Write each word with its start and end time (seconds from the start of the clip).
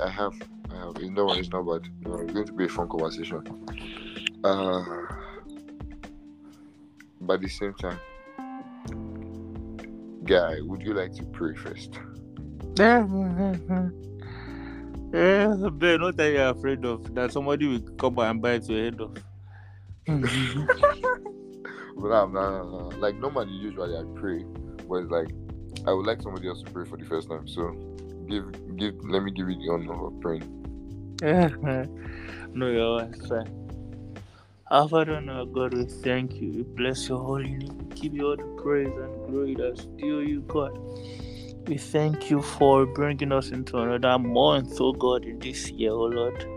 I 0.00 0.08
have. 0.10 0.34
I 0.70 0.76
have. 0.76 1.00
You 1.00 1.10
know, 1.10 1.32
it's 1.32 1.50
not 1.50 1.62
bad. 1.62 1.88
No, 2.02 2.16
it's 2.20 2.32
going 2.32 2.46
to 2.46 2.52
be 2.52 2.64
a 2.64 2.68
fun 2.68 2.88
conversation. 2.88 3.42
Uh, 4.44 4.82
but 7.20 7.34
at 7.34 7.40
the 7.40 7.48
same 7.48 7.74
time, 7.74 7.98
guy, 10.24 10.60
would 10.60 10.82
you 10.82 10.94
like 10.94 11.12
to 11.14 11.24
pray 11.26 11.54
first? 11.54 11.98
Yeah, 12.78 13.00
Ben, 15.70 16.02
what 16.02 16.20
are 16.20 16.30
you 16.30 16.42
afraid 16.42 16.84
of? 16.84 17.14
That 17.14 17.32
somebody 17.32 17.66
will 17.66 17.80
come 17.96 18.14
by 18.14 18.28
and 18.28 18.42
bite 18.42 18.68
your 18.68 18.84
head 18.84 19.00
off. 19.00 19.16
But 21.96 22.08
no, 22.10 22.26
no, 22.26 22.62
no, 22.62 22.88
no. 22.90 22.96
Like 22.98 23.16
normally, 23.16 23.52
usually 23.52 23.96
I 23.96 24.04
pray, 24.14 24.44
but 24.86 24.96
it's 24.96 25.10
like 25.10 25.28
I 25.86 25.92
would 25.92 26.06
like 26.06 26.20
somebody 26.20 26.46
else 26.46 26.62
to 26.62 26.70
pray 26.70 26.84
for 26.84 26.98
the 26.98 27.06
first 27.06 27.30
time. 27.30 27.48
So 27.48 27.74
give, 28.28 28.76
give. 28.76 28.94
Let 29.04 29.22
me 29.22 29.32
give 29.32 29.48
you 29.48 29.56
the 29.56 29.72
honor 29.72 30.06
of 30.06 30.20
praying. 30.20 30.52
no, 32.54 32.70
you're 32.70 33.12
fine. 33.28 33.66
Our 34.68 34.88
Father 34.88 35.12
and 35.12 35.30
our 35.30 35.46
God, 35.46 35.74
we 35.74 35.84
thank 35.84 36.34
you. 36.34 36.50
We 36.50 36.62
bless 36.62 37.08
your 37.08 37.18
holy 37.18 37.54
name. 37.54 37.78
We 37.78 37.94
give 37.94 38.14
you 38.14 38.26
all 38.26 38.36
the 38.36 38.62
praise 38.62 38.88
and 38.88 39.28
glory 39.28 39.54
that's 39.54 39.84
due 39.84 40.20
you, 40.20 40.40
God. 40.42 40.76
We 41.68 41.78
thank 41.78 42.30
you 42.30 42.42
for 42.42 42.84
bringing 42.86 43.32
us 43.32 43.50
into 43.50 43.78
another 43.78 44.18
month, 44.18 44.80
oh 44.80 44.92
God, 44.92 45.24
in 45.24 45.38
this 45.38 45.70
year, 45.70 45.92
oh 45.92 46.06
Lord. 46.06 46.55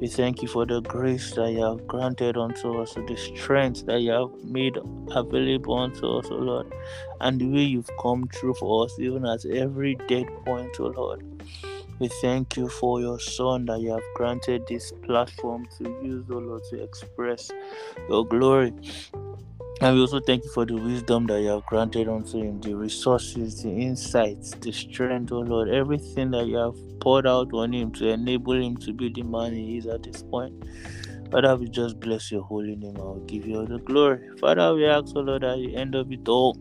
We 0.00 0.08
thank 0.08 0.42
you 0.42 0.48
for 0.48 0.66
the 0.66 0.80
grace 0.80 1.32
that 1.34 1.52
you 1.52 1.62
have 1.62 1.86
granted 1.86 2.36
unto 2.36 2.80
us, 2.80 2.94
the 2.94 3.16
strength 3.16 3.86
that 3.86 4.00
you 4.00 4.10
have 4.10 4.32
made 4.44 4.76
available 5.10 5.78
unto 5.78 6.18
us, 6.18 6.26
O 6.30 6.34
Lord, 6.34 6.74
and 7.20 7.40
the 7.40 7.46
way 7.46 7.62
you've 7.62 7.90
come 8.00 8.28
through 8.34 8.54
for 8.54 8.84
us, 8.84 8.98
even 8.98 9.24
at 9.24 9.44
every 9.44 9.94
dead 10.08 10.26
point, 10.44 10.80
O 10.80 10.86
Lord. 10.86 11.24
We 11.98 12.08
thank 12.20 12.56
you 12.56 12.68
for 12.68 13.00
your 13.00 13.20
son 13.20 13.66
that 13.66 13.80
you 13.80 13.92
have 13.92 14.02
granted 14.16 14.66
this 14.66 14.92
platform 15.04 15.68
to 15.78 15.84
use, 16.02 16.26
O 16.30 16.38
Lord, 16.38 16.64
to 16.70 16.82
express 16.82 17.50
your 18.08 18.26
glory. 18.26 18.72
And 19.82 19.96
we 19.96 20.00
also 20.00 20.20
thank 20.20 20.44
you 20.44 20.50
for 20.50 20.64
the 20.64 20.76
wisdom 20.76 21.26
that 21.26 21.40
you 21.40 21.48
have 21.48 21.66
granted 21.66 22.08
unto 22.08 22.38
him, 22.38 22.60
the 22.60 22.72
resources, 22.72 23.64
the 23.64 23.68
insights, 23.68 24.52
the 24.60 24.70
strength, 24.70 25.32
oh 25.32 25.40
Lord, 25.40 25.70
everything 25.70 26.30
that 26.30 26.46
you 26.46 26.54
have 26.54 26.76
poured 27.00 27.26
out 27.26 27.52
on 27.52 27.72
him 27.72 27.90
to 27.94 28.06
enable 28.06 28.52
him 28.52 28.76
to 28.76 28.92
be 28.92 29.08
the 29.12 29.24
man 29.24 29.52
he 29.52 29.78
is 29.78 29.86
at 29.86 30.04
this 30.04 30.22
point. 30.22 30.54
Father, 31.32 31.56
we 31.56 31.68
just 31.68 31.98
bless 31.98 32.30
your 32.30 32.42
holy 32.42 32.76
name. 32.76 32.96
I 32.96 33.00
will 33.00 33.24
give 33.26 33.44
you 33.44 33.58
all 33.58 33.66
the 33.66 33.78
glory. 33.80 34.20
Father, 34.38 34.72
we 34.72 34.86
ask, 34.86 35.06
oh 35.16 35.20
Lord, 35.20 35.42
at 35.42 35.56
the 35.56 35.74
end 35.74 35.96
of 35.96 36.12
it 36.12 36.28
all, 36.28 36.56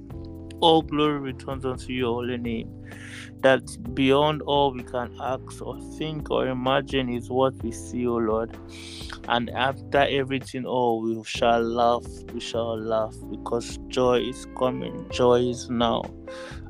all 0.61 0.81
glory 0.81 1.19
returns 1.19 1.65
unto 1.65 1.91
your 1.91 2.13
holy 2.13 2.37
name. 2.37 2.69
That 3.41 3.63
beyond 3.95 4.43
all 4.43 4.71
we 4.71 4.83
can 4.83 5.15
ask 5.19 5.61
or 5.61 5.79
think 5.97 6.29
or 6.29 6.47
imagine 6.47 7.09
is 7.09 7.29
what 7.29 7.55
we 7.63 7.71
see, 7.71 8.05
O 8.05 8.17
Lord. 8.17 8.55
And 9.27 9.49
after 9.49 9.99
everything, 9.99 10.65
all 10.65 11.01
we 11.01 11.23
shall 11.23 11.61
laugh, 11.61 12.05
we 12.33 12.39
shall 12.39 12.77
laugh 12.77 13.15
because 13.29 13.77
joy 13.87 14.19
is 14.19 14.47
coming, 14.57 15.07
joy 15.11 15.41
is 15.41 15.69
now. 15.69 16.03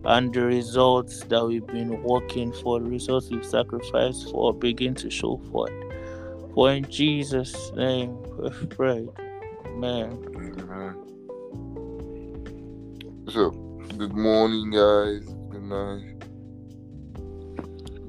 And 0.06 0.34
the 0.34 0.44
results 0.44 1.24
that 1.26 1.46
we've 1.46 1.68
been 1.68 2.02
working 2.04 2.54
for, 2.54 2.80
the 2.80 2.90
results 2.90 3.30
we've 3.30 3.46
sacrificed 3.46 4.32
for, 4.32 4.54
begin 4.54 4.96
to 4.96 5.10
show 5.10 5.38
forth. 5.52 5.74
For 6.54 6.72
in 6.72 6.90
Jesus' 6.90 7.72
name 7.74 8.18
we 8.38 8.50
pray. 8.68 9.08
Amen. 9.68 10.18
Amen. 10.36 10.96
So, 13.30 13.71
good 13.98 14.14
morning, 14.14 14.72
guys. 14.72 15.26
Good 15.50 15.64
night. 15.64 16.20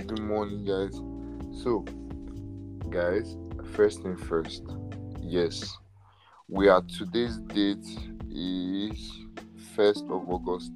Good 0.06 0.20
morning, 0.20 0.64
guys. 0.64 0.94
So, 1.62 1.84
guys, 2.91 3.37
first 3.75 4.03
thing 4.03 4.16
first. 4.16 4.62
Yes, 5.20 5.76
we 6.48 6.69
are 6.69 6.82
today's 6.82 7.38
date 7.38 7.84
is 8.31 9.10
first 9.75 10.04
of 10.04 10.28
August. 10.28 10.72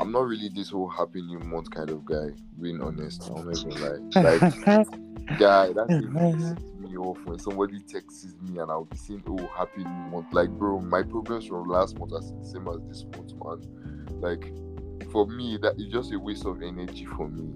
I'm 0.00 0.12
not 0.12 0.26
really 0.26 0.48
this 0.48 0.70
whole 0.70 0.88
happy 0.88 1.22
new 1.22 1.38
month 1.40 1.70
kind 1.70 1.90
of 1.90 2.04
guy, 2.04 2.30
being 2.60 2.80
honest. 2.80 3.30
I'm 3.30 3.46
not 3.46 3.58
even 3.58 3.70
lie. 3.80 4.22
Like, 4.22 4.40
guy, 5.38 5.72
that's 5.72 5.90
it 6.88 6.88
pisses 6.88 6.90
me 6.90 6.96
off 6.96 7.18
when 7.24 7.38
somebody 7.38 7.78
texts 7.80 8.34
me 8.42 8.58
and 8.58 8.70
I'll 8.70 8.84
be 8.84 8.96
saying, 8.96 9.22
"Oh, 9.26 9.48
happy 9.56 9.84
new 9.84 10.10
month." 10.10 10.32
Like, 10.32 10.50
bro, 10.50 10.80
my 10.80 11.02
problems 11.02 11.46
from 11.46 11.68
last 11.68 11.98
month 11.98 12.12
are 12.12 12.20
the 12.20 12.44
same 12.44 12.68
as 12.68 12.80
this 12.88 13.04
month, 13.16 13.34
man. 13.44 13.60
Like, 14.20 14.52
for 15.10 15.26
me, 15.26 15.58
that 15.62 15.74
is 15.78 15.88
just 15.92 16.12
a 16.12 16.18
waste 16.18 16.46
of 16.46 16.62
energy 16.62 17.04
for 17.04 17.28
me. 17.28 17.52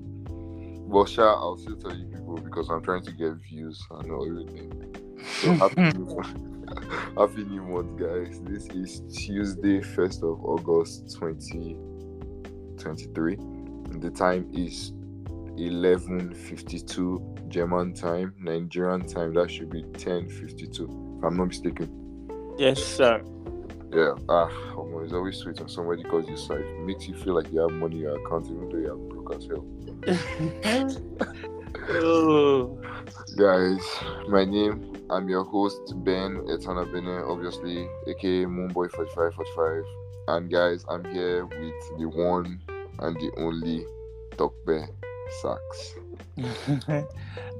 Well, 0.84 1.06
sure, 1.06 1.28
I'll 1.28 1.56
still 1.56 1.76
tell 1.76 1.96
you 1.96 2.06
people 2.06 2.36
because 2.36 2.68
I'm 2.68 2.82
trying 2.82 3.04
to 3.04 3.12
get 3.12 3.32
views 3.34 3.80
and 3.90 4.10
all 4.10 4.26
everything. 4.26 4.72
So 5.40 5.52
happy 5.54 5.80
new 5.80 6.06
month. 6.06 6.36
happy 7.16 7.44
new 7.44 7.62
month, 7.62 7.96
guys. 7.98 8.40
This 8.42 8.66
is 8.68 9.00
Tuesday, 9.14 9.80
1st 9.80 10.22
of 10.22 10.44
August 10.44 11.10
2023. 11.18 13.36
The 14.00 14.10
time 14.10 14.48
is 14.52 14.92
11:52 15.56 17.48
German 17.48 17.92
time, 17.92 18.34
Nigerian 18.38 19.06
time. 19.06 19.34
That 19.34 19.50
should 19.50 19.68
be 19.70 19.82
10:52, 19.82 21.18
if 21.18 21.24
I'm 21.24 21.36
not 21.36 21.48
mistaken. 21.48 21.90
Yes, 22.58 22.82
sir. 22.82 23.22
Yeah, 23.92 24.14
ah, 24.28 24.48
oh, 24.76 25.00
it's 25.04 25.12
always 25.12 25.36
sweet 25.36 25.58
when 25.58 25.68
somebody 25.68 26.02
calls 26.02 26.26
you 26.26 26.36
side. 26.36 26.60
It 26.60 26.80
makes 26.80 27.06
you 27.06 27.14
feel 27.14 27.34
like 27.34 27.52
you 27.52 27.60
have 27.60 27.72
money 27.72 27.96
in 27.96 28.02
your 28.02 28.18
account, 28.24 28.46
even 28.46 28.68
though 28.70 28.78
you 28.78 28.92
are 28.92 28.96
broke 28.96 29.34
as 29.34 29.46
hell. 29.46 29.64
Guys, 33.36 33.82
my 34.28 34.44
name, 34.44 34.92
I'm 35.10 35.28
your 35.28 35.44
host, 35.44 35.92
Ben 36.04 36.44
Etana 36.48 36.86
Bene, 36.86 37.22
obviously, 37.28 37.88
aka 38.06 38.44
Moonboy4545. 38.44 39.84
And 40.28 40.48
guys, 40.50 40.84
I'm 40.88 41.04
here 41.06 41.44
with 41.44 41.98
the 41.98 42.06
one 42.06 42.60
and 43.00 43.16
the 43.16 43.32
only 43.38 43.84
Tope 44.36 44.54
Sax. 45.40 45.94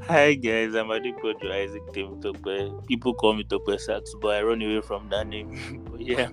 Hi 0.03 0.35
guys, 0.35 0.75
I'm 0.75 0.89
Adepoju 0.89 1.51
Isaac 1.51 1.83
Tokwe. 1.93 2.87
People 2.87 3.15
call 3.15 3.35
me 3.35 3.45
Tope 3.45 3.79
Sax, 3.79 4.15
but 4.21 4.35
I 4.35 4.43
run 4.43 4.61
away 4.63 4.81
from 4.81 5.09
that 5.11 5.27
name. 5.27 5.85
but 5.91 6.01
yeah. 6.01 6.29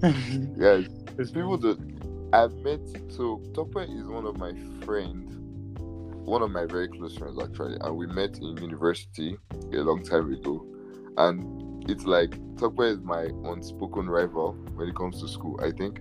There's 0.00 1.30
people 1.30 1.58
that 1.58 1.78
I've 2.32 2.54
met. 2.56 2.80
So 3.08 3.42
Tope 3.54 3.76
is 3.76 4.06
one 4.06 4.26
of 4.26 4.38
my 4.38 4.52
friends, 4.84 5.36
one 6.26 6.42
of 6.42 6.50
my 6.50 6.66
very 6.66 6.88
close 6.88 7.16
friends 7.16 7.38
actually, 7.40 7.76
and 7.80 7.96
we 7.96 8.06
met 8.06 8.38
in 8.38 8.56
university 8.56 9.36
a 9.72 9.76
long 9.76 10.02
time 10.02 10.32
ago. 10.32 10.66
And 11.18 11.88
it's 11.90 12.04
like 12.04 12.34
Tope 12.56 12.80
is 12.80 13.00
my 13.02 13.24
unspoken 13.44 14.08
rival 14.08 14.52
when 14.74 14.88
it 14.88 14.96
comes 14.96 15.20
to 15.20 15.28
school. 15.28 15.60
I 15.62 15.70
think. 15.70 16.00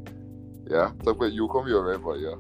Yeah, 0.70 0.92
Tope, 1.04 1.24
you 1.32 1.48
call 1.50 1.64
me 1.64 1.72
your 1.72 1.86
rival, 1.86 2.20
yeah. 2.20 2.36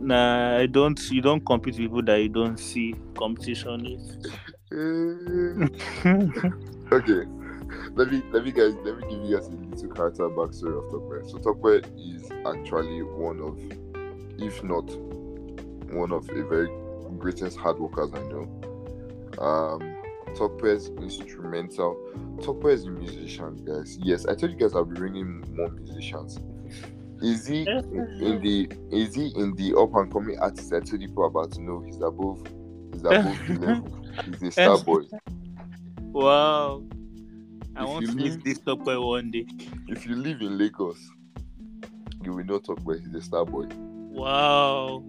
Nah, 0.00 0.58
I 0.58 0.66
don't. 0.66 1.00
You 1.10 1.20
don't 1.20 1.44
compete 1.44 1.74
with 1.74 1.82
people 1.82 2.02
that 2.02 2.20
you 2.20 2.28
don't 2.28 2.56
see. 2.58 2.94
Competition 3.16 3.86
is. 3.86 4.18
okay, 6.92 7.24
let 7.94 8.12
me 8.12 8.22
let 8.32 8.44
me 8.44 8.52
guys 8.52 8.74
let 8.84 8.98
me 8.98 9.02
give 9.08 9.24
you 9.24 9.36
guys 9.36 9.46
a 9.46 9.50
little 9.50 9.88
character 9.88 10.28
backstory 10.28 10.76
of 10.76 10.90
Tope. 10.90 11.22
So 11.30 11.38
Tope 11.38 11.86
is 11.96 12.30
actually 12.46 13.02
one 13.02 13.40
of, 13.40 13.58
if 14.40 14.62
not 14.62 14.84
one 15.92 16.12
of 16.12 16.26
the 16.26 16.44
very 16.44 16.68
greatest 17.18 17.56
hard 17.56 17.78
workers 17.78 18.12
I 18.14 18.20
know. 18.28 18.46
Um, 19.38 19.94
is 20.64 20.88
instrumental. 20.88 21.96
Tope 22.42 22.66
is 22.66 22.84
a 22.84 22.90
musician, 22.90 23.56
guys. 23.64 23.96
Yes, 24.00 24.26
I 24.26 24.34
told 24.34 24.52
you 24.52 24.58
guys 24.58 24.74
I'll 24.74 24.84
be 24.84 24.94
bringing 24.94 25.42
more 25.56 25.70
musicians. 25.70 26.38
Is 27.20 27.46
he 27.46 27.62
in 27.66 28.40
the 28.42 28.68
is 28.92 29.14
he 29.14 29.32
in 29.36 29.54
the 29.56 29.74
up 29.78 29.94
and 29.94 30.12
coming 30.12 30.38
artist 30.38 30.72
I 30.72 30.80
told 30.80 31.00
you 31.02 31.08
people 31.08 31.26
about 31.26 31.52
to 31.52 31.60
know? 31.62 31.82
He's 31.86 32.00
above 32.00 32.42
he's 32.92 33.02
above 33.04 33.38
the 33.48 33.58
level. 33.58 33.98
He's 34.24 34.42
a 34.42 34.50
star 34.52 34.78
boy. 34.78 35.02
Wow. 36.12 36.82
I 37.76 37.82
If 37.82 37.88
want 37.88 38.06
to 38.06 38.12
meet 38.14 38.24
leave- 38.32 38.44
this 38.44 38.58
Tope 38.58 38.86
one 38.86 39.30
day. 39.30 39.46
If 39.88 40.06
you 40.06 40.16
live 40.16 40.40
in 40.40 40.58
Lagos, 40.58 40.98
you 42.24 42.32
will 42.32 42.44
not 42.44 42.64
talk 42.64 42.80
about 42.80 42.96
he's 42.98 43.14
a 43.14 43.20
star 43.20 43.44
boy. 43.44 43.66
Wow. 44.10 45.04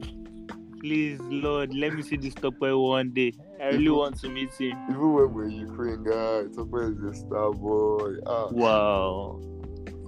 Please, 0.80 1.20
Lord, 1.22 1.74
let 1.74 1.94
me 1.94 2.02
see 2.04 2.16
this 2.18 2.34
Tope 2.36 2.56
one 2.62 3.12
day. 3.12 3.34
I 3.62 3.68
really 3.70 3.90
want 3.90 4.20
to 4.22 4.30
meet 4.30 4.54
him. 4.54 4.78
Even 4.90 5.14
when 5.14 5.34
we're 5.34 5.48
Ukraine 5.48 6.04
guy, 6.04 6.44
Tope 6.56 6.74
is 6.76 7.04
a 7.04 7.14
star 7.14 7.52
boy. 7.52 8.14
Ah, 8.26 8.48
Wow. 8.52 9.42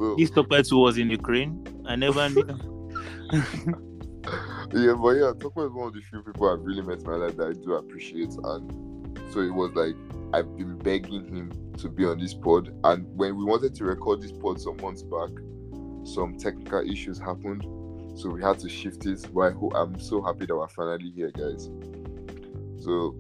So, 0.02 0.16
This 0.16 0.32
Tope 0.32 0.50
too 0.68 0.78
was 0.78 0.98
in 0.98 1.12
Ukraine. 1.12 1.64
I 1.86 1.96
never 1.96 2.28
knew. 2.28 2.42
yeah, 4.74 4.94
but 4.94 5.12
yeah, 5.12 5.32
Tope 5.40 5.60
is 5.60 5.72
one 5.72 5.90
of 5.90 5.94
the 5.94 6.02
few 6.10 6.24
people 6.24 6.50
I've 6.50 6.62
really 6.62 6.82
met 6.82 7.02
in 7.02 7.06
my 7.06 7.18
life 7.18 7.38
that 7.38 7.50
I 7.50 7.54
do 7.54 7.76
appreciate, 7.76 8.34
and 8.34 9.20
so 9.32 9.42
it 9.42 9.54
was 9.54 9.72
like 9.76 9.96
I've 10.34 10.58
been 10.58 10.80
begging 10.80 11.28
him 11.28 11.52
to 11.78 11.88
be 11.88 12.06
on 12.06 12.18
this 12.18 12.34
pod, 12.34 12.74
and 12.84 13.06
when 13.16 13.38
we 13.38 13.44
wanted 13.44 13.76
to 13.76 13.84
record 13.86 14.24
this 14.24 14.32
pod 14.32 14.60
some 14.60 14.78
months 14.78 15.04
back, 15.04 15.30
some 16.04 16.36
technical 16.36 16.80
issues 16.80 17.20
happened, 17.20 17.62
so 18.18 18.32
we 18.32 18.42
had 18.42 18.58
to 18.58 18.70
shift 18.70 19.06
it. 19.06 19.28
But 19.32 19.54
I'm 19.76 20.00
so 20.00 20.24
happy 20.24 20.48
that 20.48 20.56
we're 20.56 20.68
finally 20.70 21.12
here, 21.12 21.30
guys. 21.30 21.70
So 22.84 23.16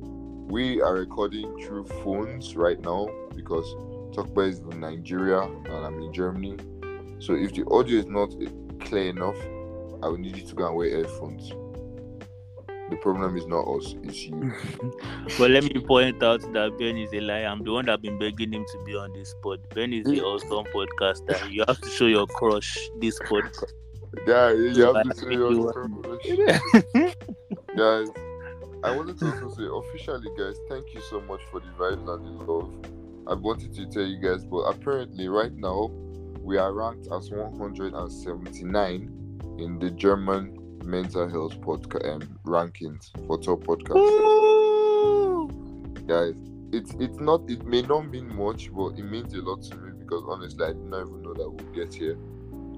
we 0.49 0.81
are 0.81 0.95
recording 0.95 1.63
through 1.63 1.85
phones 2.03 2.55
right 2.55 2.81
now 2.81 3.07
because 3.35 3.71
Tope 4.13 4.37
is 4.39 4.59
in 4.59 4.79
Nigeria 4.79 5.41
and 5.41 5.85
I'm 5.85 6.01
in 6.01 6.13
Germany. 6.13 6.57
So 7.19 7.33
if 7.33 7.53
the 7.53 7.65
audio 7.69 7.99
is 7.99 8.07
not 8.07 8.29
clear 8.81 9.09
enough, 9.09 9.37
I 10.03 10.07
will 10.07 10.17
need 10.17 10.35
you 10.37 10.45
to 10.47 10.55
go 10.55 10.67
and 10.67 10.75
wear 10.75 10.89
headphones. 10.97 11.51
The 12.89 12.97
problem 12.97 13.37
is 13.37 13.47
not 13.47 13.61
us, 13.61 13.95
it's 14.03 14.23
you. 14.23 14.51
but 15.37 15.51
let 15.51 15.63
me 15.63 15.79
point 15.79 16.21
out 16.21 16.41
that 16.51 16.77
Ben 16.77 16.97
is 16.97 17.13
a 17.13 17.21
liar. 17.21 17.45
I'm 17.45 17.63
the 17.63 17.71
one 17.71 17.85
that 17.85 17.93
I've 17.93 18.01
been 18.01 18.19
begging 18.19 18.51
him 18.51 18.65
to 18.65 18.83
be 18.83 18.95
on 18.97 19.13
this 19.13 19.33
pod. 19.41 19.61
Ben 19.73 19.93
is 19.93 20.05
the 20.05 20.21
awesome 20.21 20.65
podcaster. 20.73 21.49
You 21.49 21.63
have 21.67 21.79
to 21.79 21.89
show 21.89 22.07
your 22.07 22.27
crush 22.27 22.77
this 22.99 23.17
podcast. 23.19 23.71
Yeah, 24.27 24.51
you 24.51 24.93
have 24.93 25.09
to 25.09 25.21
show 25.21 25.29
your 25.29 25.71
crush. 25.71 26.25
guys, 27.77 28.09
I 28.83 28.93
wanted 28.93 29.17
to 29.19 29.25
also 29.25 29.55
say 29.55 29.67
officially, 29.71 30.27
guys, 30.37 30.57
thank 30.67 30.93
you 30.93 30.99
so 31.09 31.21
much 31.21 31.41
for 31.49 31.61
the 31.61 31.67
vibes 31.79 32.13
and 32.13 32.39
the 32.39 32.43
love. 32.43 33.00
I 33.31 33.33
wanted 33.33 33.73
to 33.75 33.85
tell 33.85 34.03
you 34.03 34.17
guys, 34.17 34.43
but 34.43 34.63
apparently, 34.63 35.29
right 35.29 35.53
now, 35.53 35.89
we 36.41 36.57
are 36.57 36.73
ranked 36.73 37.07
as 37.13 37.31
179 37.31 39.55
in 39.57 39.79
the 39.79 39.89
German 39.91 40.57
mental 40.83 41.29
health 41.29 41.57
podcast 41.61 42.13
um, 42.13 42.37
rankings 42.45 43.09
for 43.27 43.37
top 43.37 43.63
podcasts. 43.63 44.17
Guys, 46.07 46.35
it's 46.73 46.93
it's 46.99 47.21
not 47.21 47.49
it 47.49 47.65
may 47.65 47.83
not 47.83 48.09
mean 48.09 48.35
much, 48.35 48.69
but 48.73 48.99
it 48.99 49.03
means 49.03 49.33
a 49.33 49.41
lot 49.41 49.63
to 49.63 49.77
me 49.77 49.93
because 49.97 50.25
honestly, 50.27 50.65
I 50.65 50.73
did 50.73 50.87
not 50.87 51.07
even 51.07 51.21
know 51.21 51.33
that 51.33 51.49
we'll 51.49 51.73
get 51.73 51.93
here, 51.93 52.17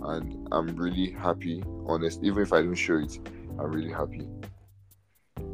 and 0.04 0.48
I'm 0.52 0.76
really 0.76 1.10
happy. 1.10 1.64
Honest, 1.88 2.24
even 2.24 2.44
if 2.44 2.54
I 2.54 2.62
don't 2.62 2.76
show 2.76 2.98
it, 2.98 3.18
I'm 3.58 3.72
really 3.72 3.92
happy. 3.92 4.28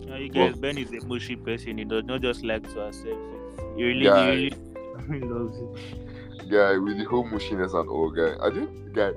Now 0.05 0.17
you 0.17 0.27
guys, 0.27 0.57
Ben 0.57 0.77
is 0.77 0.91
a 0.91 0.99
mushy 1.05 1.37
person. 1.37 1.77
He 1.77 1.85
does 1.85 2.03
not 2.03 2.21
just 2.21 2.43
like 2.43 2.63
to 2.73 2.81
accept 2.81 3.07
it. 3.07 3.17
He 3.77 3.83
really, 3.85 4.03
he 4.03 4.09
really 4.09 4.68
loves 5.09 5.57
it. 5.57 6.49
Guy, 6.49 6.77
with 6.77 6.97
the 6.97 7.05
whole 7.05 7.25
mushiness 7.25 7.73
and 7.73 7.89
all, 7.89 8.09
guy. 8.09 8.35
I 8.43 8.49
did, 8.49 8.93
guy 8.93 9.11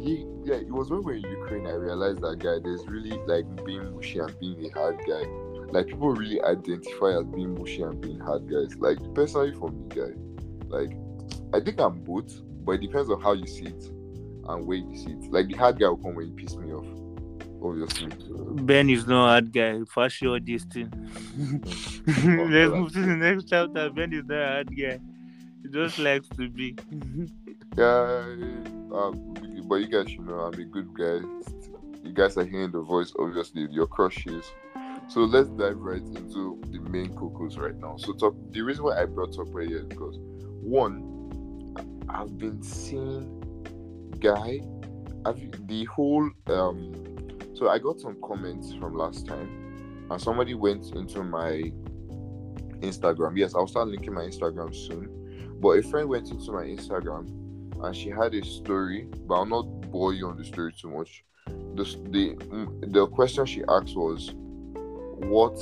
he 0.00 0.26
yeah, 0.44 0.54
it 0.54 0.70
was 0.70 0.90
when 0.90 1.02
we 1.02 1.04
were 1.04 1.14
in 1.14 1.22
Ukraine 1.22 1.66
I 1.66 1.72
realized 1.72 2.20
that 2.22 2.38
guy 2.38 2.58
there's 2.62 2.86
really 2.86 3.18
like 3.26 3.46
being 3.64 3.94
mushy 3.94 4.18
and 4.18 4.38
being 4.40 4.66
a 4.66 4.70
hard 4.70 4.98
guy. 5.06 5.24
Like 5.70 5.88
people 5.88 6.10
really 6.12 6.40
identify 6.42 7.18
as 7.18 7.26
being 7.26 7.58
mushy 7.58 7.82
and 7.82 8.00
being 8.00 8.20
hard 8.20 8.48
guys. 8.48 8.76
Like 8.76 8.98
personally 9.14 9.52
for 9.52 9.70
me, 9.70 9.88
guy, 9.88 10.12
like 10.68 10.96
I 11.52 11.60
think 11.60 11.80
I'm 11.80 12.00
both, 12.00 12.32
but 12.64 12.72
it 12.72 12.80
depends 12.80 13.10
on 13.10 13.20
how 13.20 13.32
you 13.32 13.46
see 13.46 13.66
it 13.66 13.84
and 14.48 14.66
where 14.66 14.78
you 14.78 14.96
see 14.96 15.10
it. 15.10 15.32
Like 15.32 15.48
the 15.48 15.54
hard 15.54 15.78
guy 15.78 15.88
will 15.88 15.98
come 15.98 16.14
when 16.14 16.28
you 16.28 16.34
piss 16.34 16.56
me 16.56 16.72
off. 16.72 16.86
Obviously. 17.60 18.08
Ben 18.62 18.88
is 18.88 19.06
no 19.08 19.24
hard 19.26 19.52
guy. 19.52 19.80
For 19.84 20.08
sure, 20.08 20.38
this 20.38 20.62
thing. 20.64 20.92
Let's 22.06 22.72
move 22.72 22.92
to 22.92 23.00
the 23.00 23.16
next 23.16 23.48
chapter. 23.48 23.90
Ben 23.90 24.12
is 24.12 24.24
not 24.26 24.42
a 24.42 24.46
hard 24.46 24.76
guy. 24.76 25.00
He 25.62 25.68
just 25.70 25.98
likes 25.98 26.28
to 26.30 26.48
be. 26.48 26.76
yeah, 27.76 28.34
um, 28.92 29.34
but 29.68 29.76
you 29.76 29.88
guys 29.88 30.10
should 30.10 30.26
know 30.26 30.40
I'm 30.40 30.54
a 30.54 30.64
good 30.64 30.94
guy. 30.94 31.26
You 32.02 32.12
guys 32.12 32.36
are 32.36 32.44
hearing 32.44 32.70
the 32.70 32.80
voice, 32.80 33.12
obviously, 33.18 33.66
your 33.70 33.86
crushes. 33.86 34.50
So 35.08 35.20
let's 35.20 35.48
dive 35.50 35.78
right 35.78 36.02
into 36.02 36.60
the 36.70 36.80
main 36.80 37.14
cocos 37.14 37.56
right 37.56 37.76
now. 37.76 37.96
So 37.96 38.12
the 38.50 38.62
reason 38.62 38.84
why 38.84 39.00
I 39.00 39.06
brought 39.06 39.38
up 39.38 39.48
here 39.48 39.78
is 39.78 39.84
because 39.86 40.18
one, 40.62 41.18
I've 42.08 42.36
been 42.38 42.62
seeing 42.62 43.42
guy, 44.20 44.60
I've, 45.24 45.40
the 45.66 45.84
whole 45.84 46.30
um. 46.46 46.92
So 47.54 47.68
I 47.68 47.78
got 47.78 47.98
some 48.00 48.16
comments 48.22 48.72
from 48.74 48.94
last 48.94 49.26
time, 49.26 50.06
and 50.10 50.20
somebody 50.20 50.54
went 50.54 50.94
into 50.94 51.24
my 51.24 51.72
Instagram. 52.80 53.36
Yes, 53.36 53.54
I'll 53.54 53.66
start 53.66 53.88
linking 53.88 54.14
my 54.14 54.22
Instagram 54.22 54.74
soon. 54.74 55.17
But 55.60 55.70
a 55.78 55.82
friend 55.82 56.08
went 56.08 56.30
into 56.30 56.52
my 56.52 56.64
Instagram 56.64 57.26
and 57.82 57.96
she 57.96 58.10
had 58.10 58.34
a 58.34 58.44
story, 58.44 59.08
but 59.26 59.34
I'll 59.34 59.46
not 59.46 59.90
bore 59.90 60.12
you 60.12 60.28
on 60.28 60.36
the 60.36 60.44
story 60.44 60.72
too 60.72 60.90
much. 60.90 61.24
The 61.46 61.84
the 62.10 62.34
mm, 62.34 62.92
the 62.92 63.06
question 63.08 63.46
she 63.46 63.62
asked 63.68 63.96
was, 63.96 64.32
"What 64.34 65.56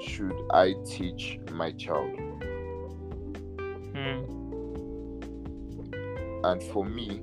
should 0.00 0.34
I 0.50 0.74
teach 0.86 1.38
my 1.52 1.72
child?" 1.72 2.10
Hmm. 3.94 4.24
And 6.44 6.62
for 6.72 6.84
me, 6.84 7.22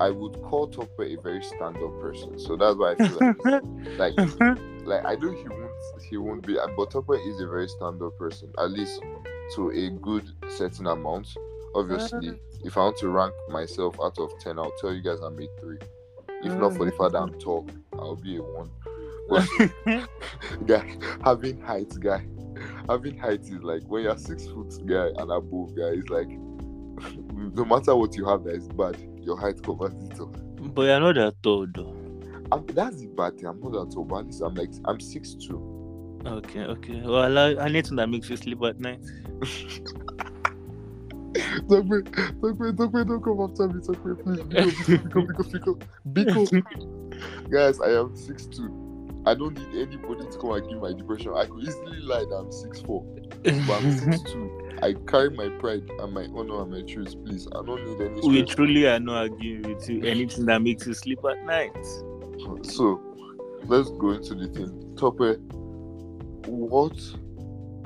I 0.00 0.10
would 0.10 0.42
call 0.42 0.66
Tope 0.66 0.90
a 1.00 1.16
very 1.16 1.42
stand-up 1.42 2.00
person. 2.00 2.38
So 2.38 2.56
that's 2.56 2.76
why 2.76 2.92
I 2.92 2.96
feel 2.96 3.34
like, 3.96 4.16
like, 4.16 4.84
like 4.84 5.04
I 5.04 5.14
know 5.14 5.30
he 5.30 5.48
won't, 5.48 6.02
he 6.10 6.16
won't 6.16 6.46
be, 6.46 6.58
but 6.76 6.90
Tope 6.90 7.14
is 7.24 7.40
a 7.40 7.46
very 7.46 7.68
stand-up 7.68 8.18
person, 8.18 8.52
at 8.58 8.70
least 8.72 9.00
to 9.54 9.70
a 9.70 9.90
good 9.90 10.30
certain 10.48 10.86
amount. 10.86 11.36
Obviously, 11.74 12.28
mm. 12.28 12.38
if 12.64 12.76
I 12.76 12.80
want 12.80 12.96
to 12.98 13.08
rank 13.08 13.34
myself 13.48 13.96
out 14.02 14.18
of 14.18 14.38
10, 14.40 14.58
I'll 14.58 14.72
tell 14.80 14.92
you 14.92 15.02
guys 15.02 15.20
I'm 15.20 15.38
a 15.38 15.46
3. 15.60 15.78
If 16.42 16.54
not 16.54 16.74
for 16.76 16.84
the 16.84 16.92
mm. 16.92 16.98
fact 16.98 17.12
that 17.12 17.18
I'm 17.18 17.38
tall, 17.38 17.66
I'll 17.94 18.16
be 18.16 18.36
a 18.36 18.42
1. 18.42 18.70
But, 19.28 20.06
guy, 20.66 20.96
having 21.24 21.60
height, 21.60 21.92
guy, 22.00 22.26
having 22.88 23.18
height 23.18 23.40
is 23.40 23.62
like 23.62 23.82
when 23.84 24.04
you're 24.04 24.16
6 24.16 24.46
foot 24.46 24.86
guy 24.86 25.08
and 25.16 25.30
above, 25.30 25.76
guy, 25.76 25.92
it's 25.94 26.08
like 26.08 26.28
no 27.34 27.64
matter 27.64 27.94
what 27.94 28.16
you 28.16 28.26
have 28.26 28.44
that 28.44 28.54
is 28.54 28.68
bad, 28.68 28.96
your 29.20 29.38
height 29.38 29.62
covers 29.62 29.92
it 29.94 30.20
up. 30.20 30.36
But 30.74 30.82
you're 30.82 31.00
not 31.00 31.14
that 31.16 31.42
tall, 31.42 31.66
though. 31.72 31.94
I'm, 32.52 32.64
that's 32.66 33.00
the 33.00 33.08
bad 33.08 33.36
thing. 33.36 33.46
I'm 33.46 33.60
not 33.60 33.72
that 33.72 33.92
tall, 33.92 34.04
but 34.04 34.20
at 34.20 34.26
least 34.26 34.40
I'm 34.40 34.54
like, 34.54 34.70
I'm 34.84 34.98
6'2. 34.98 35.75
Okay, 36.24 36.60
okay. 36.60 37.02
Well, 37.02 37.38
I, 37.38 37.64
I 37.64 37.68
need 37.68 37.84
to 37.86 37.94
that 37.96 38.08
makes 38.08 38.28
you 38.30 38.36
sleep 38.36 38.62
at 38.62 38.80
night. 38.80 39.00
Zakwe, 41.68 42.02
Zakwe, 42.40 42.72
Zakwe, 42.72 43.06
don't 43.06 43.22
come 43.22 43.40
after 43.40 43.68
me, 43.68 43.80
Zakwe, 43.80 44.22
please. 44.22 44.40
Biko, 44.40 45.26
Biko, 45.26 45.44
Biko, 45.52 45.82
Biko, 46.12 46.48
Biko. 46.50 47.50
Guys, 47.50 47.80
I 47.80 47.88
am 47.90 48.14
6'2. 48.14 48.86
I 49.26 49.34
don't 49.34 49.58
need 49.58 49.88
anybody 49.88 50.24
to 50.30 50.38
come 50.38 50.52
and 50.52 50.68
give 50.68 50.80
my 50.80 50.92
depression. 50.92 51.32
I 51.34 51.46
could 51.46 51.64
easily 51.64 52.00
lie 52.00 52.20
that 52.20 52.36
I'm 52.36 52.46
6'4. 52.46 53.66
But 53.66 53.82
I'm 53.82 53.92
6'2. 53.92 54.62
I 54.82 54.92
carry 55.10 55.30
my 55.30 55.48
pride 55.58 55.88
and 56.00 56.12
my 56.12 56.26
honor 56.26 56.62
and 56.62 56.70
my 56.70 56.82
truth, 56.82 57.14
please. 57.24 57.48
I 57.48 57.62
don't 57.64 57.84
need 57.84 58.00
any. 58.00 58.28
We 58.28 58.44
truly 58.44 58.86
are 58.86 59.00
not 59.00 59.30
arguing 59.30 59.74
with 59.74 59.88
you. 59.88 60.04
Anything 60.04 60.46
that 60.46 60.62
makes 60.62 60.86
you 60.86 60.94
sleep 60.94 61.20
at 61.28 61.44
night. 61.44 61.74
So, 62.62 63.00
let's 63.64 63.90
go 63.90 64.10
into 64.10 64.34
the 64.34 64.48
thing. 64.48 64.94
Tope, 64.96 65.40
what 66.46 66.98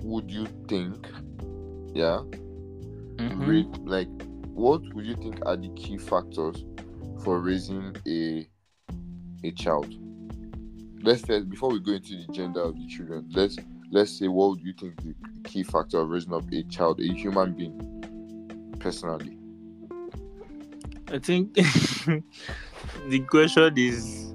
would 0.02 0.30
you 0.30 0.46
think? 0.68 1.06
Yeah, 1.94 2.20
mm-hmm. 3.20 3.46
rate 3.46 3.78
like 3.84 4.08
what 4.54 4.82
would 4.94 5.06
you 5.06 5.14
think 5.16 5.38
are 5.46 5.56
the 5.56 5.68
key 5.70 5.98
factors 5.98 6.64
for 7.22 7.40
raising 7.40 7.94
a 8.06 8.48
a 9.44 9.50
child 9.52 9.94
let's 11.02 11.22
say 11.22 11.40
before 11.40 11.70
we 11.70 11.80
go 11.80 11.92
into 11.92 12.16
the 12.16 12.32
gender 12.32 12.62
of 12.62 12.74
the 12.74 12.86
children 12.86 13.26
let's 13.32 13.56
let's 13.90 14.18
say 14.18 14.28
what 14.28 14.50
would 14.50 14.60
you 14.60 14.72
think 14.78 14.94
the 15.02 15.14
key 15.44 15.62
factor 15.62 16.00
of 16.00 16.08
raising 16.08 16.32
up 16.32 16.44
a 16.52 16.62
child 16.64 17.00
a 17.00 17.04
human 17.14 17.52
being 17.52 18.76
personally 18.78 19.38
i 21.12 21.18
think 21.18 21.52
the 23.08 23.20
question 23.28 23.72
is 23.76 24.32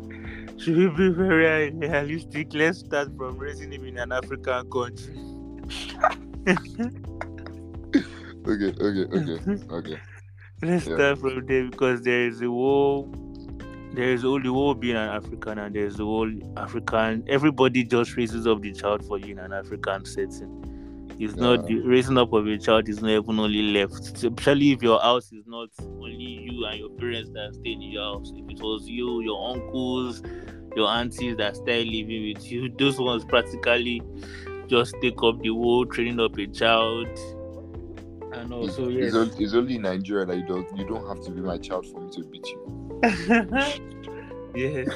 should 0.65 0.77
we 0.77 0.87
be 0.87 1.09
very 1.09 1.71
realistic 1.71 2.47
let's 2.53 2.79
start 2.79 3.15
from 3.15 3.37
raising 3.37 3.71
him 3.71 3.85
in 3.85 3.99
an 3.99 4.11
african 4.11 4.69
country 4.71 5.15
okay, 8.47 8.73
okay, 8.81 9.05
okay, 9.13 9.63
okay. 9.71 9.99
Let's 10.61 10.87
yeah. 10.87 10.95
start 10.95 11.19
from 11.19 11.45
there 11.45 11.69
because 11.69 12.01
there 12.01 12.27
is 12.27 12.41
a 12.41 12.47
whole, 12.47 13.13
there 13.93 14.13
is 14.13 14.23
only 14.23 14.49
whole 14.49 14.73
being 14.73 14.95
an 14.95 15.09
African, 15.09 15.59
and 15.59 15.75
there's 15.75 15.97
the 15.97 16.05
whole 16.05 16.31
African. 16.57 17.23
Everybody 17.27 17.83
just 17.83 18.15
raises 18.15 18.47
up 18.47 18.61
the 18.61 18.73
child 18.73 19.05
for 19.05 19.19
you 19.19 19.33
in 19.33 19.39
an 19.39 19.53
African 19.53 20.05
setting. 20.05 20.61
It's 21.19 21.35
yeah. 21.35 21.43
not 21.43 21.67
the 21.67 21.79
raising 21.79 22.17
up 22.17 22.33
of 22.33 22.47
a 22.47 22.57
child 22.57 22.89
is 22.89 23.01
not 23.01 23.11
even 23.11 23.39
only 23.39 23.61
left, 23.73 23.93
especially 23.93 24.71
if 24.71 24.81
your 24.81 24.99
house 24.99 25.31
is 25.31 25.45
not 25.45 25.69
only 25.81 26.15
you 26.15 26.65
and 26.65 26.79
your 26.79 26.89
parents 26.89 27.29
that 27.31 27.55
stay 27.55 27.71
in 27.71 27.81
your 27.81 28.03
house. 28.03 28.31
If 28.35 28.49
it 28.49 28.61
was 28.61 28.87
you, 28.87 29.21
your 29.21 29.49
uncles, 29.51 30.21
your 30.75 30.89
aunties 30.89 31.37
that 31.37 31.55
stay 31.55 31.83
living 31.83 32.33
with 32.33 32.51
you, 32.51 32.69
those 32.77 32.99
ones 32.99 33.25
practically 33.25 34.01
just 34.67 34.95
take 35.01 35.21
up 35.23 35.41
the 35.41 35.49
whole 35.49 35.85
training 35.85 36.19
up 36.19 36.37
a 36.37 36.47
child 36.47 37.07
and 38.45 38.53
also 38.53 38.89
it's, 38.89 38.93
yes. 38.93 39.05
it's, 39.07 39.15
only, 39.15 39.43
it's 39.43 39.53
only 39.53 39.75
in 39.75 39.81
Nigeria 39.83 40.25
that 40.25 40.37
you 40.37 40.45
don't 40.45 40.77
you 40.77 40.85
don't 40.85 41.07
have 41.07 41.23
to 41.25 41.31
be 41.31 41.41
my 41.41 41.57
child 41.57 41.85
for 41.87 42.01
me 42.01 42.11
to 42.11 42.23
beat 42.23 42.45
you. 42.47 43.01
yes. 44.55 44.87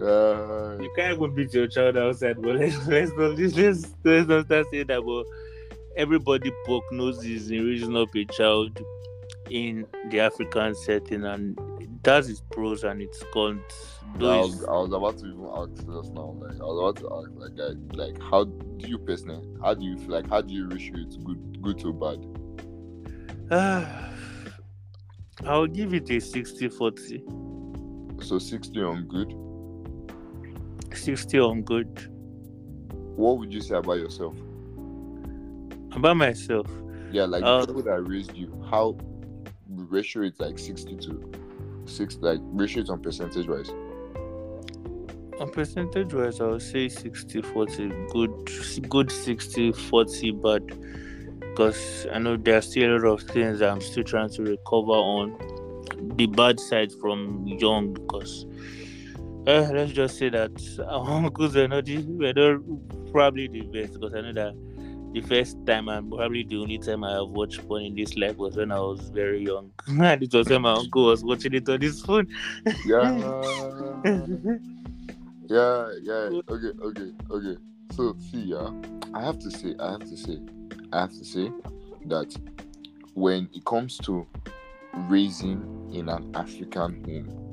Uh, 0.00 0.78
you 0.80 0.90
can't 0.96 1.16
even 1.16 1.34
beat 1.34 1.52
your 1.52 1.66
child 1.66 1.96
outside, 1.96 2.40
but 2.40 2.56
let's 2.60 2.86
let's 2.86 3.10
not 3.12 3.38
let's, 3.38 3.86
let's 4.04 4.28
not 4.28 4.46
start 4.46 4.66
saying 4.70 4.86
that. 4.86 5.02
But 5.02 5.24
everybody 5.96 6.52
prognosis 6.64 7.50
in 7.50 7.66
raising 7.66 7.96
up 7.96 8.14
a 8.14 8.24
child 8.26 8.80
in 9.50 9.86
the 10.10 10.20
African 10.20 10.74
setting, 10.74 11.24
and 11.24 11.58
it 12.06 12.10
has 12.10 12.28
its 12.28 12.40
pros 12.52 12.84
and 12.84 13.02
its 13.02 13.22
cons. 13.32 13.60
I 14.14 14.18
was, 14.22 14.54
it's- 14.54 14.68
I 14.68 14.72
was 14.72 14.92
about 14.92 15.18
to 15.18 15.26
even 15.26 15.46
ask 15.54 15.74
just 15.86 16.14
now. 16.14 16.34
Like 16.40 16.60
I 16.60 16.64
was 16.64 16.78
about 16.78 16.96
to 16.98 17.14
ask, 17.16 17.30
like, 17.34 17.76
like, 17.92 18.22
how 18.30 18.44
do 18.44 18.88
you 18.88 18.98
personally? 18.98 19.46
How 19.62 19.74
do 19.74 19.84
you 19.84 19.96
feel? 19.98 20.10
Like, 20.12 20.28
how 20.30 20.40
do 20.40 20.54
you 20.54 20.68
ratio 20.68 20.94
it's 20.98 21.16
good, 21.16 21.60
good 21.62 21.84
or 21.84 21.92
bad? 21.92 22.24
I'll 25.46 25.66
give 25.66 25.92
it 25.94 26.10
a 26.10 26.18
60 26.20 26.68
40. 26.68 27.24
So 28.22 28.38
sixty 28.38 28.80
on 28.82 29.04
good. 29.06 29.34
60 30.96 31.38
on 31.40 31.62
good. 31.62 32.10
What 33.16 33.38
would 33.38 33.52
you 33.52 33.60
say 33.60 33.76
about 33.76 33.94
yourself? 33.98 34.34
About 35.92 36.16
myself, 36.16 36.66
Yeah, 37.10 37.24
like 37.24 37.42
the 37.42 37.46
uh, 37.48 37.66
people 37.66 37.82
that 37.82 38.02
raised 38.06 38.34
you, 38.34 38.62
how 38.70 38.96
ratio 39.68 40.22
it 40.24 40.38
like 40.38 40.58
sixty 40.58 40.94
to 40.96 41.32
six, 41.86 42.18
like 42.20 42.40
ratios 42.42 42.90
on 42.90 43.00
percentage 43.00 43.48
wise. 43.48 43.70
on 45.40 45.50
percentage 45.50 46.12
wise, 46.14 46.40
I 46.40 46.46
would 46.46 46.62
say 46.62 46.88
60 46.88 47.42
40. 47.42 47.88
Good, 48.10 48.50
good 48.88 49.12
60 49.12 49.72
40, 49.72 50.30
but 50.32 50.62
because 51.40 52.06
I 52.12 52.18
know 52.18 52.36
there 52.36 52.58
are 52.58 52.62
still 52.62 52.96
a 52.96 52.98
lot 52.98 53.22
of 53.22 53.22
things 53.28 53.62
I'm 53.62 53.80
still 53.80 54.04
trying 54.04 54.30
to 54.30 54.42
recover 54.42 54.92
on 54.92 55.38
the 56.16 56.26
bad 56.26 56.60
side 56.60 56.92
from 57.00 57.46
young 57.46 57.94
because 57.94 58.44
uh, 59.46 59.68
let's 59.72 59.92
just 59.92 60.18
say 60.18 60.28
that 60.28 60.50
our 60.88 61.24
uncles 61.24 61.54
were 61.54 61.68
not, 61.68 61.88
were 61.88 62.32
not 62.34 63.12
probably 63.12 63.48
the 63.48 63.62
best 63.62 63.94
because 63.94 64.14
I 64.14 64.20
know 64.20 64.32
that 64.32 64.75
the 65.12 65.20
first 65.22 65.56
time 65.66 65.88
and 65.88 66.10
probably 66.10 66.42
the 66.42 66.56
only 66.58 66.78
time 66.78 67.04
I 67.04 67.12
have 67.12 67.28
watched 67.28 67.66
porn 67.66 67.82
in 67.82 67.94
this 67.94 68.16
life 68.16 68.36
was 68.36 68.56
when 68.56 68.70
I 68.72 68.78
was 68.78 69.08
very 69.10 69.44
young. 69.44 69.72
and 69.88 70.22
it 70.22 70.32
was 70.32 70.48
when 70.48 70.62
my 70.62 70.72
uncle 70.72 71.06
was 71.06 71.24
watching 71.24 71.54
it 71.54 71.68
on 71.68 71.80
his 71.80 72.00
phone. 72.02 72.28
Yeah, 72.84 73.12
yeah, 75.48 75.90
yeah. 76.02 76.40
Okay, 76.48 76.72
okay, 76.82 77.12
okay. 77.30 77.56
So 77.92 78.16
see, 78.18 78.42
yeah, 78.42 78.70
I 79.14 79.24
have 79.24 79.38
to 79.38 79.50
say, 79.50 79.74
I 79.80 79.92
have 79.92 80.00
to 80.00 80.16
say, 80.16 80.38
I 80.92 81.00
have 81.00 81.12
to 81.12 81.24
say 81.24 81.50
that 82.06 82.36
when 83.14 83.48
it 83.54 83.64
comes 83.64 83.98
to 83.98 84.26
raising 85.08 85.90
in 85.92 86.08
an 86.08 86.30
African 86.34 87.02
home, 87.04 87.46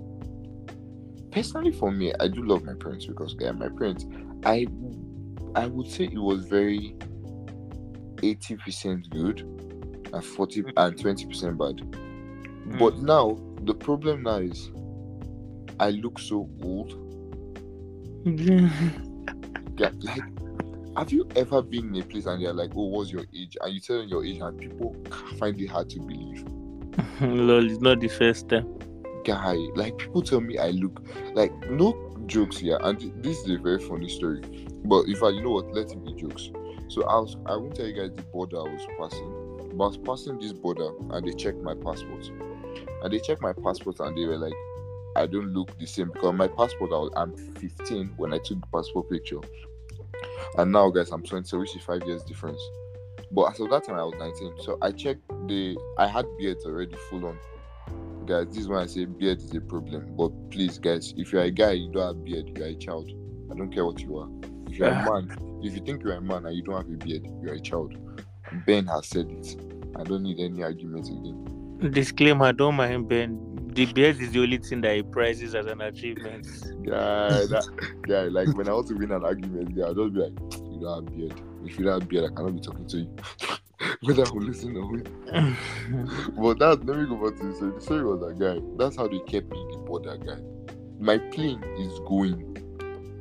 personally 1.31 1.71
for 1.71 1.91
me, 1.91 2.13
I 2.19 2.27
do 2.27 2.43
love 2.43 2.63
my 2.65 2.73
parents 2.73 3.05
because 3.05 3.35
yeah, 3.39 3.51
my 3.51 3.69
parents, 3.69 4.05
I, 4.45 4.67
I 5.55 5.67
would 5.67 5.87
say 5.89 6.05
it 6.05 6.19
was 6.19 6.45
very 6.45 6.95
eighty 8.23 8.55
percent 8.57 9.09
good 9.09 9.41
and 10.11 10.23
forty 10.23 10.63
mm. 10.63 10.73
and 10.77 10.99
twenty 10.99 11.25
percent 11.25 11.57
bad. 11.57 11.77
Mm. 11.77 12.79
But 12.79 12.99
now 12.99 13.37
the 13.61 13.73
problem 13.73 14.23
now 14.23 14.37
is, 14.37 14.71
I 15.79 15.91
look 15.91 16.19
so 16.19 16.49
old. 16.61 16.99
Yeah, 19.75 19.89
like, 20.01 20.21
have 20.95 21.11
you 21.11 21.27
ever 21.35 21.63
been 21.63 21.95
in 21.95 22.01
a 22.01 22.05
place 22.05 22.27
and 22.27 22.43
they're 22.43 22.53
like, 22.53 22.71
"Oh, 22.75 22.85
what's 22.85 23.11
your 23.11 23.25
age?" 23.33 23.57
and 23.59 23.73
you 23.73 23.79
tell 23.79 23.97
them 23.97 24.07
your 24.07 24.23
age, 24.23 24.39
and 24.39 24.55
people 24.57 24.95
find 25.39 25.59
it 25.59 25.67
hard 25.67 25.89
to 25.89 25.99
believe. 25.99 26.45
Lol, 27.21 27.71
it's 27.71 27.81
not 27.81 27.99
the 27.99 28.07
first 28.07 28.49
time. 28.49 28.67
Guy, 29.25 29.55
like 29.75 29.97
people 29.97 30.21
tell 30.21 30.41
me 30.41 30.59
I 30.59 30.69
look 30.69 31.03
like 31.33 31.51
no 31.71 32.13
jokes 32.27 32.57
here, 32.57 32.77
and 32.81 32.99
th- 32.99 33.13
this 33.17 33.39
is 33.39 33.49
a 33.49 33.57
very 33.57 33.79
funny 33.79 34.09
story. 34.09 34.41
But 34.85 35.05
if 35.07 35.23
I, 35.23 35.29
you 35.29 35.41
know 35.41 35.51
what, 35.51 35.73
let 35.73 35.91
it 35.91 36.05
be 36.05 36.13
jokes. 36.13 36.51
So 36.93 37.01
I 37.05 37.15
was, 37.15 37.37
I 37.47 37.55
won't 37.55 37.73
tell 37.75 37.87
you 37.87 37.93
guys 37.93 38.11
the 38.15 38.21
border 38.21 38.59
I 38.59 38.71
was 38.71 38.85
passing, 38.99 39.71
but 39.75 39.83
I 39.83 39.87
was 39.87 39.97
passing 39.97 40.39
this 40.39 40.53
border 40.53 40.89
and 41.09 41.27
they 41.27 41.33
checked 41.33 41.57
my 41.63 41.73
passport, 41.73 42.29
and 43.01 43.11
they 43.11 43.17
checked 43.17 43.41
my 43.41 43.51
passport 43.51 43.99
and 43.99 44.15
they 44.15 44.25
were 44.25 44.37
like, 44.37 44.53
I 45.15 45.25
don't 45.25 45.53
look 45.53 45.75
the 45.79 45.87
same 45.87 46.11
because 46.13 46.35
my 46.35 46.47
passport, 46.47 46.91
I 46.91 46.97
was, 46.97 47.11
I'm 47.15 47.35
15 47.55 48.13
when 48.17 48.31
I 48.31 48.37
took 48.37 48.61
the 48.61 48.67
passport 48.71 49.09
picture, 49.09 49.39
and 50.59 50.71
now 50.71 50.91
guys 50.91 51.09
I'm 51.09 51.23
20, 51.23 51.47
so 51.47 51.57
which 51.57 51.75
is 51.75 51.81
five 51.81 52.03
years 52.05 52.21
difference. 52.25 52.61
But 53.31 53.53
as 53.53 53.59
of 53.59 53.71
that 53.71 53.85
time 53.85 53.95
I 53.95 54.03
was 54.03 54.13
19, 54.19 54.53
so 54.61 54.77
I 54.83 54.91
checked 54.91 55.27
the, 55.47 55.75
I 55.97 56.05
had 56.05 56.27
beards 56.37 56.63
already 56.63 56.95
full 57.09 57.25
on. 57.25 57.39
Guys, 58.27 58.49
this 58.49 58.57
is 58.57 58.67
when 58.67 58.77
I 58.77 58.85
say 58.85 59.05
beard 59.05 59.39
is 59.39 59.51
a 59.55 59.61
problem. 59.61 60.15
But 60.15 60.29
please, 60.51 60.77
guys, 60.77 61.11
if 61.17 61.33
you're 61.33 61.41
a 61.41 61.49
guy, 61.49 61.71
you 61.71 61.91
don't 61.91 62.05
have 62.15 62.23
beard, 62.23 62.55
you're 62.55 62.67
a 62.67 62.75
child. 62.75 63.09
I 63.51 63.55
don't 63.55 63.71
care 63.73 63.83
what 63.83 63.99
you 63.99 64.15
are. 64.19 64.29
If 64.69 64.77
you're 64.77 64.89
a 64.89 64.93
man, 65.11 65.52
if 65.63 65.73
you 65.73 65.81
think 65.81 66.03
you're 66.03 66.13
a 66.13 66.21
man 66.21 66.45
and 66.45 66.55
you 66.55 66.61
don't 66.61 66.75
have 66.75 66.87
a 66.87 66.97
beard, 66.97 67.25
you're 67.41 67.55
a 67.55 67.59
child. 67.59 67.95
Ben 68.65 68.85
has 68.87 69.07
said 69.07 69.29
it. 69.29 69.55
I 69.95 70.03
don't 70.03 70.23
need 70.23 70.39
any 70.39 70.63
argument 70.63 71.07
again. 71.07 71.91
Disclaimer: 71.91 72.53
Don't 72.53 72.75
mind 72.75 73.07
Ben. 73.07 73.53
The 73.73 73.91
beard 73.91 74.21
is 74.21 74.31
the 74.31 74.39
only 74.41 74.57
thing 74.57 74.81
that 74.81 74.95
he 74.95 75.01
prizes 75.01 75.55
as 75.55 75.65
an 75.65 75.81
achievement. 75.81 76.45
Yeah, 76.83 77.45
that 77.49 77.65
guy, 78.07 78.23
like 78.23 78.55
when 78.55 78.69
I 78.69 78.73
want 78.73 78.87
to 78.89 78.93
win 78.93 79.11
an 79.11 79.23
argument, 79.23 79.75
yeah, 79.75 79.85
I'll 79.85 79.95
just 79.95 80.13
be 80.13 80.19
like, 80.19 80.33
you 80.71 80.79
don't 80.79 81.05
have 81.05 81.15
beard. 81.15 81.41
If 81.65 81.79
you 81.79 81.85
don't 81.85 82.01
have 82.01 82.09
beard, 82.09 82.31
I 82.31 82.35
cannot 82.35 82.53
be 82.53 82.61
talking 82.61 82.87
to 82.87 82.97
you. 82.97 83.15
Whether 84.01 84.23
I'm 84.23 84.39
listening 84.39 84.77
or 84.77 84.97
not. 84.97 85.57
But 86.37 86.59
that 86.59 86.85
let 86.85 86.97
me 86.97 87.07
go 87.07 87.15
back 87.15 87.39
to 87.39 87.47
the 87.47 87.55
story. 87.55 87.71
The 87.71 87.81
story 87.81 88.03
was 88.03 88.19
that 88.19 88.39
guy. 88.39 88.61
That's 88.77 88.95
how 88.95 89.07
they 89.07 89.19
kept 89.19 89.49
me 89.49 89.65
the 89.71 89.77
border, 89.79 90.17
guy. 90.17 90.37
My 90.99 91.17
plane 91.17 91.63
is 91.77 91.97
going. 92.07 92.53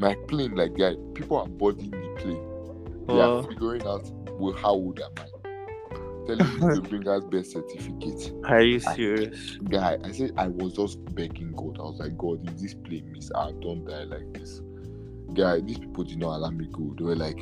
My 0.02 0.16
plane, 0.26 0.56
like 0.56 0.76
guy, 0.76 0.97
people 1.14 1.37
are 1.37 1.47
boarding 1.47 1.92
the 1.92 2.09
plane. 2.18 3.06
They 3.06 3.14
Wow. 3.14 3.21
are 3.21 3.38
oh. 3.38 3.42
figuring 3.44 3.87
out 3.87 4.11
well, 4.40 4.52
how 4.54 4.71
old 4.71 4.99
am 4.99 5.12
I? 5.16 6.26
Telling 6.26 6.54
me 6.54 6.75
to 6.75 6.82
bring 6.88 7.06
us 7.06 7.23
birth 7.26 7.47
certificate. 7.47 8.32
Are 8.42 8.62
you 8.62 8.80
serious? 8.80 9.59
Guy, 9.71 9.99
I 10.02 10.11
said 10.11 10.32
I 10.37 10.49
was 10.49 10.73
just 10.73 10.99
begging 11.14 11.52
God. 11.52 11.78
I 11.78 11.82
was 11.82 12.00
like, 12.00 12.18
God, 12.18 12.40
if 12.49 12.59
this 12.59 12.75
plane 12.75 13.12
miss, 13.12 13.30
I 13.32 13.52
don't 13.61 13.85
die 13.85 14.02
like 14.02 14.32
this. 14.35 14.61
Guy, 15.35 15.61
these 15.61 15.78
people 15.78 16.02
did 16.02 16.18
not 16.18 16.35
allow 16.35 16.50
me 16.50 16.66
go. 16.73 16.92
They 16.99 17.04
were 17.04 17.14
like, 17.14 17.38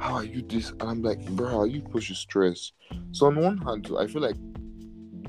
How 0.00 0.14
are 0.14 0.24
you 0.24 0.42
this? 0.42 0.70
And 0.70 0.82
I'm 0.82 1.02
like, 1.02 1.24
bro, 1.36 1.60
are 1.60 1.68
you 1.68 1.82
push 1.82 2.08
your 2.08 2.16
stress. 2.16 2.72
So 3.12 3.26
on 3.26 3.36
one 3.40 3.58
hand, 3.58 3.88
I 3.96 4.08
feel 4.08 4.22
like 4.22 4.36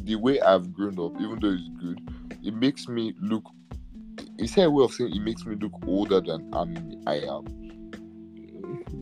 the 0.05 0.15
way 0.15 0.41
I've 0.41 0.73
grown 0.73 0.99
up, 0.99 1.21
even 1.21 1.37
though 1.39 1.53
it's 1.53 1.69
good, 1.79 2.01
it 2.43 2.55
makes 2.55 2.87
me 2.87 3.13
look. 3.21 3.43
Is 4.37 4.55
there 4.55 4.67
a 4.67 4.71
way 4.71 4.83
of 4.83 4.93
saying 4.93 5.15
it 5.15 5.21
makes 5.21 5.45
me 5.45 5.55
look 5.55 5.73
older 5.87 6.19
than 6.21 6.49
I'm, 6.53 7.01
I 7.07 7.15
am? 7.19 7.45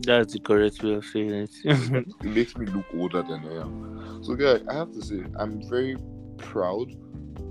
That's 0.02 0.32
the 0.32 0.40
correct 0.40 0.82
way 0.82 0.94
of 0.94 1.04
saying 1.04 1.30
it. 1.30 1.50
It 1.64 2.24
makes 2.24 2.56
me 2.56 2.66
look 2.66 2.86
older 2.94 3.22
than 3.22 3.44
I 3.46 3.60
am. 3.62 4.24
So, 4.24 4.34
guy, 4.34 4.60
I 4.68 4.74
have 4.74 4.92
to 4.92 5.02
say, 5.02 5.24
I'm 5.38 5.62
very 5.68 5.96
proud 6.38 6.92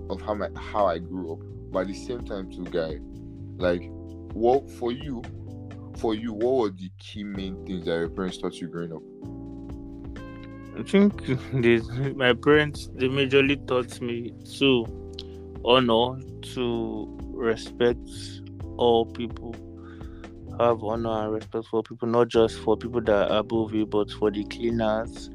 of 0.10 0.22
how 0.22 0.34
my 0.34 0.50
how 0.56 0.86
I 0.86 1.00
grew 1.00 1.34
up. 1.34 1.40
But 1.72 1.82
at 1.82 1.88
the 1.88 1.94
same 1.94 2.26
time, 2.26 2.52
too, 2.52 2.66
guy, 2.66 3.00
like, 3.58 3.84
what 4.34 4.70
for 4.72 4.92
you? 4.92 5.22
For 5.98 6.16
you, 6.16 6.34
what 6.34 6.54
were 6.54 6.70
the 6.70 6.90
key 6.98 7.24
main 7.24 7.66
things 7.66 7.86
that 7.86 7.92
your 7.92 8.10
parents 8.10 8.38
taught 8.38 8.56
you 8.56 8.68
growing 8.68 8.94
up? 8.94 9.04
I 10.78 10.84
think 10.84 11.26
this, 11.54 11.88
my 12.16 12.34
parents 12.34 12.90
they 12.96 13.08
majorly 13.08 13.66
taught 13.68 14.02
me 14.02 14.34
to 14.58 14.86
honor, 15.64 16.20
to 16.54 17.21
respect 17.34 18.10
all 18.78 19.06
people, 19.06 19.56
have 20.60 20.84
honor 20.84 21.24
and 21.24 21.34
respect 21.34 21.66
for 21.68 21.84
people, 21.84 22.08
not 22.08 22.28
just 22.28 22.60
for 22.60 22.78
people 22.78 23.02
that 23.02 23.32
are 23.32 23.40
above 23.40 23.74
you, 23.74 23.86
but 23.86 24.12
for 24.12 24.32
the 24.32 24.44
cleaners, 24.46 25.30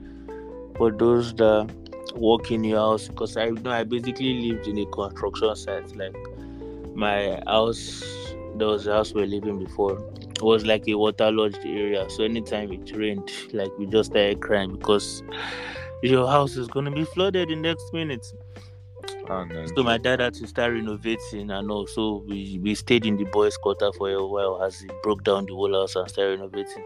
for 0.77 0.91
those 0.91 1.35
that 1.35 1.71
work 2.15 2.51
in 2.51 2.65
your 2.65 2.79
house. 2.79 3.09
Because 3.09 3.37
I 3.37 3.51
know 3.51 3.71
I 3.71 3.85
basically 3.85 4.51
lived 4.51 4.67
in 4.67 4.79
a 4.79 4.87
construction 4.87 5.55
site. 5.57 5.97
Like 5.97 6.17
my 6.95 7.41
house, 7.47 8.03
there 8.57 8.69
was 8.69 8.87
house 8.87 9.13
we 9.13 9.23
were 9.23 9.27
living 9.27 9.59
before. 9.59 9.99
It 10.21 10.43
was 10.43 10.67
like 10.67 10.87
a 10.89 10.95
waterlogged 10.95 11.65
area. 11.65 12.09
So 12.11 12.25
anytime 12.25 12.73
it 12.73 12.95
rained, 12.95 13.31
like 13.53 13.71
we 13.79 13.87
just 13.87 14.11
started 14.11 14.41
crying 14.41 14.77
because 14.77 15.23
your 16.03 16.29
house 16.29 16.57
is 16.57 16.69
gonna 16.69 16.91
be 16.91 17.05
flooded 17.05 17.51
in 17.51 17.63
next 17.63 17.93
minute. 17.93 18.27
Man. 19.29 19.69
So 19.77 19.83
my 19.83 19.99
dad 19.99 20.21
had 20.21 20.35
to 20.35 20.47
start 20.47 20.73
renovating 20.73 21.51
and 21.51 21.71
also 21.71 22.25
we, 22.27 22.59
we 22.63 22.75
stayed 22.75 23.07
in 23.07 23.17
the 23.17 23.25
boys' 23.25 23.57
quarter 23.57 23.91
for 23.93 24.11
a 24.11 24.27
while 24.27 24.63
as 24.63 24.81
he 24.81 24.89
broke 25.03 25.25
down 25.25 25.47
the 25.47 25.55
whole 25.55 25.73
house 25.73 25.97
and 25.97 26.09
started 26.09 26.41
renovating. 26.41 26.85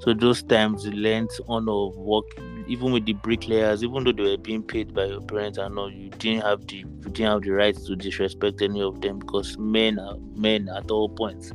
So 0.00 0.14
those 0.14 0.42
times 0.42 0.84
you 0.84 0.92
learned 0.92 1.30
honor 1.48 1.72
of 1.72 1.96
work 1.96 2.26
even 2.66 2.92
with 2.92 3.04
the 3.04 3.12
bricklayers, 3.14 3.82
even 3.82 4.04
though 4.04 4.12
they 4.12 4.22
were 4.22 4.36
being 4.36 4.62
paid 4.62 4.94
by 4.94 5.06
your 5.06 5.20
parents 5.20 5.58
and 5.58 5.78
all, 5.78 5.90
you 5.90 6.10
didn't 6.10 6.42
have 6.42 6.66
the 6.66 6.76
you 6.76 7.10
didn't 7.10 7.32
have 7.32 7.42
the 7.42 7.50
right 7.50 7.76
to 7.76 7.96
disrespect 7.96 8.62
any 8.62 8.80
of 8.80 9.00
them 9.00 9.18
because 9.18 9.58
men 9.58 9.98
are 9.98 10.16
men 10.36 10.68
at 10.68 10.90
all 10.90 11.08
points. 11.08 11.52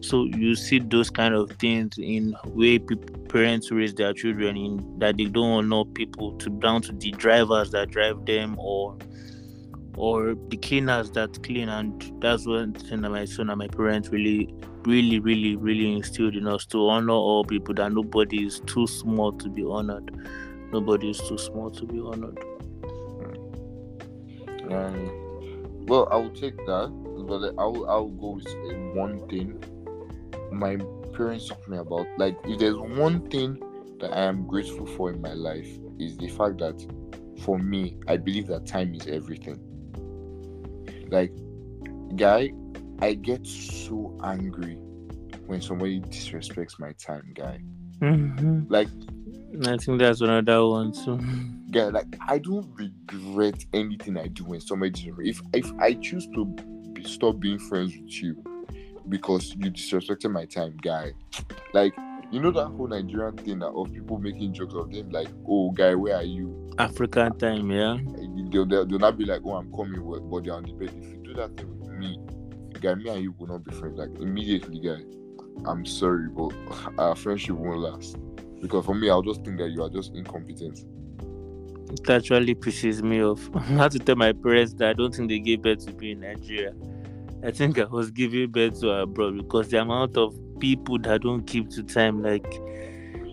So 0.00 0.24
you 0.24 0.56
see 0.56 0.78
those 0.78 1.10
kind 1.10 1.34
of 1.34 1.50
things 1.52 1.98
in 1.98 2.34
way 2.46 2.78
peop 2.78 3.28
parents 3.28 3.70
raise 3.70 3.94
their 3.94 4.12
children 4.12 4.56
in 4.56 4.98
that 4.98 5.16
they 5.16 5.26
don't 5.26 5.72
honor 5.72 5.84
people 5.84 6.32
to 6.38 6.50
down 6.50 6.82
to 6.82 6.92
the 6.92 7.12
drivers 7.12 7.70
that 7.70 7.90
drive 7.90 8.24
them 8.26 8.56
or 8.58 8.96
or 9.96 10.34
the 10.48 10.56
cleaners 10.56 11.10
that 11.12 11.42
clean 11.42 11.68
and 11.68 12.12
that's 12.20 12.46
one 12.46 12.72
thing 12.72 13.00
that 13.02 13.10
my 13.10 13.24
son 13.24 13.50
and 13.50 13.58
my 13.58 13.68
parents 13.68 14.08
really 14.08 14.54
really 14.84 15.18
really 15.20 15.56
really 15.56 15.92
instilled 15.94 16.36
in 16.36 16.46
us 16.46 16.64
to 16.64 16.78
honor 16.88 17.12
all 17.12 17.44
people 17.44 17.74
that 17.74 17.92
nobody 17.92 18.46
is 18.46 18.60
too 18.66 18.86
small 18.86 19.32
to 19.32 19.48
be 19.48 19.64
honored 19.64 20.10
nobody 20.72 21.10
is 21.10 21.18
too 21.28 21.36
small 21.36 21.70
to 21.70 21.84
be 21.86 22.00
honored 22.00 22.38
Um, 24.70 25.86
well, 25.86 26.08
I 26.10 26.16
will 26.16 26.30
take 26.30 26.56
that, 26.56 26.92
but 27.26 27.54
I 27.58 27.64
will 27.64 27.90
I 27.90 27.96
will 27.96 28.10
go 28.10 28.30
with 28.30 28.46
uh, 28.46 28.76
one 28.94 29.26
thing. 29.28 29.62
My 30.52 30.78
parents 31.12 31.48
taught 31.48 31.66
me 31.68 31.78
about 31.78 32.06
like 32.18 32.36
if 32.44 32.58
there's 32.60 32.76
one 32.76 33.28
thing 33.30 33.60
that 33.98 34.12
I 34.12 34.22
am 34.22 34.46
grateful 34.46 34.86
for 34.86 35.10
in 35.10 35.20
my 35.20 35.32
life 35.32 35.68
is 35.98 36.16
the 36.16 36.28
fact 36.28 36.58
that 36.58 36.80
for 37.40 37.58
me, 37.58 37.98
I 38.06 38.16
believe 38.16 38.46
that 38.48 38.66
time 38.66 38.94
is 38.94 39.06
everything. 39.06 39.58
Like, 41.10 41.32
guy, 42.16 42.52
I 43.00 43.14
get 43.14 43.46
so 43.46 44.16
angry 44.22 44.76
when 45.46 45.60
somebody 45.60 46.00
disrespects 46.00 46.78
my 46.78 46.92
time, 46.92 47.32
guy. 47.34 47.60
Mhm. 48.00 48.66
Like, 48.70 48.88
I 49.66 49.76
think 49.78 49.98
that's 50.00 50.20
another 50.20 50.64
one 50.66 50.92
too. 50.92 51.18
guy, 51.70 51.88
like 51.88 52.06
I 52.28 52.38
don't 52.38 52.68
regret 52.76 53.64
anything 53.72 54.16
I 54.16 54.28
do 54.28 54.44
when 54.44 54.60
somebody 54.60 54.92
disrespects. 54.92 55.28
If 55.28 55.64
if 55.64 55.72
I 55.80 55.94
choose 55.94 56.26
to 56.34 56.44
be, 56.94 57.04
stop 57.04 57.40
being 57.40 57.58
friends 57.58 57.92
with 57.96 58.22
you 58.22 58.42
because 59.08 59.54
you 59.56 59.70
disrespected 59.70 60.30
my 60.30 60.44
time, 60.44 60.76
guy, 60.82 61.12
like 61.74 61.92
you 62.30 62.40
know 62.40 62.50
that 62.52 62.66
whole 62.66 62.86
Nigerian 62.86 63.36
thing 63.36 63.62
of 63.62 63.74
oh, 63.74 63.84
people 63.84 64.18
making 64.18 64.52
jokes 64.54 64.74
of 64.74 64.90
them, 64.90 65.10
like, 65.10 65.28
oh, 65.48 65.70
guy, 65.72 65.94
where 65.94 66.16
are 66.16 66.22
you? 66.22 66.70
African 66.78 67.36
time, 67.38 67.70
yeah. 67.70 67.98
They'll, 68.50 68.66
they'll, 68.66 68.86
they'll 68.86 68.98
not 68.98 69.18
be 69.18 69.24
like, 69.24 69.42
oh, 69.44 69.56
I'm 69.56 69.72
coming, 69.72 70.02
but 70.02 70.44
they're 70.44 70.54
on 70.54 70.62
the 70.62 70.72
bed. 70.72 70.94
If 70.96 71.08
you 71.08 71.16
do 71.22 71.34
that 71.34 71.56
thing 71.56 71.78
with 71.78 71.90
me, 71.90 72.18
guy, 72.80 72.94
me 72.94 73.10
and 73.10 73.22
you 73.22 73.34
will 73.38 73.48
not 73.48 73.64
be 73.64 73.74
friends. 73.74 73.98
Like 73.98 74.10
immediately, 74.20 74.80
guy, 74.80 75.02
I'm 75.68 75.84
sorry, 75.84 76.28
but 76.28 76.52
our 76.98 77.14
friendship 77.14 77.56
won't 77.56 77.80
last. 77.80 78.16
Because 78.60 78.84
for 78.84 78.94
me, 78.94 79.10
I'll 79.10 79.22
just 79.22 79.44
think 79.44 79.58
that 79.58 79.70
you 79.70 79.82
are 79.82 79.90
just 79.90 80.14
incompetent. 80.14 80.84
It 81.92 82.08
actually 82.08 82.54
pisses 82.54 83.02
me 83.02 83.22
off. 83.22 83.48
I 83.54 83.60
had 83.60 83.90
to 83.92 83.98
tell 83.98 84.16
my 84.16 84.32
parents 84.32 84.74
that 84.74 84.90
I 84.90 84.92
don't 84.92 85.14
think 85.14 85.28
they 85.28 85.40
gave 85.40 85.62
birth 85.62 85.86
to 85.86 85.92
me 85.94 86.12
in 86.12 86.20
Nigeria. 86.20 86.72
I 87.42 87.50
think 87.50 87.78
I 87.78 87.84
was 87.84 88.10
giving 88.10 88.50
birth 88.50 88.80
to 88.80 88.90
abroad 88.90 89.38
because 89.38 89.70
the 89.70 89.80
amount 89.80 90.16
of 90.16 90.34
people 90.60 90.98
that 91.00 91.22
don't 91.22 91.46
keep 91.46 91.70
to 91.70 91.82
time, 91.82 92.22
like 92.22 92.46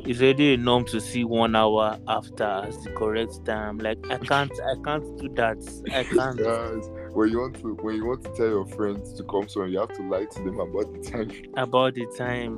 it's 0.07 0.21
already 0.21 0.53
a 0.53 0.57
norm 0.57 0.85
to 0.85 1.01
see 1.01 1.25
one 1.25 1.55
hour 1.55 1.99
after 2.07 2.45
as 2.45 2.81
the 2.83 2.91
correct 2.91 3.43
time. 3.45 3.77
Like 3.77 3.99
I 4.09 4.17
can't, 4.17 4.51
I 4.51 4.75
can't 4.83 5.17
do 5.17 5.27
that. 5.35 5.57
I 5.93 6.03
can't. 6.15 6.37
Guys, 6.37 6.89
when 7.13 7.29
you 7.29 7.39
want 7.39 7.55
to 7.61 7.73
when 7.81 7.95
you 7.95 8.05
want 8.05 8.23
to 8.23 8.29
tell 8.35 8.47
your 8.47 8.65
friends 8.67 9.13
to 9.15 9.23
come 9.23 9.47
somewhere, 9.49 9.69
you 9.69 9.79
have 9.79 9.93
to 9.93 10.03
lie 10.03 10.25
to 10.25 10.43
them 10.43 10.59
about 10.59 10.93
the 10.93 11.11
time. 11.11 11.31
About 11.57 11.95
the 11.95 12.05
time, 12.17 12.57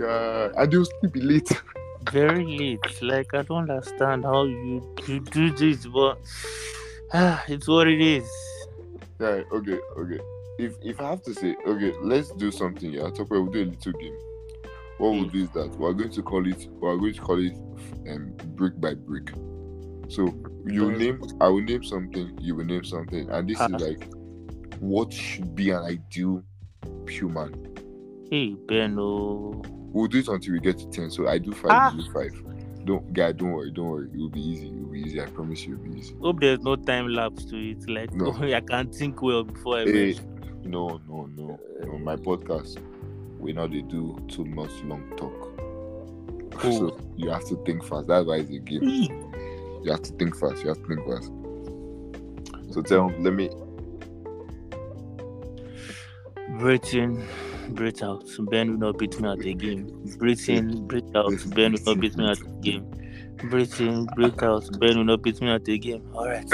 Yeah, 0.00 0.50
and 0.56 0.72
they'll 0.72 0.84
still 0.84 1.10
be 1.10 1.20
late. 1.20 1.50
very 2.12 2.44
late. 2.44 3.02
Like 3.02 3.34
I 3.34 3.42
don't 3.42 3.70
understand 3.70 4.24
how 4.24 4.44
you 4.44 4.94
you 5.08 5.20
do 5.20 5.50
this, 5.50 5.86
but 5.86 6.18
ah, 7.12 7.42
it's 7.48 7.66
what 7.66 7.88
it 7.88 8.00
is. 8.00 8.30
Yeah, 9.20 9.42
okay, 9.52 9.78
okay. 9.98 10.20
If 10.58 10.74
if 10.82 11.00
I 11.00 11.10
have 11.10 11.22
to 11.22 11.34
say, 11.34 11.56
okay, 11.66 11.94
let's 12.00 12.30
do 12.32 12.50
something. 12.50 12.92
Yeah, 12.92 13.02
talk 13.10 13.20
about 13.30 13.30
we'll 13.42 13.46
do 13.46 13.62
a 13.64 13.70
little 13.70 13.92
game. 13.92 14.16
What 14.98 15.10
we'll 15.10 15.24
do 15.24 15.42
is 15.44 15.50
that 15.50 15.70
we're 15.76 15.92
going 15.92 16.10
to 16.12 16.22
call 16.22 16.46
it 16.46 16.68
we're 16.80 16.96
going 16.96 17.14
to 17.14 17.20
call 17.20 17.40
it 17.44 17.54
um 18.08 18.32
brick 18.54 18.80
by 18.80 18.94
brick. 18.94 19.30
So 20.08 20.32
you 20.66 20.92
name 20.92 21.22
I 21.40 21.48
will 21.48 21.62
name 21.62 21.82
something, 21.82 22.38
you 22.40 22.54
will 22.54 22.64
name 22.64 22.84
something, 22.84 23.28
and 23.30 23.48
this 23.48 23.56
is 23.60 23.72
Ah. 23.72 23.76
like 23.78 24.06
what 24.80 25.12
should 25.12 25.54
be 25.54 25.70
an 25.70 25.82
ideal 25.82 26.42
human. 27.08 27.52
Hey 28.30 28.54
Ben, 28.68 28.96
oh. 28.98 29.62
We'll 29.92 30.08
do 30.08 30.18
it 30.18 30.28
until 30.28 30.52
we 30.52 30.60
get 30.60 30.78
to 30.78 30.86
ten. 30.90 31.10
So 31.10 31.26
I 31.28 31.38
do 31.38 31.52
five, 31.52 31.70
Ah. 31.72 31.94
you 31.94 32.02
do 32.04 32.10
five. 32.12 32.32
Don't 32.84 33.12
guy, 33.14 33.32
don't 33.32 33.52
worry, 33.52 33.70
don't 33.70 33.88
worry. 33.88 34.08
It 34.12 34.18
will 34.18 34.28
be 34.28 34.40
easy. 34.46 34.66
It 34.68 34.74
will 34.74 34.90
be 34.92 35.00
easy. 35.00 35.20
I 35.22 35.26
promise 35.26 35.64
you, 35.64 35.74
it 35.74 35.78
will 35.80 35.92
be 35.94 35.98
easy. 36.00 36.14
Hope 36.20 36.40
there's 36.40 36.60
no 36.60 36.76
time 36.76 37.08
lapse 37.08 37.44
to 37.46 37.56
it. 37.56 37.88
Like 37.88 38.12
No. 38.12 38.32
I 38.54 38.60
can't 38.60 38.94
think 38.94 39.22
well 39.22 39.42
before 39.42 39.78
I 39.78 39.84
Hey, 39.84 40.14
no, 40.64 41.00
no, 41.08 41.28
no. 41.36 41.60
On 41.92 42.02
my 42.02 42.16
podcast, 42.16 42.78
we 43.38 43.52
know 43.52 43.66
they 43.66 43.82
do 43.82 44.18
too 44.28 44.44
much 44.44 44.70
long 44.84 45.10
talk. 45.16 45.60
Oh. 46.64 46.78
So 46.78 47.00
you 47.16 47.30
have 47.30 47.46
to 47.48 47.56
think 47.64 47.84
fast. 47.84 48.06
That's 48.06 48.26
why 48.26 48.36
it's 48.36 48.50
a 48.50 48.58
game. 48.58 48.82
You 49.82 49.90
have 49.90 50.02
to 50.02 50.12
think 50.12 50.36
fast. 50.36 50.62
You 50.62 50.68
have 50.68 50.78
to 50.78 50.86
think 50.86 51.06
fast. 51.06 51.30
So 52.72 52.82
tell 52.82 53.12
let 53.20 53.34
me 53.34 53.50
Breathe 56.58 56.94
in, 56.94 57.26
breathe 57.70 58.02
out. 58.02 58.30
Ben 58.50 58.70
will 58.70 58.78
not 58.78 58.98
beat 58.98 59.20
me 59.20 59.28
at 59.28 59.40
the 59.40 59.54
game. 59.54 59.86
Breathe 60.18 60.48
in, 60.48 60.86
breathe 60.86 61.14
out. 61.16 61.32
Ben 61.48 61.72
will 61.72 61.80
not 61.84 62.00
beat 62.00 62.16
me 62.16 62.30
at 62.30 62.38
the 62.38 62.46
game. 62.62 62.90
Breathe 63.50 63.80
in, 63.80 64.06
breathe 64.14 64.42
out. 64.42 64.64
Ben 64.78 64.96
will 64.96 65.04
not 65.04 65.22
beat 65.22 65.40
me 65.40 65.50
at 65.50 65.64
the 65.64 65.78
game. 65.78 66.08
All 66.14 66.28
right, 66.28 66.48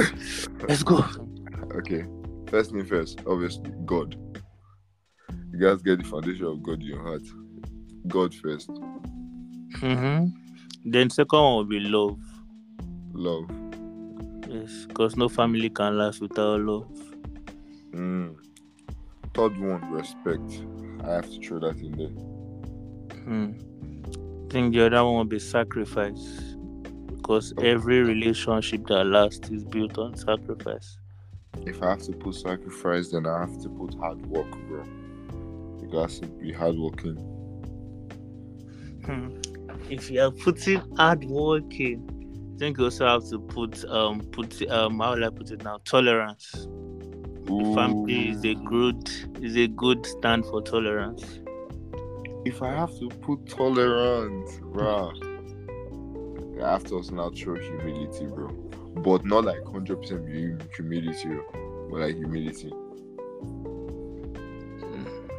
let's 0.67 0.83
go. 0.83 1.05
okay. 1.75 2.07
First 2.51 2.73
thing 2.73 2.85
first, 2.85 3.21
obviously, 3.29 3.71
God. 3.87 4.17
You 5.53 5.59
guys 5.61 5.83
get 5.83 5.99
the 6.03 6.05
foundation 6.05 6.47
of 6.47 6.61
God 6.65 6.81
in 6.81 6.87
your 6.89 7.01
heart. 7.01 7.23
God 8.09 8.35
first. 8.35 8.69
hmm 9.77 10.27
Then 10.85 11.11
second 11.11 11.39
one 11.39 11.55
will 11.57 11.65
be 11.65 11.79
love. 11.79 12.19
Love. 13.13 13.49
Yes, 14.49 14.87
because 14.89 15.17
no 15.17 15.29
family 15.29 15.71
can 15.71 15.97
last 15.97 16.21
without 16.21 16.61
love. 16.61 16.91
Mm. 17.93 18.35
Third 19.33 19.57
one, 19.57 19.93
respect. 19.93 20.65
I 21.05 21.13
have 21.13 21.31
to 21.31 21.41
throw 21.41 21.61
that 21.61 21.79
in 21.79 21.93
there. 21.93 22.09
Hmm. 23.23 23.53
I 24.49 24.53
think 24.53 24.75
the 24.75 24.87
other 24.87 25.05
one 25.05 25.15
will 25.15 25.25
be 25.25 25.39
sacrifice. 25.39 26.57
Because 27.07 27.55
every 27.59 28.03
relationship 28.03 28.89
that 28.89 29.05
lasts 29.05 29.51
is 29.51 29.65
built 29.65 29.99
on 29.99 30.17
sacrifice. 30.17 30.97
If 31.59 31.83
I 31.83 31.91
have 31.91 32.03
to 32.03 32.13
put 32.13 32.35
sacrifice, 32.35 33.11
then 33.11 33.27
I 33.27 33.41
have 33.41 33.61
to 33.63 33.69
put 33.69 33.95
hard 33.95 34.25
work, 34.27 34.51
bro. 34.69 34.85
You 35.81 35.89
guys 35.93 36.21
to 36.21 36.27
be 36.27 36.53
hardworking. 36.53 37.17
Hmm. 39.05 39.41
If 39.91 40.11
you 40.11 40.23
are 40.23 40.31
putting 40.31 40.81
hard 40.97 41.25
work 41.25 41.79
in, 41.79 42.53
I 42.55 42.59
think 42.59 42.79
you 42.79 42.85
also 42.85 43.07
have 43.07 43.29
to 43.31 43.39
put 43.39 43.85
um 43.87 44.21
put 44.33 44.69
um 44.71 45.01
how 45.01 45.15
will 45.15 45.25
I 45.25 45.31
put 45.31 45.51
it 45.51 45.65
now? 45.65 45.79
Tolerance. 45.85 46.69
Family 47.75 48.29
is 48.29 48.45
a 48.45 48.55
good 48.55 49.11
is 49.43 49.57
a 49.57 49.67
good 49.67 50.07
stand 50.07 50.45
for 50.45 50.63
tolerance. 50.63 51.41
If 52.45 52.63
I 52.63 52.73
have 52.73 52.97
to 53.01 53.09
put 53.09 53.47
tolerance, 53.49 54.61
bro, 54.63 55.13
I 56.63 56.73
have 56.73 56.85
to 56.85 56.95
also 56.95 57.15
now 57.15 57.31
throw 57.31 57.57
humility, 57.57 58.27
bro. 58.27 58.49
But 58.97 59.25
not 59.25 59.45
like 59.45 59.65
hundred 59.65 60.03
percent 60.03 60.27
humility, 60.75 61.29
bro, 61.29 61.89
but 61.91 62.01
like 62.01 62.17
humility. 62.17 62.73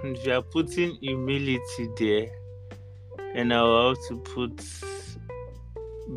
If 0.04 0.26
you 0.26 0.34
are 0.34 0.42
putting 0.42 0.96
humility 0.96 1.90
there, 1.98 2.32
and 3.36 3.54
I 3.54 3.62
will 3.62 3.90
have 3.90 3.98
to 4.08 4.18
put 4.18 4.62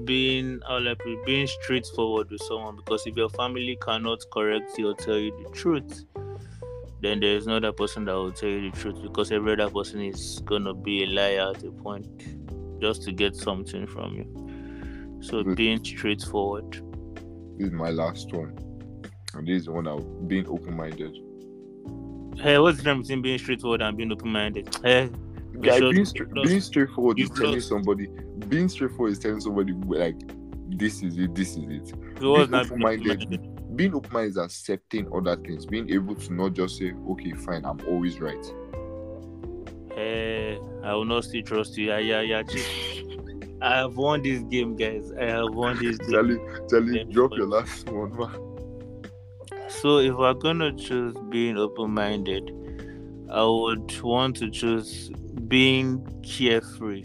being 0.04 0.60
I 0.66 0.94
put 0.94 1.24
being 1.24 1.46
straightforward 1.46 2.30
with 2.30 2.42
someone 2.42 2.76
because 2.76 3.06
if 3.06 3.16
your 3.16 3.28
family 3.30 3.78
cannot 3.80 4.24
correct 4.32 4.76
you 4.78 4.90
or 4.90 4.94
tell 4.94 5.18
you 5.18 5.32
the 5.42 5.50
truth, 5.50 6.04
then 7.00 7.20
there 7.20 7.36
is 7.36 7.46
no 7.46 7.56
other 7.56 7.72
person 7.72 8.06
that 8.06 8.14
will 8.14 8.32
tell 8.32 8.48
you 8.48 8.70
the 8.70 8.76
truth 8.76 9.02
because 9.02 9.30
every 9.30 9.52
other 9.52 9.70
person 9.70 10.00
is 10.00 10.40
gonna 10.44 10.74
be 10.74 11.04
a 11.04 11.06
liar 11.06 11.52
at 11.54 11.62
a 11.62 11.70
point 11.70 12.80
just 12.80 13.02
to 13.02 13.12
get 13.12 13.36
something 13.36 13.86
from 13.86 14.16
you. 14.16 15.20
So 15.22 15.44
being 15.44 15.84
straightforward. 15.84 16.82
This 17.56 17.68
is 17.68 17.72
my 17.72 17.90
last 17.90 18.32
one, 18.32 18.56
and 19.34 19.46
this 19.46 19.60
is 19.60 19.64
the 19.66 19.72
one 19.72 19.86
I'm 19.86 20.26
being 20.26 20.46
open-minded. 20.48 21.16
Hey, 22.36 22.58
what's 22.58 22.78
the 22.78 22.82
difference 22.82 23.06
between 23.06 23.22
being 23.22 23.38
straightforward 23.38 23.80
and 23.80 23.96
being 23.96 24.10
open-minded? 24.10 24.76
Hey, 24.82 25.08
Yeah, 25.62 25.78
sure 25.78 25.92
being, 25.92 26.04
stra- 26.04 26.26
being 26.26 26.60
straightforward 26.60 27.20
is 27.20 27.30
telling 27.30 27.60
somebody. 27.60 28.08
Being 28.48 28.68
straightforward 28.68 29.12
is 29.12 29.20
telling 29.20 29.40
somebody 29.40 29.72
like, 29.72 30.16
this 30.68 31.02
is 31.04 31.16
it, 31.16 31.32
this 31.34 31.56
is 31.56 31.64
it. 31.68 31.92
being 32.18 32.54
open-minded, 32.54 33.22
open-minded. 33.22 33.76
being 33.76 33.94
open-minded 33.94 34.30
is 34.30 34.36
accepting 34.36 35.08
other 35.14 35.36
things. 35.36 35.64
Being 35.64 35.88
able 35.90 36.16
to 36.16 36.32
not 36.34 36.54
just 36.54 36.78
say, 36.78 36.92
okay, 37.10 37.32
fine, 37.32 37.64
I'm 37.64 37.80
always 37.86 38.20
right. 38.20 38.44
Hey, 39.94 40.58
I 40.82 40.92
will 40.94 41.04
not 41.04 41.22
still 41.22 41.42
trust 41.42 41.76
you. 41.78 41.86
Yeah, 41.86 41.98
yeah, 42.00 42.20
yeah. 42.20 42.42
I 43.60 43.76
have 43.76 43.96
won 43.96 44.22
this 44.22 44.42
game, 44.42 44.76
guys. 44.76 45.12
I 45.18 45.24
have 45.24 45.54
won 45.54 45.78
this 45.78 45.98
game. 45.98 46.10
Charlie, 46.10 46.40
Charlie, 46.68 47.04
drop 47.04 47.32
your 47.36 47.46
last 47.46 47.88
one, 47.88 48.16
man. 48.16 48.54
So 49.68 49.98
if 49.98 50.14
we're 50.14 50.34
gonna 50.34 50.72
choose 50.72 51.14
being 51.30 51.56
open-minded, 51.58 52.50
I 53.30 53.44
would 53.44 54.00
want 54.02 54.36
to 54.36 54.50
choose 54.50 55.10
being 55.48 56.06
carefree. 56.22 57.04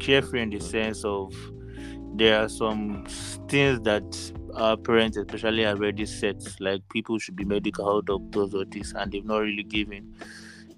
Carefree 0.00 0.42
in 0.42 0.50
the 0.50 0.60
sense 0.60 1.04
of 1.04 1.34
there 2.14 2.42
are 2.42 2.48
some 2.48 3.04
things 3.48 3.80
that 3.82 4.32
our 4.54 4.76
parents 4.76 5.16
especially 5.16 5.62
have 5.64 5.78
already 5.78 6.06
set, 6.06 6.36
like 6.60 6.88
people 6.88 7.18
should 7.18 7.36
be 7.36 7.44
medical 7.44 8.00
doctors 8.00 8.54
or 8.54 8.64
this, 8.64 8.92
and 8.94 9.12
they've 9.12 9.24
not 9.24 9.38
really 9.38 9.62
given 9.62 10.14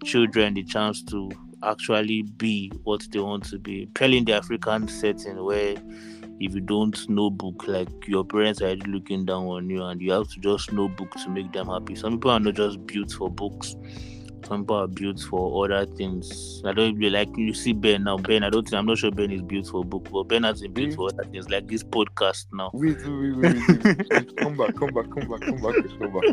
children 0.04 0.54
the 0.54 0.64
chance 0.64 1.02
to 1.04 1.31
actually 1.62 2.23
be 2.23 2.71
what 2.85 3.07
they 3.11 3.18
want 3.21 3.44
to 3.51 3.59
be. 3.59 3.87
Purely 3.94 4.18
in 4.18 4.25
the 4.25 4.33
African 4.35 4.88
setting 4.88 5.42
where 5.44 5.77
if 6.40 6.55
you 6.55 6.61
don't 6.61 7.09
know 7.09 7.31
book, 7.31 7.66
like 7.66 7.88
your 8.07 8.25
parents 8.25 8.62
are 8.62 8.77
looking 8.77 9.25
down 9.25 9.44
on 9.47 9.68
you, 9.68 9.83
and 9.83 10.01
you 10.01 10.12
have 10.12 10.29
to 10.29 10.40
just 10.40 10.73
know 10.73 10.88
book 10.88 11.11
to 11.16 11.29
make 11.29 11.53
them 11.53 11.68
happy. 11.68 11.94
Some 11.97 12.14
people 12.14 12.31
are 12.31 12.40
not 12.40 12.55
just 12.55 12.87
built 12.87 13.12
for 13.12 13.31
books. 13.31 13.75
Some 14.46 14.62
people 14.62 14.77
are 14.77 14.87
built 14.87 15.20
for 15.20 15.64
other 15.64 15.87
things. 15.87 16.62
I 16.64 16.72
don't 16.72 16.96
really 16.96 17.11
like 17.11 17.29
you 17.37 17.53
see 17.55 17.72
Ben 17.72 18.05
now. 18.05 18.16
Ben, 18.16 18.42
I 18.42 18.51
don't 18.51 18.62
think 18.62 18.79
I'm 18.79 18.87
not 18.87 18.98
sure 18.98 19.11
Ben 19.11 19.31
is 19.31 19.42
built 19.42 19.66
for 19.66 19.85
book, 19.85 20.09
but 20.11 20.24
Ben 20.24 20.44
has 20.44 20.61
been 20.61 20.72
built 20.72 20.94
for 20.94 21.09
other 21.12 21.24
things 21.24 21.48
like 21.51 21.66
this 21.66 21.83
podcast 21.83 22.46
now. 22.53 22.70
Wait, 22.72 22.96
wait, 23.07 23.37
wait, 23.37 24.11
wait, 24.11 24.37
come 24.37 24.57
back, 24.57 24.74
come 24.77 24.90
back, 24.90 25.11
come 25.11 25.29
back, 25.29 25.40
come 25.40 25.61
back, 25.61 25.74
come 25.98 26.12
back. 26.12 26.24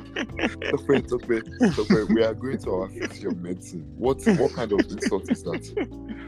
Stop 0.68 0.90
it, 0.90 1.08
stop 1.08 1.32
it, 1.32 1.74
stop 1.74 1.92
it. 1.92 2.10
We 2.10 2.24
are 2.24 2.34
going 2.34 2.58
to 2.60 2.72
our 2.72 2.90
fifth 2.90 3.22
year 3.22 3.32
medicine. 3.32 3.86
What 3.98 4.26
what 4.38 4.54
kind 4.54 4.72
of 4.72 4.80
insult 4.80 5.30
is 5.32 5.44
that? 5.44 5.62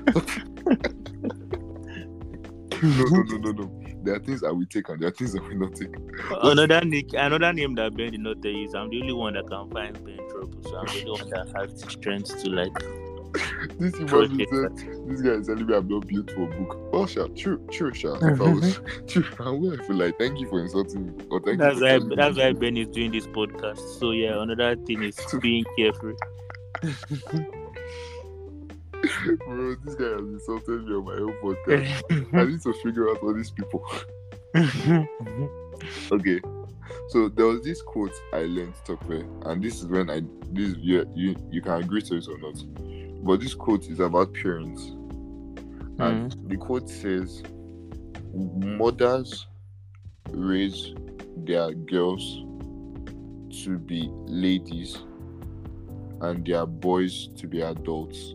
no, 2.84 3.06
no, 3.06 3.22
no, 3.24 3.38
no, 3.38 3.52
no. 3.52 3.87
There 4.04 4.16
are 4.16 4.20
things 4.20 4.42
that 4.42 4.54
we 4.54 4.66
take 4.66 4.90
and 4.90 5.00
there 5.02 5.10
are 5.10 5.12
things 5.12 5.34
that 5.34 5.44
we 5.48 5.56
not 5.56 5.76
take. 5.76 5.96
Another 6.42 6.82
nick, 6.82 7.14
another 7.14 7.54
name 7.54 7.76
that 7.76 7.96
Ben 7.96 8.12
did 8.12 8.22
not 8.22 8.42
tell 8.42 8.52
you 8.52 8.66
is 8.66 8.76
I'm 8.76 8.90
the 8.90 9.02
only 9.02 9.14
one 9.14 9.34
that 9.34 9.48
can 9.48 9.70
find 9.70 9.94
Ben 10.06 10.18
trouble. 10.30 10.62
So 10.64 10.78
I'm 10.78 10.86
the 10.86 11.06
only 11.06 11.22
one 11.22 11.30
that 11.30 11.48
has 11.56 11.82
the 11.82 11.90
strength 11.90 12.44
to 12.44 12.50
like. 12.50 12.74
this 13.80 13.96
human 13.98 14.40
said, 14.50 15.08
this 15.08 15.22
guy 15.22 15.32
is 15.32 15.48
telling 15.48 15.66
me 15.66 15.76
I'm 15.76 15.88
not 15.88 16.08
built 16.08 16.32
for 16.32 16.44
a 16.44 16.48
book. 16.48 16.90
Oh, 16.94 17.06
sure, 17.06 17.28
true, 17.30 17.66
true, 17.72 17.94
sure. 17.94 18.18
If 18.32 18.42
I 18.42 18.52
was 18.52 18.80
true, 19.08 19.26
I 19.40 19.50
would 19.50 19.86
feel 19.86 19.96
like 19.98 20.18
thank 20.18 20.40
you 20.40 20.48
for 20.48 20.62
insulting 20.62 21.08
me. 21.08 21.26
Or 21.30 21.42
thank 21.42 21.60
That's 21.60 21.78
you 21.78 21.84
why 21.84 22.00
for 22.00 22.16
that's 22.16 22.38
why 22.38 22.54
Ben 22.54 22.78
is 22.78 22.88
doing 22.88 23.12
this 23.12 23.28
podcast. 23.28 24.00
So 24.00 24.12
yeah, 24.12 24.42
another 24.42 24.76
thing 24.76 25.04
is 25.04 25.20
being 25.42 25.66
careful. 25.78 26.14
Bro, 29.36 29.76
this 29.84 29.96
guy 29.96 30.06
has 30.06 30.22
insulted 30.22 30.86
me 30.86 30.96
on 30.96 31.06
my 31.06 31.13
own 31.13 31.34
podcast. 31.44 32.34
I 32.34 32.46
need 32.46 32.62
to 32.62 32.74
figure 32.84 33.10
out 33.10 33.22
all 33.22 33.34
these 33.34 33.52
people. 33.52 33.86
Okay, 36.12 36.42
so 37.10 37.30
there 37.30 37.46
was 37.46 37.62
this 37.63 37.82
quote 37.82 38.13
I 38.34 38.40
learned 38.40 38.74
Tope, 38.86 39.10
and 39.46 39.63
this 39.63 39.82
is 39.82 39.86
when 39.86 40.10
I 40.10 40.22
this 40.52 40.76
you 40.80 41.06
you, 41.16 41.36
you 41.52 41.62
can 41.62 41.74
agree 41.84 42.02
to 42.02 42.16
it 42.16 42.28
or 42.28 42.38
not. 42.40 43.24
But 43.24 43.42
this 43.42 43.54
quote 43.54 43.88
is 43.88 44.00
about 44.00 44.34
parents, 44.34 44.84
and 46.00 46.32
mm. 46.32 46.50
the 46.50 46.58
quote 46.58 46.90
says, 46.90 47.44
"Mothers 48.34 49.48
raise 50.32 50.94
their 51.38 51.74
girls 51.74 52.44
to 53.63 53.78
be 53.78 54.10
ladies, 54.26 54.98
and 56.22 56.46
their 56.46 56.66
boys 56.66 57.30
to 57.38 57.48
be 57.48 57.62
adults, 57.62 58.34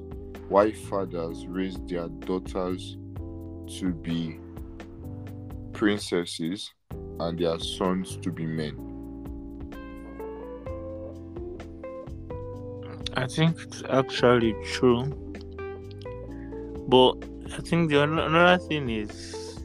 while 0.53 0.73
fathers 0.89 1.47
raise 1.47 1.79
their 1.87 2.09
daughters 2.09 2.97
to 3.79 3.93
be 3.93 4.39
princesses." 5.73 6.73
and 7.21 7.39
their 7.39 7.59
sons 7.59 8.17
to 8.19 8.31
be 8.31 8.47
men. 8.47 8.75
I 13.15 13.27
think 13.27 13.57
it's 13.61 13.83
actually 13.89 14.55
true. 14.65 15.05
But 16.89 17.13
I 17.53 17.61
think 17.63 17.91
the 17.91 18.03
ano- 18.03 18.27
another 18.27 18.63
thing 18.65 18.89
is 18.91 19.61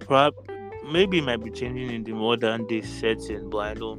perhaps 0.00 0.36
maybe 0.90 1.18
it 1.18 1.24
might 1.24 1.42
be 1.42 1.50
changing 1.50 1.90
in 1.90 2.04
the 2.04 2.12
modern 2.12 2.66
day 2.66 2.82
setting, 2.82 3.50
but 3.50 3.58
I 3.58 3.74
know 3.74 3.96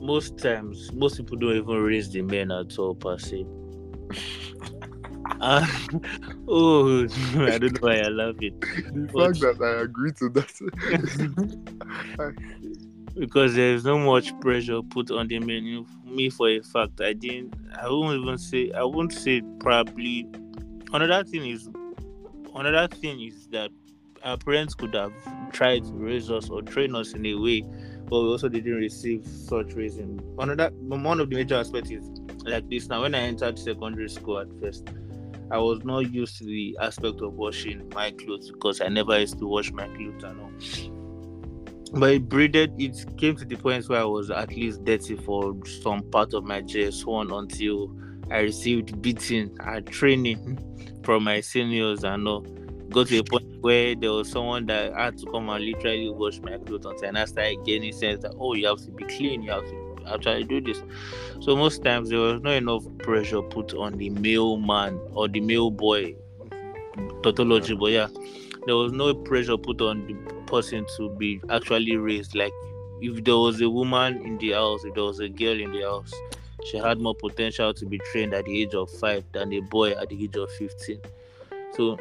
most 0.00 0.38
times 0.38 0.92
most 0.92 1.16
people 1.16 1.36
don't 1.36 1.56
even 1.56 1.82
raise 1.82 2.10
the 2.10 2.22
men 2.22 2.50
at 2.50 2.78
all 2.78 2.94
per 2.94 3.18
se. 3.18 3.46
Uh, 5.40 5.66
oh, 6.48 7.04
I 7.34 7.58
don't 7.58 7.72
know 7.74 7.80
why 7.80 7.98
I 7.98 8.08
love 8.08 8.36
it. 8.40 8.58
The 8.60 9.10
But- 9.12 9.36
fact 9.36 9.58
that 9.58 9.76
I 9.78 9.82
agree 9.82 10.12
to 10.12 10.28
that. 10.30 11.54
because 13.18 13.54
there's 13.54 13.84
no 13.84 13.98
much 13.98 14.38
pressure 14.40 14.82
put 14.82 15.10
on 15.10 15.28
the 15.28 15.38
menu 15.38 15.84
Me 16.04 16.30
for 16.30 16.48
a 16.48 16.60
fact, 16.60 17.00
I 17.00 17.12
didn't. 17.12 17.54
I 17.80 17.88
won't 17.88 18.20
even 18.22 18.38
say. 18.38 18.70
I 18.72 18.84
won't 18.84 19.12
say 19.12 19.42
probably. 19.60 20.26
Another 20.92 21.24
thing 21.24 21.46
is, 21.46 21.68
another 22.54 22.88
thing 22.94 23.20
is 23.20 23.48
that 23.48 23.70
our 24.22 24.36
parents 24.38 24.74
could 24.74 24.94
have 24.94 25.12
tried 25.52 25.84
to 25.84 25.92
raise 25.92 26.30
us 26.30 26.48
or 26.48 26.62
train 26.62 26.94
us 26.94 27.12
in 27.14 27.26
a 27.26 27.34
way, 27.34 27.62
but 28.08 28.22
we 28.22 28.28
also 28.28 28.48
didn't 28.48 28.76
receive 28.76 29.26
such 29.26 29.74
raising. 29.74 30.20
Another 30.38 30.70
one 30.78 31.20
of 31.20 31.28
the 31.30 31.36
major 31.36 31.56
aspects 31.56 31.90
is 31.90 32.08
like 32.44 32.68
this. 32.68 32.88
Now, 32.88 33.02
when 33.02 33.14
I 33.14 33.20
entered 33.20 33.58
secondary 33.58 34.08
school 34.08 34.38
at 34.38 34.48
first, 34.60 34.88
I 35.50 35.58
was 35.58 35.84
not 35.84 36.12
used 36.12 36.38
to 36.38 36.44
the 36.44 36.76
aspect 36.80 37.20
of 37.20 37.34
washing 37.34 37.88
my 37.94 38.10
clothes 38.12 38.50
because 38.50 38.80
I 38.80 38.88
never 38.88 39.18
used 39.18 39.38
to 39.38 39.46
wash 39.46 39.72
my 39.72 39.86
clothes 39.88 40.24
and 40.24 40.40
all 40.40 40.94
but 41.94 42.10
it 42.10 42.28
breeded 42.28 42.72
it 42.78 43.04
came 43.18 43.36
to 43.36 43.44
the 43.44 43.56
point 43.56 43.88
where 43.88 44.00
I 44.00 44.04
was 44.04 44.30
at 44.30 44.50
least 44.50 44.84
dirty 44.84 45.16
for 45.16 45.54
some 45.82 46.02
part 46.10 46.34
of 46.34 46.44
my 46.44 46.60
JS1 46.60 47.36
until 47.36 47.94
I 48.30 48.40
received 48.40 49.00
beating 49.00 49.56
and 49.60 49.86
training 49.86 50.58
from 51.04 51.24
my 51.24 51.40
seniors 51.40 52.04
and 52.04 52.26
all. 52.26 52.40
Got 52.90 53.08
to 53.08 53.18
a 53.18 53.24
point 53.24 53.60
where 53.60 53.94
there 53.94 54.12
was 54.12 54.30
someone 54.30 54.66
that 54.66 54.92
had 54.94 55.18
to 55.18 55.26
come 55.30 55.48
and 55.48 55.64
literally 55.64 56.10
wash 56.10 56.40
my 56.40 56.58
clothes 56.58 56.84
until 56.84 57.16
I 57.16 57.24
started 57.24 57.58
gaining 57.64 57.92
sense 57.92 58.22
that 58.22 58.34
oh 58.38 58.54
you 58.54 58.66
have 58.66 58.78
to 58.84 58.90
be 58.90 59.04
clean, 59.04 59.42
you 59.42 59.50
have 59.50 59.64
to 59.64 59.83
actually 60.12 60.44
do 60.44 60.60
this. 60.60 60.82
So 61.40 61.56
most 61.56 61.82
times 61.84 62.10
there 62.10 62.18
was 62.18 62.42
not 62.42 62.54
enough 62.54 62.84
pressure 62.98 63.42
put 63.42 63.74
on 63.74 63.98
the 63.98 64.10
male 64.10 64.56
man 64.56 64.98
or 65.12 65.28
the 65.28 65.40
male 65.40 65.70
boy 65.70 66.14
tautology, 67.22 67.74
but 67.74 67.90
yeah, 67.90 68.08
there 68.66 68.76
was 68.76 68.92
no 68.92 69.14
pressure 69.14 69.56
put 69.56 69.80
on 69.80 70.06
the 70.06 70.14
person 70.44 70.86
to 70.96 71.10
be 71.10 71.40
actually 71.50 71.96
raised. 71.96 72.34
Like 72.34 72.52
if 73.00 73.24
there 73.24 73.36
was 73.36 73.60
a 73.60 73.68
woman 73.68 74.24
in 74.24 74.38
the 74.38 74.52
house, 74.52 74.84
if 74.84 74.94
there 74.94 75.04
was 75.04 75.20
a 75.20 75.28
girl 75.28 75.60
in 75.60 75.72
the 75.72 75.82
house, 75.82 76.12
she 76.64 76.78
had 76.78 76.98
more 76.98 77.14
potential 77.14 77.74
to 77.74 77.86
be 77.86 77.98
trained 78.12 78.32
at 78.34 78.46
the 78.46 78.62
age 78.62 78.74
of 78.74 78.90
five 78.90 79.24
than 79.32 79.52
a 79.52 79.60
boy 79.60 79.92
at 79.92 80.08
the 80.08 80.24
age 80.24 80.36
of 80.36 80.50
fifteen. 80.52 81.00
So 81.72 81.98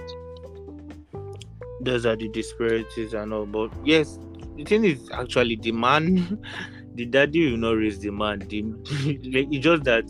those 1.82 2.06
are 2.06 2.16
the 2.16 2.30
disparities 2.30 3.14
and 3.14 3.34
all. 3.34 3.46
But 3.46 3.72
yes, 3.84 4.18
the 4.56 4.64
thing 4.64 4.86
is 4.86 5.10
actually 5.12 5.58
the 5.58 5.72
man, 5.72 6.40
the 6.96 7.06
daddy 7.06 7.52
will 7.52 7.58
not 7.58 7.72
raise 7.72 8.00
the 8.00 8.12
man. 8.12 8.40
The, 8.40 8.62
like, 8.64 9.48
it's 9.52 9.64
just 9.64 9.84
that 9.84 10.06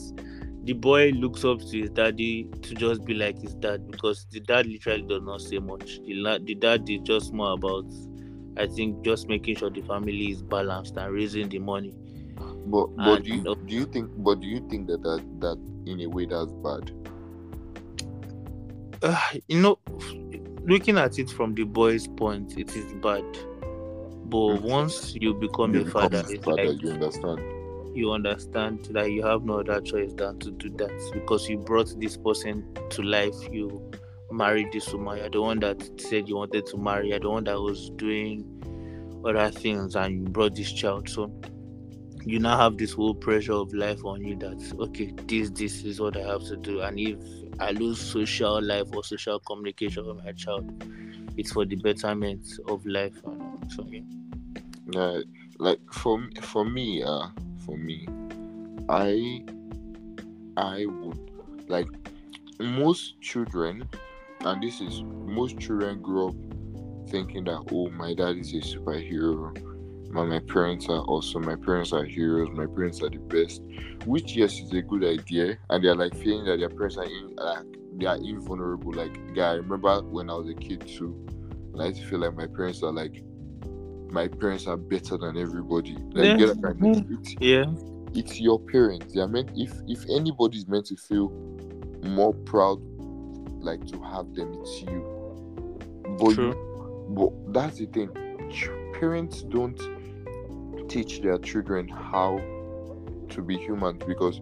the 0.63 0.74
boy 0.74 1.12
looks 1.12 1.43
up 1.43 1.60
to 1.60 1.82
his 1.82 1.89
daddy 1.89 2.48
to 2.62 2.76
just 2.76 3.04
be 3.06 3.13
like 3.13 3.38
his 3.41 3.54
dad 3.56 3.89
because 3.91 4.26
the 4.32 4.39
dad 4.39 4.65
literally 4.65 5.02
does 5.04 5.22
not 5.22 5.41
say 5.41 5.60
much. 5.60 6.00
The, 6.06 6.39
the 6.43 6.56
dad 6.56 6.89
is 6.89 7.02
just 7.02 7.34
more 7.34 7.54
about, 7.54 7.86
I 8.58 8.67
think, 8.67 9.04
just 9.04 9.28
making 9.28 9.58
sure 9.58 9.69
the 9.69 9.82
family 9.82 10.32
is 10.32 10.41
balanced 10.41 10.96
and 10.96 11.13
raising 11.13 11.50
the 11.50 11.60
money. 11.60 11.93
But 12.65 12.96
but 12.96 13.08
And, 13.08 13.24
do 13.26 13.36
you, 13.36 13.52
uh, 13.52 13.56
do 13.65 13.76
you 13.76 13.86
think 13.86 14.10
but 14.17 14.39
do 14.39 14.48
you 14.48 14.65
think 14.69 14.88
that, 14.88 15.02
that 15.04 15.22
that 15.41 15.58
in 15.86 16.00
a 16.00 16.08
way 16.08 16.26
that's 16.26 16.52
bad? 16.54 16.91
Uh, 19.02 19.19
you 19.50 19.60
know, 19.60 19.78
looking 20.63 20.98
at 20.98 21.19
it 21.19 21.30
from 21.30 21.54
the 21.56 21.65
boy's 21.65 22.08
point, 22.08 22.58
it 22.58 22.74
is 22.74 22.93
bad. 23.02 23.26
But 24.25 24.38
Okay. 24.38 24.67
once 24.67 25.15
you 25.15 25.33
become 25.33 25.73
You 25.73 25.81
a 25.81 25.83
become 25.86 26.09
father, 26.12 26.25
it's 26.29 26.43
father, 26.45 26.63
like 26.65 26.81
you 26.81 26.89
understand. 26.91 27.39
you 27.95 28.12
understand 28.12 28.86
that 28.91 29.12
you 29.12 29.21
have 29.23 29.43
no 29.43 29.59
other 29.59 29.79
choice 29.81 30.13
than 30.13 30.39
to 30.39 30.51
do 30.51 30.69
that 30.77 31.12
because 31.13 31.47
you 31.47 31.57
brought 31.59 31.93
this 31.99 32.17
person 32.17 32.73
to 32.89 33.01
life. 33.03 33.36
You 33.51 33.91
married 34.31 34.71
this 34.71 34.91
woman. 34.91 35.17
You're 35.19 35.29
the 35.29 35.41
one 35.41 35.59
that 35.59 36.01
said 36.01 36.27
you 36.27 36.38
wanted 36.38 36.65
to 36.67 36.77
marry. 36.77 37.09
You're 37.09 37.19
the 37.19 37.29
one 37.29 37.43
that 37.43 37.59
was 37.59 37.91
doing 37.91 38.45
other 39.25 39.51
things, 39.51 39.95
and 39.95 40.13
you 40.13 40.23
brought 40.23 40.55
this 40.55 40.71
child. 40.71 41.07
So 41.09 41.31
you 42.25 42.39
now 42.39 42.57
have 42.57 42.77
this 42.77 42.93
whole 42.93 43.13
pressure 43.13 43.53
of 43.53 43.73
life 43.73 44.03
on 44.05 44.21
you. 44.23 44.36
That 44.38 44.73
okay, 44.79 45.13
this 45.27 45.51
this 45.51 45.83
is 45.83 45.99
what 45.99 46.17
I 46.17 46.21
have 46.21 46.43
to 46.45 46.57
do, 46.57 46.81
and 46.81 46.99
if 46.99 47.19
I 47.59 47.71
lose 47.71 47.99
social 48.01 48.59
life 48.62 48.88
or 48.95 49.03
social 49.03 49.39
communication 49.39 50.07
with 50.07 50.23
my 50.25 50.31
child, 50.31 50.83
it's 51.38 51.52
for 51.52 51.65
the 51.65 51.76
betterment 51.76 52.46
of 52.67 52.86
life. 52.86 53.15
And 53.26 53.41
all. 53.41 53.60
so 53.69 53.86
yeah. 54.91 55.22
Like 55.60 55.80
for 55.91 56.22
for 56.41 56.65
me, 56.65 57.04
uh, 57.04 57.28
for 57.65 57.78
me, 57.78 58.08
I, 58.89 59.43
I 60.58 60.86
would 60.86 61.19
like 61.67 61.88
most 62.60 63.22
children, 63.22 63.88
and 64.41 64.63
this 64.63 64.82
is 64.82 65.04
most 65.04 65.60
children 65.60 66.02
grow 66.02 66.30
up 66.30 66.36
thinking 67.10 67.43
that 67.46 67.63
oh, 67.72 67.89
my 67.91 68.13
dad 68.13 68.38
is 68.38 68.54
a 68.54 68.58
superhero, 68.58 69.56
my 70.12 70.26
my 70.26 70.39
parents 70.39 70.89
are 70.89 71.02
awesome, 71.02 71.46
my 71.46 71.56
parents 71.56 71.93
are 71.93 72.04
heroes, 72.04 72.50
my 72.54 72.65
parents 72.65 73.02
are 73.02 73.10
the 73.10 73.19
best, 73.19 73.62
which 74.06 74.36
yes 74.36 74.60
is 74.60 74.74
a 74.74 74.82
good 74.82 75.04
idea, 75.04 75.58
and 75.69 75.84
they're 75.84 75.96
like 75.96 76.15
feeling 76.15 76.46
that 76.46 76.58
their 76.58 76.69
parents 76.69 76.98
are 76.98 77.06
in, 77.06 77.36
like 77.36 77.83
they 77.97 78.06
are 78.06 78.17
invulnerable. 78.17 78.93
Like 78.93 79.17
yeah, 79.34 79.51
I 79.51 79.53
remember 79.56 80.01
when 80.03 80.29
I 80.29 80.34
was 80.36 80.49
a 80.49 80.53
kid 80.53 80.88
too, 80.88 81.15
and 81.73 81.82
I 81.82 81.88
used 81.88 82.01
to 82.01 82.08
feel 82.08 82.19
like 82.19 82.36
my 82.36 82.47
parents 82.47 82.84
are 82.84 82.91
like 82.91 83.23
my 84.12 84.27
parents 84.27 84.67
are 84.67 84.77
better 84.77 85.17
than 85.17 85.38
everybody. 85.38 85.93
Like, 86.12 86.25
Yeah. 86.25 86.32
you 86.34 86.38
get 86.38 86.62
that 86.62 86.79
kind 86.79 86.95
of 86.97 87.12
it's, 87.12 87.36
Yeah. 87.39 87.65
it's 88.13 88.39
your 88.39 88.60
parents. 88.60 89.13
They 89.13 89.21
are 89.21 89.27
meant 89.27 89.49
if 89.56 89.73
if 89.88 90.06
anybody's 90.10 90.67
meant 90.67 90.86
to 90.88 90.95
feel 90.95 91.29
more 92.03 92.34
proud, 92.34 92.79
like 93.62 93.86
to 93.88 93.99
have 94.01 94.34
them, 94.36 94.53
it's 94.62 94.82
you. 94.84 95.03
But 96.19 96.34
True. 96.36 96.53
But 97.10 97.53
that's 97.53 97.77
the 97.77 97.86
thing. 97.88 98.10
Parents 98.99 99.41
don't 99.43 99.79
teach 100.89 101.21
their 101.21 101.38
children 101.39 101.88
how 101.88 102.39
to 103.29 103.41
be 103.41 103.58
human 103.58 103.97
because 104.06 104.41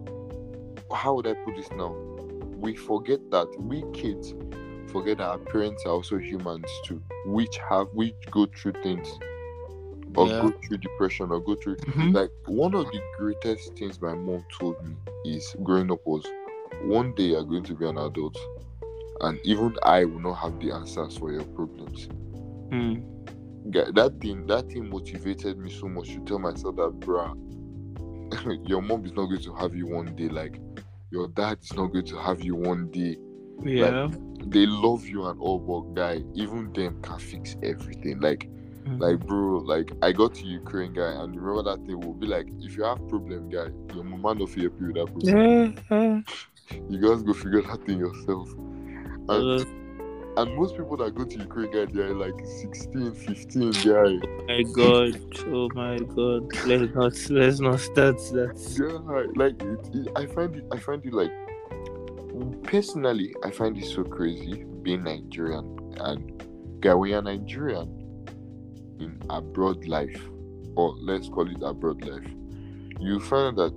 how 0.94 1.14
would 1.14 1.26
I 1.26 1.34
put 1.34 1.56
this 1.56 1.70
now? 1.72 1.94
We 2.62 2.76
forget 2.76 3.18
that 3.32 3.48
we 3.58 3.82
kids 3.92 4.34
forget 4.86 5.18
that 5.18 5.26
our 5.26 5.38
parents 5.38 5.84
are 5.84 5.90
also 5.92 6.18
humans 6.18 6.70
too, 6.84 7.02
which 7.26 7.58
have 7.68 7.88
which 7.92 8.14
go 8.30 8.46
through 8.46 8.74
things 8.84 9.08
or 10.16 10.26
Yeah. 10.26 10.42
go 10.42 10.52
through 10.62 10.78
depression 10.78 11.30
or 11.32 11.40
go 11.40 11.54
through 11.56 11.76
Mhm. 11.76 12.14
like 12.14 12.30
one 12.46 12.74
of 12.74 12.84
the 12.92 13.00
greatest 13.18 13.74
things 13.76 14.00
my 14.00 14.14
mom 14.14 14.44
told 14.58 14.76
me 14.84 14.94
is 15.24 15.56
growing 15.64 15.90
up 15.90 16.00
was 16.06 16.24
one 16.84 17.12
day 17.14 17.30
you're 17.30 17.42
going 17.44 17.64
to 17.64 17.74
be 17.74 17.86
an 17.86 17.98
adult 17.98 18.36
and 19.22 19.38
even 19.44 19.74
I 19.82 20.04
will 20.04 20.20
not 20.20 20.34
have 20.34 20.58
the 20.60 20.70
answers 20.72 21.16
for 21.16 21.32
your 21.32 21.44
problems. 21.56 22.08
Mm. 22.70 23.02
That 23.94 24.20
thing 24.20 24.46
that 24.46 24.68
thing 24.70 24.88
motivated 24.88 25.58
me 25.58 25.70
so 25.70 25.88
much 25.88 26.08
to 26.08 26.20
tell 26.20 26.38
myself 26.38 26.76
that 26.76 27.00
bruh 27.00 27.34
your 28.68 28.82
mom 28.82 29.04
is 29.04 29.12
not 29.12 29.26
going 29.26 29.40
to 29.42 29.54
have 29.54 29.74
you 29.74 29.86
one 29.86 30.14
day 30.16 30.28
like 30.28 30.60
your 31.12 31.28
dad 31.28 31.58
is 31.62 31.72
not 31.74 31.92
going 31.92 32.06
to 32.06 32.16
have 32.18 32.42
you 32.42 32.54
one 32.56 32.90
day 32.90 33.16
Yeah. 33.64 34.08
they 34.46 34.66
love 34.66 35.06
you 35.06 35.26
and 35.26 35.38
all 35.40 35.58
but 35.60 35.94
guy 35.94 36.22
even 36.34 36.72
them 36.72 37.00
can 37.02 37.18
fix 37.18 37.54
everything 37.62 38.18
like 38.20 38.48
Mhm. 38.84 39.00
like 39.00 39.18
bro 39.26 39.58
like 39.58 39.92
i 40.02 40.10
got 40.10 40.34
to 40.34 40.44
ukraine 40.46 40.92
guy 40.92 41.12
and 41.22 41.36
remember 41.36 41.62
that 41.70 41.84
thing 41.86 42.00
will 42.00 42.14
be 42.14 42.26
like 42.26 42.48
if 42.60 42.76
you 42.76 42.82
have 42.82 43.06
problem 43.08 43.48
guy 43.48 43.68
your 43.94 44.02
mama 44.04 44.34
no 44.34 44.46
fit 44.46 44.62
help 44.62 44.80
you 44.80 44.86
with 44.88 44.96
that 44.96 45.06
problem 45.12 45.36
yeah. 45.38 45.70
yeah. 45.90 46.80
you 46.90 46.98
guys 46.98 47.22
go 47.22 47.32
figure 47.32 47.62
that 47.62 47.80
thing 47.86 47.98
yourself 47.98 48.48
and, 49.28 49.60
Uh, 49.60 49.64
and 50.36 50.56
most 50.56 50.76
people 50.76 50.96
that 50.96 51.14
go 51.14 51.24
to 51.24 51.38
ukraine 51.38 51.70
guy 51.70 51.84
they're 51.92 52.14
like 52.14 52.34
16 52.46 53.12
15 53.12 53.70
guy 53.70 54.26
my 54.46 54.62
God. 54.74 55.20
Oh 55.46 55.68
my 55.74 55.98
God. 55.98 56.52
Let's 56.66 56.94
not 56.94 57.30
let's 57.30 57.60
not 57.60 57.80
start 57.80 58.16
that. 58.32 58.56
yeah 58.78 59.32
like 59.36 59.60
it, 59.62 59.90
it, 59.94 60.08
i 60.16 60.26
find 60.26 60.56
it 60.56 60.64
i 60.72 60.78
find 60.78 61.04
it 61.04 61.12
like 61.12 61.32
personally 62.64 63.34
i 63.44 63.50
find 63.50 63.76
it 63.76 63.84
so 63.84 64.02
crazy 64.02 64.64
being 64.82 65.04
nigerian 65.04 65.78
and 66.00 66.44
guy 66.80 66.94
we 66.94 67.12
are 67.12 67.22
nigerian 67.22 67.88
in 69.00 69.20
abroad 69.30 69.86
life 69.86 70.20
or 70.76 70.94
let's 70.98 71.28
call 71.28 71.48
it 71.48 71.62
abroad 71.62 72.02
life 72.04 72.28
you 73.00 73.20
find 73.20 73.56
that 73.56 73.72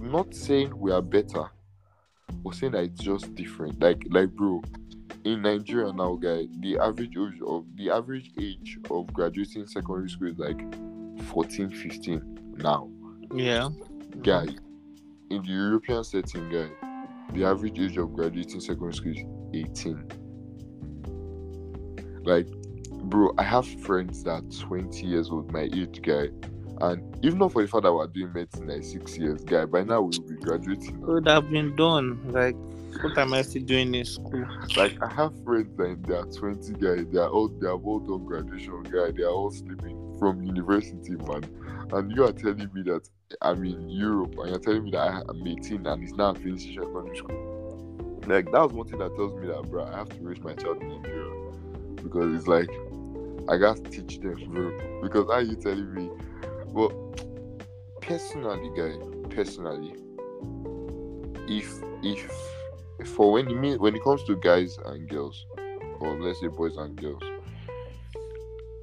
not 0.00 0.32
saying 0.34 0.76
we 0.78 0.92
are 0.92 1.02
better 1.02 1.44
but 2.44 2.54
saying 2.54 2.72
that 2.72 2.84
it's 2.84 3.00
just 3.00 3.34
different 3.34 3.80
like 3.80 4.02
like 4.10 4.30
bro 4.30 4.62
in 5.24 5.42
nigeria 5.42 5.92
now 5.92 6.14
guy 6.14 6.46
the 6.60 6.78
average 6.78 7.16
age 7.16 7.40
of 7.46 7.64
the 7.76 7.90
average 7.90 8.30
age 8.40 8.78
of 8.90 9.12
graduating 9.12 9.66
secondary 9.66 10.08
school 10.08 10.28
is 10.28 10.38
like 10.38 10.60
14 11.24 11.70
15 11.70 12.54
now 12.58 12.88
Yeah. 13.34 13.68
guy 14.22 14.46
in 15.30 15.42
the 15.42 15.48
european 15.48 16.02
setting 16.04 16.48
guy 16.50 16.70
the 17.34 17.44
average 17.44 17.78
age 17.78 17.96
of 17.96 18.12
graduating 18.14 18.60
secondary 18.60 18.94
school 18.94 19.12
is 19.12 19.24
18 19.52 20.04
like 22.24 22.46
bro 23.04 23.32
i 23.38 23.42
have 23.42 23.66
friends 23.82 24.22
that 24.24 24.42
are 24.42 24.66
20 24.66 25.06
years 25.06 25.30
old 25.30 25.50
my 25.52 25.68
age 25.74 26.00
guy 26.02 26.28
and 26.82 27.24
even 27.24 27.38
not 27.38 27.52
for 27.52 27.60
the 27.62 27.68
fact 27.68 27.82
that 27.82 27.92
we're 27.92 28.06
doing 28.06 28.32
medicine 28.32 28.66
like 28.68 28.82
six 28.82 29.18
years 29.18 29.44
guy 29.44 29.64
by 29.66 29.82
now 29.82 30.00
we'll 30.00 30.20
be 30.26 30.34
graduating 30.36 30.98
Would 31.02 31.28
have 31.28 31.50
been 31.50 31.76
done. 31.76 32.18
Like, 32.32 32.56
what 33.02 33.18
am 33.18 33.34
I 33.34 33.42
still 33.42 33.62
doing 33.62 33.94
in 33.94 34.04
school? 34.04 34.44
like 34.76 34.96
i 35.02 35.08
have 35.08 35.32
friends 35.44 35.74
that 35.76 35.84
in 35.84 36.02
their 36.02 36.22
20 36.24 36.72
guy 36.74 37.02
they 37.10 37.18
are 37.18 37.28
all 37.28 37.48
they 37.48 37.66
are 37.66 37.76
all 37.76 37.98
done 37.98 38.24
graduation 38.24 38.82
guy 38.84 39.10
they 39.10 39.22
are 39.22 39.30
all 39.30 39.50
sleeping 39.50 40.16
from 40.18 40.42
university 40.42 41.12
man. 41.26 41.42
And 41.92 42.12
you 42.14 42.24
are 42.24 42.32
telling 42.32 42.70
me 42.72 42.82
that 42.82 43.08
i'm 43.42 43.64
in 43.64 43.88
europe 43.88 44.34
and 44.38 44.50
you're 44.50 44.58
telling 44.58 44.84
me 44.84 44.90
that 44.92 45.00
I- 45.00 45.22
i'm 45.28 45.46
18 45.46 45.86
and 45.86 46.02
it's 46.04 46.12
now 46.12 46.34
finishing 46.34 46.74
secondary 46.74 47.16
school. 47.16 48.20
Like 48.26 48.52
that's 48.52 48.72
one 48.72 48.86
thing 48.86 48.98
that 48.98 49.14
tells 49.16 49.34
me 49.40 49.46
that 49.48 49.62
bro 49.70 49.84
i 49.84 49.96
have 49.96 50.08
to 50.10 50.16
raise 50.20 50.40
my 50.40 50.54
child 50.54 50.80
in 50.82 50.88
nigeria. 50.88 51.52
Because 52.02 52.34
it's 52.38 52.46
like 52.46 52.70
i 53.48 53.56
gotta 53.56 53.82
teach 53.82 54.20
them 54.20 54.36
bro. 54.52 55.00
Because 55.02 55.26
how 55.32 55.38
you 55.38 55.56
telling 55.56 55.92
me 55.94 56.10
but 56.72 56.92
personally 58.02 58.70
guy 58.76 58.94
personally 59.34 59.94
if 61.48 61.74
if 62.02 62.59
for 63.06 63.32
when 63.32 63.48
it 63.48 63.54
mean 63.56 63.78
when 63.78 63.94
it 63.94 64.02
comes 64.02 64.22
to 64.24 64.36
guys 64.36 64.78
and 64.86 65.08
girls 65.08 65.46
or 66.00 66.18
let's 66.20 66.40
say 66.40 66.48
boys 66.48 66.76
and 66.76 66.96
girls 66.96 67.22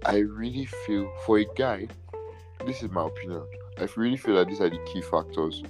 i 0.06 0.18
really 0.18 0.66
feel 0.86 1.12
for 1.26 1.40
a 1.40 1.46
guy 1.56 1.88
this 2.66 2.82
is 2.84 2.90
my 2.92 3.06
opinion 3.06 3.44
i 3.80 3.88
really 3.96 4.18
feel 4.18 4.36
that 4.36 4.48
these 4.48 4.62
are 4.62 4.70
the 4.70 4.80
key 4.92 5.02
factors 5.02 5.64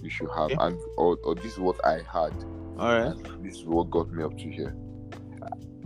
you 0.00 0.10
should 0.10 0.28
have 0.30 0.50
Okay. 0.52 0.56
and 0.60 0.78
or, 0.96 1.16
or 1.24 1.34
this 1.34 1.52
is 1.52 1.58
what 1.58 1.76
i 1.84 1.94
had 2.12 2.32
All 2.78 2.98
right. 3.00 3.42
this 3.42 3.56
is 3.58 3.64
what 3.64 3.90
got 3.90 4.10
me 4.10 4.22
up 4.24 4.36
to 4.38 4.50
here 4.50 4.74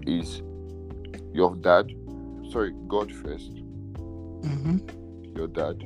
is 0.07 0.43
your 1.33 1.55
dad 1.57 1.91
sorry 2.51 2.73
god 2.89 3.11
first 3.13 3.53
Mm-hmm. 4.43 5.37
your 5.37 5.49
dad 5.49 5.83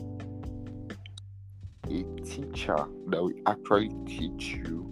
a 1.86 2.04
teacher 2.24 2.76
that 3.08 3.22
will 3.22 3.32
actually 3.46 3.88
teach 4.06 4.48
you 4.54 4.89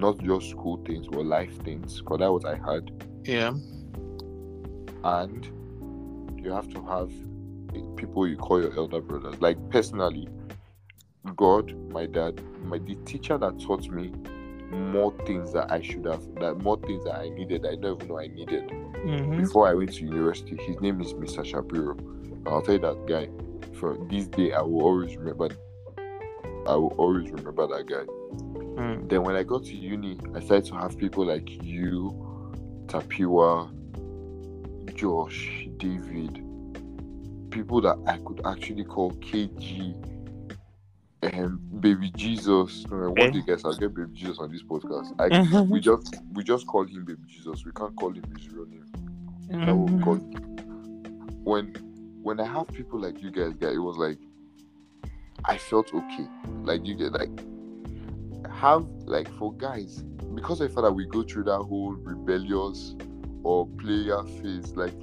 not 0.00 0.18
just 0.18 0.50
school 0.50 0.80
things 0.86 1.06
but 1.08 1.24
life 1.24 1.54
things 1.62 2.00
because 2.00 2.18
that 2.18 2.32
was 2.32 2.44
i 2.44 2.56
had 2.56 2.90
Yeah. 3.24 3.52
and 5.04 5.50
you 6.42 6.50
have 6.52 6.68
to 6.74 6.82
have 6.82 7.10
people 7.96 8.26
you 8.26 8.36
call 8.36 8.60
your 8.62 8.74
elder 8.76 9.00
brothers 9.00 9.40
like 9.40 9.56
personally 9.70 10.28
god 11.36 11.74
my 11.90 12.06
dad 12.06 12.40
my 12.64 12.78
the 12.78 12.94
teacher 13.04 13.36
that 13.38 13.58
taught 13.60 13.88
me 13.90 14.12
more 14.70 15.12
things 15.26 15.52
that 15.52 15.70
i 15.70 15.80
should 15.82 16.04
have 16.06 16.22
that 16.36 16.54
more 16.62 16.78
things 16.78 17.04
that 17.04 17.16
i 17.16 17.28
needed 17.30 17.66
i 17.66 17.74
don't 17.76 17.96
even 18.02 18.08
know 18.08 18.18
i 18.18 18.26
needed 18.26 18.70
Mm-hmm. 19.00 19.38
before 19.40 19.66
I 19.66 19.72
went 19.72 19.94
to 19.94 20.04
university. 20.04 20.56
His 20.56 20.78
name 20.82 21.00
is 21.00 21.14
Mr. 21.14 21.42
Shapiro. 21.42 21.96
I'll 22.46 22.60
tell 22.60 22.74
you 22.74 22.80
that 22.82 23.06
guy. 23.06 23.30
For 23.78 23.96
this 24.10 24.26
day, 24.28 24.52
I 24.52 24.60
will 24.60 24.82
always 24.82 25.16
remember. 25.16 25.48
I 26.66 26.74
will 26.74 26.94
always 26.98 27.30
remember 27.30 27.66
that 27.66 27.86
guy. 27.86 28.04
Mm. 28.80 29.08
Then 29.08 29.22
when 29.22 29.36
I 29.36 29.42
got 29.42 29.64
to 29.64 29.74
uni, 29.74 30.18
I 30.34 30.40
started 30.40 30.64
to 30.70 30.76
have 30.76 30.96
people 30.96 31.26
like 31.26 31.48
you, 31.62 32.10
Tapiwa, 32.86 33.70
Josh, 34.94 35.68
David, 35.76 36.34
people 37.50 37.80
that 37.82 37.96
I 38.06 38.18
could 38.18 38.40
actually 38.46 38.84
call 38.84 39.12
KG, 39.12 39.94
and 41.22 41.58
Baby 41.80 42.10
Jesus. 42.16 42.86
No, 42.90 43.10
one 43.10 43.28
Okay. 43.28 43.30
day, 43.40 43.42
guys, 43.46 43.64
I'll 43.64 43.74
get 43.76 43.94
Baby 43.94 44.12
Jesus 44.14 44.38
on 44.38 44.50
this 44.50 44.62
podcast. 44.62 45.12
I, 45.18 45.60
we 45.70 45.80
just 45.80 46.16
we 46.32 46.42
just 46.42 46.66
call 46.66 46.84
him 46.84 47.04
Baby 47.04 47.22
Jesus. 47.28 47.64
We 47.66 47.72
can't 47.72 47.94
call 47.96 48.10
him 48.12 48.24
his 48.36 48.48
real 48.50 48.66
name. 48.66 48.84
Mhm. 49.50 50.02
call 50.04 50.16
when 51.44 51.74
when 52.22 52.38
I 52.40 52.44
have 52.46 52.68
people 52.68 53.00
like 53.00 53.20
you 53.22 53.30
guys, 53.30 53.52
guys, 53.54 53.74
it 53.74 53.78
was 53.78 53.96
like 53.98 54.18
I 55.44 55.58
felt 55.58 55.92
okay. 55.92 56.26
Like 56.62 56.86
you 56.86 56.94
get 56.94 57.12
like 57.12 57.30
have 58.60 58.86
like 59.06 59.28
for 59.38 59.52
guys 59.54 60.02
because 60.34 60.60
I 60.60 60.68
felt 60.68 60.84
that 60.86 60.92
we 60.92 61.06
go 61.06 61.22
through 61.22 61.44
that 61.44 61.58
whole 61.58 61.92
rebellious 61.94 62.94
or 63.42 63.66
player 63.78 64.22
phase. 64.24 64.76
Like 64.76 64.94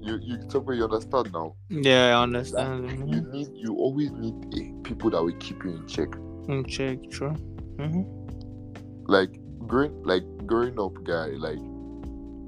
you 0.00 0.18
you 0.22 0.38
talk 0.48 0.62
about 0.62 0.72
you 0.72 0.84
understand 0.84 1.32
now. 1.32 1.54
Yeah, 1.68 2.16
I 2.18 2.22
understand. 2.22 2.88
You 3.12 3.20
Mhm. 3.20 3.32
need 3.32 3.48
you 3.54 3.74
always 3.76 4.10
need 4.12 4.34
a, 4.54 4.72
people 4.82 5.10
that 5.10 5.22
will 5.22 5.36
keep 5.38 5.62
you 5.64 5.70
in 5.70 5.86
check. 5.86 6.08
In 6.48 6.64
Check, 6.64 7.10
true. 7.10 7.34
Mm-hmm. 7.78 8.02
Like 9.06 9.38
growing 9.66 10.02
like 10.04 10.24
growing 10.46 10.78
up, 10.80 10.94
guy. 11.04 11.26
Like 11.46 11.58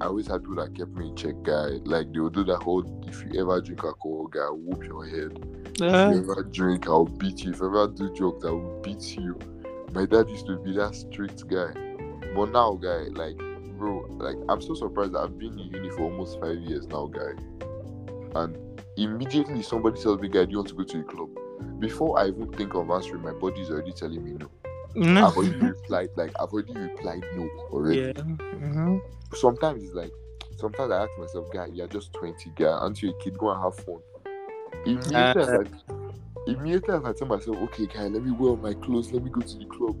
I 0.01 0.05
always 0.07 0.27
had 0.27 0.41
people 0.41 0.55
that 0.55 0.73
kept 0.75 0.91
me 0.91 1.09
in 1.09 1.15
check, 1.15 1.35
guy. 1.43 1.79
Like 1.85 2.11
they 2.13 2.19
would 2.19 2.33
do 2.33 2.43
that 2.45 2.57
whole 2.63 2.83
if 3.07 3.23
you 3.25 3.39
ever 3.41 3.61
drink 3.61 3.83
alcohol, 3.83 4.27
guy, 4.27 4.41
I'll 4.41 4.57
whoop 4.57 4.83
your 4.83 5.05
head. 5.05 5.31
If 5.75 5.81
Uh, 5.81 6.09
you 6.11 6.19
ever 6.31 6.43
drink, 6.51 6.87
I'll 6.87 7.05
beat 7.05 7.43
you. 7.43 7.51
If 7.51 7.59
you 7.59 7.67
ever 7.67 7.87
do 7.87 8.13
jokes, 8.13 8.45
I 8.45 8.51
will 8.51 8.81
beat 8.83 9.17
you. 9.17 9.37
My 9.93 10.05
dad 10.05 10.29
used 10.29 10.47
to 10.47 10.57
be 10.57 10.73
that 10.73 10.95
strict 10.95 11.47
guy. 11.47 11.71
But 12.35 12.51
now, 12.51 12.73
guy, 12.73 13.09
like, 13.11 13.37
bro, 13.77 14.05
like, 14.09 14.37
I'm 14.49 14.59
so 14.61 14.73
surprised 14.73 15.13
that 15.13 15.19
I've 15.19 15.37
been 15.37 15.59
in 15.59 15.71
uni 15.71 15.89
for 15.91 16.01
almost 16.01 16.39
five 16.39 16.57
years 16.57 16.87
now, 16.87 17.05
guy. 17.05 17.33
And 18.35 18.57
immediately 18.97 19.61
somebody 19.61 20.01
tells 20.01 20.19
me, 20.19 20.29
guy, 20.29 20.45
do 20.45 20.51
you 20.51 20.57
want 20.57 20.69
to 20.69 20.75
go 20.75 20.83
to 20.83 20.97
the 20.97 21.03
club? 21.03 21.29
Before 21.79 22.19
I 22.19 22.27
even 22.29 22.51
think 22.53 22.73
of 22.73 22.89
answering, 22.89 23.21
my 23.21 23.33
body's 23.33 23.69
already 23.69 23.91
telling 23.91 24.23
me 24.23 24.31
no. 24.33 24.49
no. 24.95 25.27
I've 25.27 25.37
already 25.37 25.57
replied, 25.57 26.09
like, 26.15 26.31
I've 26.39 26.49
already 26.49 26.73
replied 26.73 27.23
no 27.35 27.47
already. 27.71 27.99
yeah. 27.99 28.11
Mm-hmm. 28.13 28.97
Sometimes 29.35 29.83
it's 29.83 29.93
like, 29.93 30.11
sometimes 30.57 30.91
I 30.91 31.03
ask 31.03 31.11
myself, 31.19 31.51
guy, 31.53 31.67
you're 31.71 31.87
just 31.87 32.13
20, 32.13 32.51
guy. 32.55 32.65
Aren't 32.65 33.03
you 33.03 33.11
a 33.11 33.23
kid? 33.23 33.37
Go 33.37 33.51
and 33.51 33.61
have 33.61 33.75
fun. 33.75 33.99
Immediately, 34.85 35.15
Uh, 35.15 36.02
immediately 36.47 36.93
as 36.95 37.03
I 37.05 37.13
tell 37.13 37.27
myself, 37.27 37.57
okay, 37.57 37.87
guy, 37.87 38.07
let 38.07 38.23
me 38.23 38.31
wear 38.31 38.55
my 38.57 38.73
clothes, 38.73 39.11
let 39.11 39.23
me 39.23 39.29
go 39.29 39.41
to 39.41 39.57
the 39.57 39.65
club. 39.65 39.95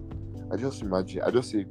I 0.51 0.57
just 0.57 0.81
imagine, 0.81 1.21
I 1.21 1.31
just 1.31 1.51
say, 1.51 1.65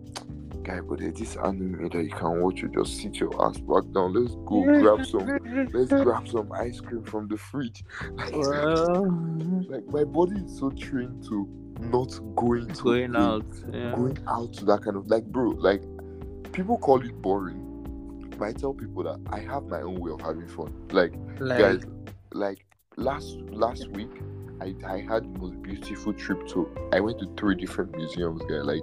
guy, 0.63 0.81
but 0.81 0.99
there's 1.01 1.15
this 1.15 1.37
anime 1.37 1.89
that 1.89 2.03
you 2.03 2.11
can 2.11 2.41
watch. 2.41 2.61
You 2.63 2.69
just 2.69 2.97
sit 3.01 3.17
your 3.17 3.31
ass 3.47 3.59
back 3.59 3.85
down. 3.93 4.15
Let's 4.15 4.35
go 4.47 4.63
grab 4.63 5.05
some. 5.07 5.27
Let's 5.73 5.91
grab 5.91 6.29
some 6.29 6.53
ice 6.53 6.81
cream 6.81 7.03
from 7.05 7.29
the 7.29 7.37
fridge. 7.37 7.85
Well, 8.33 9.05
like 9.69 9.87
my 9.89 10.05
body 10.05 10.41
is 10.41 10.59
so 10.59 10.71
trained 10.71 11.25
to 11.25 11.47
not 11.81 12.19
going 12.37 12.69
to 12.69 12.83
going 12.83 13.13
play, 13.13 13.21
out. 13.21 13.47
Yeah. 13.73 13.95
going 13.95 14.19
out 14.29 14.53
to 14.55 14.65
that 14.67 14.83
kind 14.83 14.97
of 14.97 15.09
like, 15.09 15.25
bro. 15.27 15.51
Like 15.51 15.83
people 16.53 16.79
call 16.79 17.03
it 17.03 17.21
boring, 17.21 18.31
but 18.39 18.49
I 18.49 18.53
tell 18.53 18.73
people 18.73 19.03
that 19.05 19.21
I 19.31 19.41
have 19.41 19.65
my 19.65 19.81
own 19.81 19.97
way 19.97 20.13
of 20.13 20.21
having 20.21 20.49
fun. 20.49 20.73
Like 20.91 21.15
Like, 21.39 21.59
guys 21.59 21.83
like 22.33 22.65
last 22.97 23.37
last 23.51 23.89
week 23.89 24.11
I, 24.63 24.75
I 24.87 25.01
had 25.01 25.35
the 25.35 25.39
most 25.41 25.61
beautiful 25.63 26.13
trip 26.13 26.47
to 26.49 26.71
I 26.93 27.01
went 27.01 27.19
to 27.19 27.27
three 27.37 27.57
different 27.57 27.97
museums 27.97 28.43
guy. 28.43 28.61
Like 28.61 28.83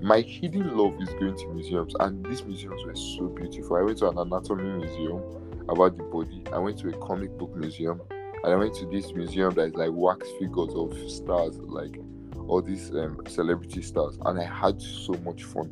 my 0.00 0.20
hidden 0.20 0.76
love 0.76 0.94
is 1.00 1.08
going 1.10 1.36
to 1.36 1.48
museums 1.48 1.94
and 1.98 2.24
these 2.26 2.44
museums 2.44 2.84
were 2.84 2.94
so 2.94 3.26
beautiful. 3.28 3.76
I 3.76 3.82
went 3.82 3.98
to 3.98 4.08
an 4.08 4.18
anatomy 4.18 4.86
museum 4.86 5.20
about 5.68 5.96
the 5.96 6.04
body. 6.04 6.44
I 6.52 6.58
went 6.58 6.78
to 6.78 6.88
a 6.90 6.92
comic 6.98 7.36
book 7.36 7.54
museum 7.56 8.00
and 8.44 8.52
I 8.52 8.56
went 8.56 8.74
to 8.76 8.86
this 8.86 9.12
museum 9.12 9.54
that 9.54 9.68
is 9.68 9.74
like 9.74 9.90
wax 9.92 10.28
figures 10.38 10.72
of 10.74 10.96
stars 11.10 11.58
like 11.58 11.98
all 12.46 12.62
these 12.62 12.90
um, 12.90 13.20
celebrity 13.26 13.82
stars 13.82 14.18
and 14.24 14.38
I 14.38 14.44
had 14.44 14.80
so 14.80 15.14
much 15.24 15.42
fun. 15.42 15.70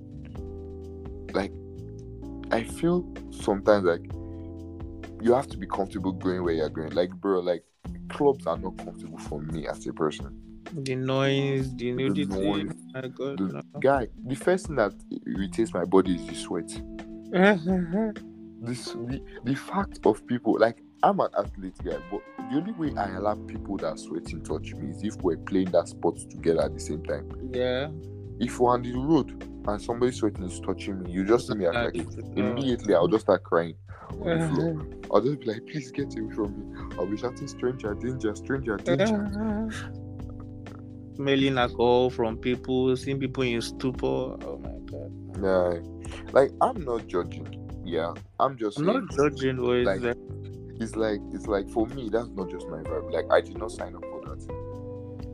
Like 1.34 1.52
I 2.50 2.64
feel 2.64 3.06
sometimes 3.30 3.84
like 3.84 4.10
you 5.20 5.34
have 5.34 5.46
to 5.48 5.56
be 5.56 5.66
comfortable 5.66 6.12
going 6.12 6.42
where 6.42 6.54
you're 6.54 6.68
going. 6.68 6.90
Like, 6.90 7.10
bro, 7.10 7.40
like 7.40 7.64
clubs 8.08 8.46
are 8.46 8.56
not 8.58 8.76
comfortable 8.78 9.18
for 9.18 9.40
me 9.40 9.66
as 9.66 9.86
a 9.86 9.92
person. 9.92 10.40
the 10.72 10.94
noise, 10.96 11.74
the 11.76 11.92
nudity. 11.92 12.26
noise, 12.26 12.72
My 12.94 13.08
God, 13.08 13.38
The 13.38 13.62
guy, 13.80 14.08
the 14.24 14.34
first 14.34 14.66
thing 14.66 14.76
that 14.76 14.92
irritates 15.26 15.72
my 15.72 15.84
body 15.84 16.14
is 16.16 16.26
the 16.26 16.34
sweat. 16.34 16.68
This 18.62 18.86
the, 18.86 19.20
the 19.44 19.54
fact 19.54 20.00
of 20.04 20.26
people 20.26 20.58
like 20.58 20.82
I'm 21.02 21.20
an 21.20 21.28
athlete 21.38 21.76
guy, 21.84 21.98
but 22.10 22.20
the 22.50 22.56
only 22.56 22.72
way 22.72 22.92
I 22.96 23.10
allow 23.16 23.34
people 23.34 23.76
that 23.78 23.86
are 23.86 23.96
sweating 23.98 24.42
touch 24.42 24.74
me 24.74 24.90
is 24.90 25.02
if 25.04 25.16
we're 25.22 25.36
playing 25.36 25.70
that 25.72 25.88
sport 25.88 26.18
together 26.30 26.62
at 26.62 26.72
the 26.74 26.80
same 26.80 27.02
time. 27.04 27.30
yeah. 27.52 27.88
If 28.38 28.60
we're 28.60 28.72
on 28.72 28.82
the 28.82 28.92
road 28.92 29.42
and 29.66 29.80
somebody 29.80 30.12
sweating 30.12 30.44
is 30.44 30.60
touching 30.60 31.02
me, 31.02 31.12
you 31.12 31.24
just 31.24 31.48
see 31.48 31.54
me 31.54 31.68
like 31.68 31.96
immediately 32.36 32.94
I'll 32.94 33.08
just 33.08 33.24
start 33.24 33.42
crying. 33.44 33.74
on 34.20 34.38
the 34.38 34.48
floor. 34.48 34.86
I'll 35.12 35.20
just 35.20 35.40
be 35.40 35.46
like, 35.46 35.66
please 35.66 35.90
get 35.90 36.16
away 36.18 36.34
from 36.34 36.58
me. 36.58 36.96
I'll 36.98 37.06
be 37.06 37.16
shouting 37.16 37.48
stranger 37.48 37.94
danger, 37.94 38.34
stranger 38.34 38.76
danger. 38.76 39.70
Smelling 41.14 41.58
alcohol 41.58 42.10
from 42.10 42.36
people, 42.36 42.94
seeing 42.96 43.18
people 43.18 43.42
in 43.42 43.60
stupor. 43.62 44.06
Oh 44.06 44.60
my 44.62 44.78
god. 44.90 45.12
Yeah. 45.42 46.32
Like 46.32 46.50
I'm 46.60 46.84
not 46.84 47.06
judging. 47.06 47.48
Yeah. 47.84 48.12
I'm 48.38 48.56
just 48.56 48.78
I'm 48.78 48.86
not 48.86 49.10
judging 49.10 49.62
what 49.62 49.76
is 49.78 49.86
like, 49.86 50.00
that. 50.02 50.18
it's 50.80 50.94
like 50.96 51.20
it's 51.32 51.46
like 51.46 51.68
for 51.70 51.86
me 51.86 52.10
that's 52.10 52.28
not 52.28 52.50
just 52.50 52.68
my 52.68 52.78
vibe. 52.78 53.10
Like 53.12 53.26
I 53.30 53.40
did 53.40 53.58
not 53.58 53.70
sign 53.70 53.94
up. 53.96 54.04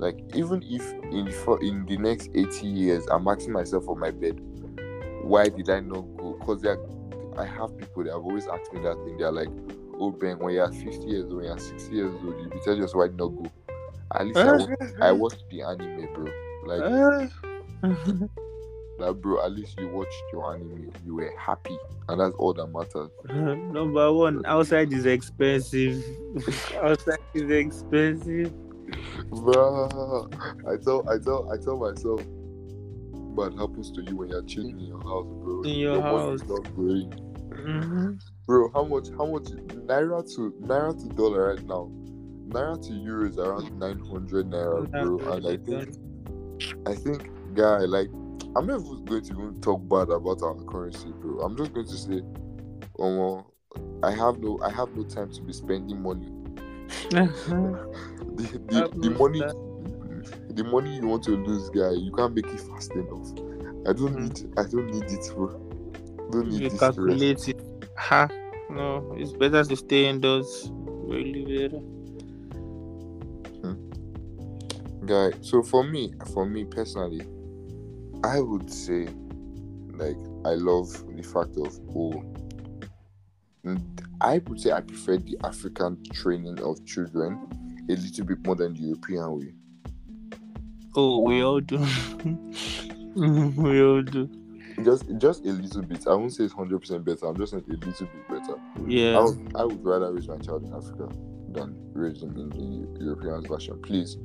Like 0.02 0.18
even 0.34 0.64
if 0.68 0.82
in 1.12 1.30
for 1.30 1.62
in 1.62 1.86
the 1.86 1.96
next 1.96 2.30
80 2.34 2.66
years 2.66 3.06
I'm 3.06 3.28
asking 3.28 3.52
myself 3.52 3.88
on 3.88 4.00
my 4.00 4.10
bed, 4.10 4.40
why 5.22 5.48
did 5.48 5.70
I 5.70 5.78
not 5.78 6.02
go? 6.16 6.36
Because 6.40 6.66
I 7.38 7.44
have 7.44 7.78
people 7.78 8.02
that 8.02 8.10
have 8.10 8.22
always 8.22 8.48
asked 8.48 8.72
me 8.72 8.82
that 8.82 8.96
thing. 9.04 9.16
They're 9.16 9.30
like, 9.30 9.46
oh 10.00 10.10
Ben, 10.10 10.40
when 10.40 10.54
you're 10.54 10.72
50 10.72 11.06
years 11.06 11.26
old, 11.26 11.36
when 11.36 11.44
you're 11.44 11.56
60 11.56 11.94
years 11.94 12.12
old, 12.14 12.36
you 12.36 12.50
tell 12.64 12.76
yourself 12.76 12.96
why 12.96 13.06
not 13.14 13.28
go. 13.28 13.46
At 14.12 14.26
least 14.26 14.38
I, 14.38 14.50
wa- 14.50 14.66
I 15.00 15.12
watched 15.22 15.44
the 15.52 15.62
anime, 15.62 16.12
bro. 16.14 16.32
Like 16.66 17.30
that, 18.98 19.20
bro. 19.20 19.44
At 19.44 19.52
least 19.52 19.78
you 19.78 19.86
watched 19.86 20.22
your 20.32 20.52
anime. 20.52 20.90
You 21.06 21.14
were 21.14 21.32
happy, 21.38 21.78
and 22.08 22.20
that's 22.20 22.34
all 22.34 22.54
that 22.54 22.66
matters. 22.66 23.10
Number 23.72 24.12
one, 24.12 24.44
outside 24.46 24.92
is 24.92 25.06
expensive. 25.06 26.04
outside 26.82 27.20
is 27.34 27.48
expensive. 27.50 28.52
Bro, 29.30 30.28
I 30.68 30.76
tell, 30.76 31.08
I 31.08 31.18
tell, 31.18 31.50
I 31.52 31.56
tell 31.56 31.76
myself, 31.76 32.22
what 33.34 33.52
happens 33.54 33.90
to 33.92 34.02
you 34.02 34.16
when 34.16 34.28
you're 34.28 34.42
chilling 34.42 34.78
in 34.78 34.86
your 34.86 35.02
house, 35.02 35.26
bro? 35.42 35.62
In 35.62 35.78
your 35.78 35.96
is 36.34 36.42
house. 36.42 36.42
Mhm. 36.42 38.22
bro. 38.46 38.70
How 38.74 38.84
much? 38.84 39.08
How 39.16 39.26
much? 39.26 39.44
Naira 39.44 40.22
to 40.36 40.50
naira 40.62 41.00
to 41.00 41.08
dollar 41.14 41.54
right 41.54 41.66
now. 41.66 41.90
Naira 42.48 42.80
to 42.86 42.92
euro 42.92 43.28
is 43.28 43.38
around 43.38 43.78
nine 43.78 43.98
hundred 44.00 44.50
naira, 44.50 44.90
bro. 44.90 45.18
And 45.32 45.46
I 45.46 45.56
think, 45.56 45.96
I 46.86 46.94
think, 46.94 47.30
guy, 47.54 47.78
like, 47.80 48.08
I'm 48.54 48.66
not 48.66 48.78
going 49.06 49.22
to 49.24 49.32
even 49.32 49.60
talk 49.60 49.88
bad 49.88 50.10
about 50.10 50.42
our 50.42 50.54
currency, 50.64 51.08
bro. 51.20 51.40
I'm 51.40 51.56
just 51.56 51.72
going 51.72 51.86
to 51.86 51.96
say, 51.96 52.20
um, 52.98 53.44
I 54.02 54.10
have 54.10 54.38
no, 54.40 54.60
I 54.62 54.70
have 54.70 54.94
no 54.94 55.04
time 55.04 55.30
to 55.32 55.42
be 55.42 55.52
spending 55.52 56.02
money. 56.02 56.28
The 58.34 58.44
the, 58.70 58.88
the 59.00 59.10
money, 59.10 59.40
the 60.54 60.64
money 60.64 60.96
you 60.96 61.06
want 61.06 61.22
to 61.24 61.32
lose, 61.32 61.68
guy, 61.70 61.90
you 61.92 62.10
can't 62.12 62.34
make 62.34 62.46
it 62.46 62.60
fast 62.60 62.92
enough. 62.92 63.28
I 63.86 63.92
don't 63.92 64.16
Mm. 64.16 64.22
need, 64.22 64.58
I 64.58 64.64
don't 64.64 64.86
need 64.86 65.04
it, 65.04 65.32
bro. 65.34 65.48
Don't 66.30 66.48
need 66.48 66.62
you 66.62 66.70
this 66.70 66.80
calculate 66.80 67.48
it. 67.48 67.60
Ha. 67.98 68.28
No, 68.70 69.14
it's 69.18 69.32
better 69.32 69.64
to 69.64 69.76
stay 69.76 70.08
indoors. 70.08 70.70
Really 70.72 71.44
better. 71.44 71.80
guy 75.04 75.30
so 75.40 75.62
for 75.62 75.82
me 75.84 76.12
for 76.32 76.46
me 76.46 76.64
personally 76.64 77.26
i 78.24 78.40
would 78.40 78.70
say 78.70 79.06
like 79.94 80.16
i 80.44 80.54
love 80.54 80.88
the 81.16 81.22
fact 81.22 81.56
of 81.56 81.76
oh 81.96 82.22
i 84.20 84.38
would 84.46 84.60
say 84.60 84.72
i 84.72 84.80
prefer 84.80 85.16
the 85.18 85.36
african 85.44 85.96
training 86.12 86.58
of 86.60 86.84
children 86.84 87.38
a 87.88 87.92
little 87.94 88.24
bit 88.24 88.44
more 88.44 88.56
than 88.56 88.74
the 88.74 88.80
european 88.80 89.38
way 89.38 89.52
Oh, 90.94 91.20
we 91.20 91.42
all 91.42 91.60
do. 91.60 91.78
we 93.16 93.82
all 93.82 94.02
do. 94.02 94.28
just 94.84 95.04
just 95.18 95.44
a 95.46 95.48
little 95.52 95.82
bit 95.82 96.06
i 96.06 96.14
won't 96.14 96.32
say 96.34 96.44
it's 96.44 96.54
100% 96.54 97.04
better 97.04 97.26
i'm 97.26 97.36
just 97.36 97.52
saying 97.52 97.64
a 97.68 97.72
little 97.72 98.06
bit 98.06 98.28
better 98.28 98.54
I, 98.76 98.80
Yeah. 98.88 99.20
would, 99.24 99.52
I 99.56 99.64
would 99.64 99.84
rather 99.84 100.12
raise 100.12 100.28
my 100.28 100.36
child 100.38 100.64
in 100.64 100.72
africa 100.74 101.08
than 101.52 101.76
raise 101.94 102.22
him 102.22 102.36
in 102.36 102.50
the 102.50 103.02
european 103.04 103.42
version 103.46 103.80
please 103.82 104.16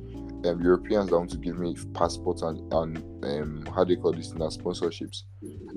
um, 0.44 0.62
Europeans 0.62 1.10
that 1.10 1.16
want 1.18 1.30
to 1.30 1.36
give 1.38 1.58
me 1.58 1.76
passports 1.94 2.42
and, 2.42 2.60
and 2.72 2.98
um, 3.24 3.66
how 3.74 3.82
they 3.82 3.96
call 3.96 4.12
this 4.12 4.32
now 4.34 4.46
sponsorships. 4.46 5.24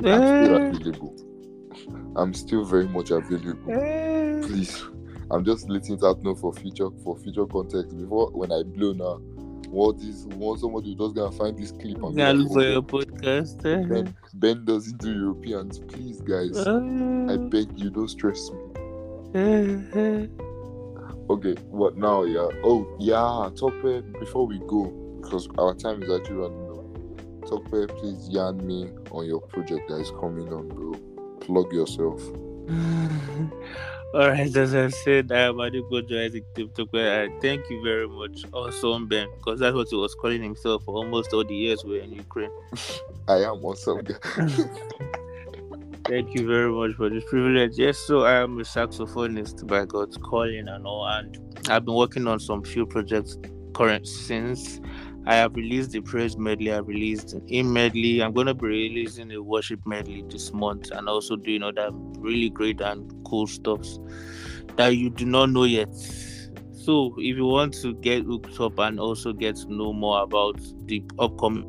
I'm 0.05 0.43
still 0.43 0.55
Eh, 0.55 0.69
available. 0.69 1.15
I'm 2.15 2.33
still 2.33 2.63
very 2.65 2.87
much 2.87 3.11
available. 3.11 3.71
eh. 3.71 4.41
Please, 4.45 4.83
I'm 5.29 5.43
just 5.45 5.69
letting 5.69 5.95
it 5.95 6.03
out 6.03 6.21
now 6.23 6.35
for 6.35 6.53
future 6.53 6.89
for 7.03 7.17
future 7.17 7.45
context. 7.45 7.97
Before 7.97 8.29
when 8.31 8.51
I 8.51 8.63
blow 8.63 8.91
now, 8.93 9.21
what 9.69 9.97
is 10.01 10.25
what 10.35 10.59
somebody 10.59 10.93
just 10.95 11.15
gonna 11.15 11.31
find 11.31 11.57
this 11.57 11.71
clip 11.71 12.03
and 12.03 12.15
Gonna 12.17 12.33
like, 12.33 12.47
for 12.51 12.59
"Oh, 12.59 12.71
your 12.71 12.81
podcast. 12.81 13.65
eh? 13.65 13.85
Ben, 13.87 14.13
ben 14.33 14.65
doesn't 14.65 14.97
do 14.97 15.11
Europeans. 15.13 15.79
Please, 15.79 16.19
guys, 16.21 16.57
I 16.67 16.71
Uh, 16.71 17.37
beg 17.37 17.67
you, 17.79 17.89
don't 17.89 18.09
stress 18.09 18.51
me. 18.51 18.59
eh, 19.35 19.81
eh. 19.93 20.27
Okay, 21.29 21.55
what 21.69 21.97
now? 21.97 22.23
Yeah. 22.23 22.47
Oh, 22.63 22.85
yeah. 22.99 23.49
Tope, 23.55 24.03
before 24.19 24.45
we 24.47 24.59
go, 24.67 24.91
because 25.21 25.47
our 25.57 25.73
time 25.73 26.03
is 26.03 26.09
actually 26.11 26.35
running 26.37 26.67
out. 26.67 27.47
Tope, 27.47 27.87
please 27.99 28.27
yarn 28.29 28.57
me 28.67 28.89
on 29.11 29.25
your 29.25 29.39
project 29.41 29.87
that 29.87 29.99
is 30.01 30.11
coming 30.19 30.51
on, 30.51 30.67
bro. 30.67 30.91
Plug 31.41 31.73
yourself. 31.73 32.21
All 34.13 34.27
right, 34.27 34.53
as 34.57 34.75
I 34.75 34.89
said, 34.89 35.31
I 35.31 35.43
am 35.43 35.55
Adepoju 35.55 36.25
Isaac 36.25 36.43
TikTok. 36.53 36.89
And 36.93 37.41
thank 37.41 37.69
you 37.69 37.81
very 37.81 38.09
much, 38.09 38.43
awesome 38.51 39.07
Ben, 39.07 39.29
because 39.37 39.61
that's 39.61 39.73
what 39.73 39.87
he 39.89 39.95
was 39.95 40.13
calling 40.15 40.43
himself 40.43 40.83
for 40.83 40.95
almost 40.95 41.31
all 41.31 41.45
the 41.45 41.55
years 41.55 41.85
we 41.85 41.91
were 41.91 42.03
in 42.03 42.11
Ukraine. 42.11 42.51
I 43.29 43.37
am 43.37 43.63
awesome. 43.63 44.05
Thank 46.05 46.35
you 46.35 46.45
very 46.45 46.69
much 46.69 46.97
for 46.97 47.09
this 47.09 47.23
privilege. 47.29 47.77
Yes, 47.77 47.99
so 47.99 48.25
I 48.25 48.41
am 48.41 48.59
a 48.59 48.63
saxophonist 48.63 49.65
by 49.65 49.85
God's 49.85 50.17
calling 50.17 50.67
and 50.67 50.85
all, 50.85 51.07
and 51.07 51.39
I've 51.69 51.85
been 51.85 51.95
working 51.95 52.27
on 52.27 52.37
some 52.39 52.63
few 52.63 52.85
projects 52.85 53.37
current 53.73 54.05
since 54.05 54.81
I 55.25 55.35
have 55.35 55.55
released 55.55 55.91
the 55.91 56.01
praise 56.01 56.35
medley, 56.35 56.71
I've 56.71 56.87
released 56.87 57.35
in 57.47 57.71
medley. 57.71 58.21
I'm 58.21 58.33
gonna 58.33 58.55
be 58.55 58.65
releasing 58.65 59.31
a 59.31 59.41
worship 59.41 59.85
medley 59.85 60.23
this 60.27 60.51
month 60.51 60.89
and 60.91 61.07
also 61.07 61.35
doing 61.35 61.61
other 61.61 61.89
really 61.91 62.49
great 62.49 62.81
and 62.81 63.23
cool 63.23 63.45
stuffs 63.45 63.99
that 64.77 64.95
you 64.95 65.11
do 65.11 65.25
not 65.25 65.51
know 65.51 65.65
yet. 65.65 65.93
So 66.71 67.13
if 67.19 67.37
you 67.37 67.45
want 67.45 67.75
to 67.81 67.93
get 67.93 68.23
hooked 68.23 68.59
up 68.59 68.79
and 68.79 68.99
also 68.99 69.33
get 69.33 69.57
to 69.57 69.71
know 69.71 69.93
more 69.93 70.23
about 70.23 70.59
the 70.87 71.03
upcoming 71.19 71.67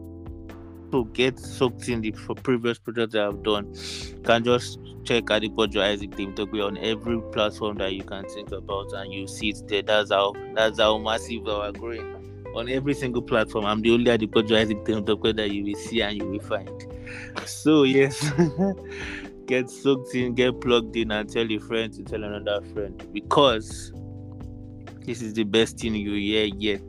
to 0.91 1.05
get 1.13 1.39
soaked 1.39 1.89
in 1.89 2.01
the 2.01 2.13
previous 2.43 2.79
projects 2.79 3.13
that 3.13 3.27
I've 3.27 3.43
done, 3.43 3.75
you 3.75 4.23
can 4.25 4.45
just 4.45 4.79
check 5.05 5.25
Adepoju 5.25 5.79
Isaac 5.83 6.13
Temitope 6.13 6.67
on 6.67 6.79
every 6.79 7.21
platform 7.33 7.77
that 7.79 7.93
you 7.93 8.03
can 8.03 8.25
think 8.31 8.53
about 8.53 8.93
and 8.95 9.13
you 9.13 9.27
see 9.27 9.51
it 9.51 9.69
there. 9.69 9.83
That's 9.83 10.11
how 10.11 10.33
that's 10.55 10.79
how 10.79 10.97
massive 10.97 11.43
we 11.43 11.51
are 11.51 11.73
growing. 11.73 12.22
On 12.55 12.69
every 12.69 12.95
single 12.95 13.23
platform. 13.23 13.65
I'm 13.65 13.83
the 13.83 13.93
only 13.93 14.07
Adepoju 14.07 14.57
Isaac 14.57 14.85
that 14.85 15.51
you 15.51 15.65
will 15.65 15.81
see 15.81 16.03
and 16.03 16.17
you 16.17 16.27
will 16.27 16.41
find. 16.41 16.71
So 17.47 17.85
yes, 17.85 18.31
get 19.47 19.71
soaked 19.71 20.15
in, 20.15 20.35
get 20.35 20.61
plugged 20.61 20.97
in, 20.97 21.11
and 21.11 21.29
tell 21.29 21.47
your 21.47 21.61
friend 21.61 21.93
to 21.95 22.03
tell 22.03 22.23
another 22.23 22.65
friend 22.73 23.03
because 23.13 23.93
this 25.05 25.23
is 25.23 25.35
the 25.35 25.45
best 25.45 25.79
thing 25.79 25.95
you 25.95 26.15
hear 26.15 26.45
yet. 26.45 26.83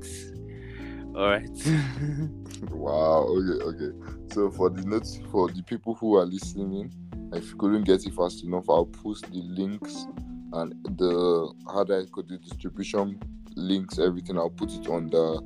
All 1.16 1.30
right. 1.30 1.50
wow. 2.72 3.28
Okay. 3.28 3.64
Okay. 3.64 3.98
So 4.34 4.50
for 4.52 4.70
the 4.70 4.82
notes 4.82 5.20
for 5.32 5.50
the 5.52 5.62
people 5.64 5.96
who 5.96 6.16
are 6.16 6.26
listening, 6.26 6.92
if 7.34 7.50
you 7.50 7.56
couldn't 7.56 7.84
get 7.84 8.06
it 8.06 8.14
fast 8.14 8.44
enough, 8.44 8.70
I'll 8.70 8.86
post 8.86 9.26
the 9.32 9.42
links 9.42 10.08
and 10.54 10.74
the 10.98 11.54
how 11.68 11.84
do 11.84 12.00
I 12.00 12.06
call 12.06 12.24
the 12.24 12.38
distribution 12.38 13.20
links, 13.56 14.00
everything. 14.00 14.38
I'll 14.38 14.50
put 14.50 14.72
it 14.72 14.88
on 14.88 15.10
the 15.10 15.42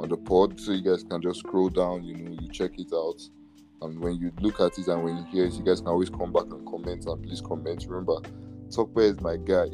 on 0.00 0.08
the 0.08 0.16
pod 0.16 0.58
so 0.60 0.72
you 0.72 0.82
guys 0.82 1.04
can 1.04 1.22
just 1.22 1.40
scroll 1.40 1.68
down. 1.68 2.04
You 2.04 2.16
know, 2.16 2.36
you 2.40 2.48
check 2.50 2.78
it 2.78 2.92
out. 2.92 3.20
And 3.82 4.00
when 4.00 4.16
you 4.16 4.32
look 4.40 4.60
at 4.60 4.78
it 4.78 4.88
and 4.88 5.04
when 5.04 5.18
you 5.18 5.24
hear 5.24 5.44
it, 5.44 5.52
you 5.54 5.62
guys 5.62 5.80
can 5.80 5.88
always 5.88 6.10
come 6.10 6.32
back 6.32 6.44
and 6.44 6.66
comment. 6.66 7.04
And 7.06 7.22
please 7.22 7.40
comment. 7.40 7.84
Remember, 7.88 8.16
Tope 8.74 8.98
is 8.98 9.20
my 9.20 9.36
guy. 9.36 9.66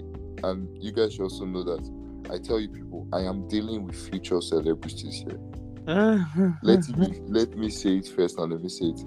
And 0.43 0.69
you 0.83 0.93
guys 0.93 1.15
should 1.15 1.23
also 1.23 1.45
know 1.45 1.63
that 1.63 1.89
I 2.31 2.39
tell 2.39 2.61
you 2.61 2.69
people, 2.69 3.09
I 3.13 3.21
am 3.21 3.49
dealing 3.49 3.85
with 3.85 3.97
future 4.09 4.41
celebrities 4.41 5.25
here. 5.27 5.39
let 6.63 6.87
me 6.97 7.21
let 7.27 7.57
me 7.57 7.71
say 7.71 7.97
it 7.97 8.09
first 8.09 8.39
and 8.39 8.53
let 8.53 8.63
me 8.63 8.69
say 8.69 8.87
it. 8.87 9.01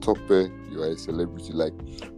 Tope, 0.00 0.30
you 0.30 0.82
are 0.82 0.92
a 0.92 0.96
celebrity. 0.96 1.52
Like 1.52 1.74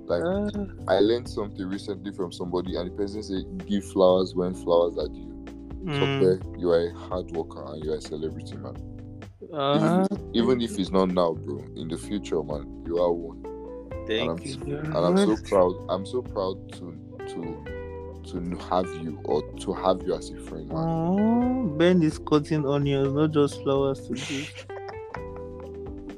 like 0.06 0.22
uh, 0.22 0.50
I 0.88 0.98
learned 0.98 1.28
something 1.28 1.66
recently 1.66 2.12
from 2.12 2.32
somebody 2.32 2.76
and 2.76 2.90
the 2.90 2.94
person 2.94 3.22
said 3.22 3.66
give 3.66 3.84
flowers 3.92 4.34
when 4.34 4.54
flowers 4.54 4.98
are 4.98 5.08
due. 5.08 5.21
Mm. 5.84 6.60
You 6.60 6.70
are 6.70 6.86
a 6.88 6.94
hard 6.94 7.30
worker 7.32 7.64
and 7.72 7.84
you 7.84 7.92
are 7.92 7.96
a 7.96 8.00
celebrity 8.00 8.56
man. 8.56 8.76
Uh, 9.52 10.06
even, 10.10 10.34
even, 10.34 10.60
if 10.62 10.78
it's 10.78 10.90
not 10.90 11.08
now, 11.08 11.32
bro, 11.32 11.64
in 11.76 11.88
the 11.88 11.98
future, 11.98 12.42
man, 12.42 12.84
you 12.86 12.98
are 12.98 13.12
one. 13.12 13.42
Thank 14.06 14.44
and 14.44 14.66
you. 14.66 14.76
And 14.78 14.96
I'm 14.96 15.16
so 15.16 15.36
proud. 15.48 15.74
I'm 15.88 16.06
so 16.06 16.22
proud 16.22 16.72
to 16.74 16.98
to 17.28 17.64
to 18.24 18.56
have 18.70 18.86
you 19.02 19.20
or 19.24 19.42
to 19.42 19.72
have 19.72 20.02
you 20.06 20.14
as 20.14 20.30
a 20.30 20.36
friend. 20.36 20.68
Man. 20.68 20.78
Oh, 20.78 21.66
ben 21.76 22.02
is 22.02 22.18
cutting 22.18 22.66
onions, 22.66 23.12
not 23.12 23.32
just 23.32 23.62
flowers 23.62 24.06
today. 24.06 24.48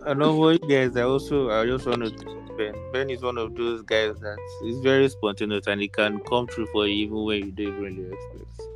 I 0.07 0.13
know 0.13 0.37
what 0.37 0.63
you 0.63 0.69
guys. 0.69 0.97
I 0.97 1.03
also 1.03 1.51
I 1.51 1.67
just 1.67 1.87
want 1.87 2.05
to 2.05 2.45
Ben. 2.57 2.75
Ben 2.93 3.11
is 3.11 3.23
one 3.23 3.39
of 3.39 3.55
those 3.57 3.83
guys 3.83 4.15
that 4.21 4.39
is 4.65 4.79
very 4.81 5.09
spontaneous 5.09 5.67
and 5.67 5.81
he 5.81 5.89
can 5.89 6.21
come 6.21 6.47
through 6.47 6.67
for 6.67 6.87
you 6.87 7.07
even 7.07 7.25
when 7.25 7.39
you 7.47 7.53
don't 7.53 7.81
really 7.81 8.13
expect. 8.13 8.74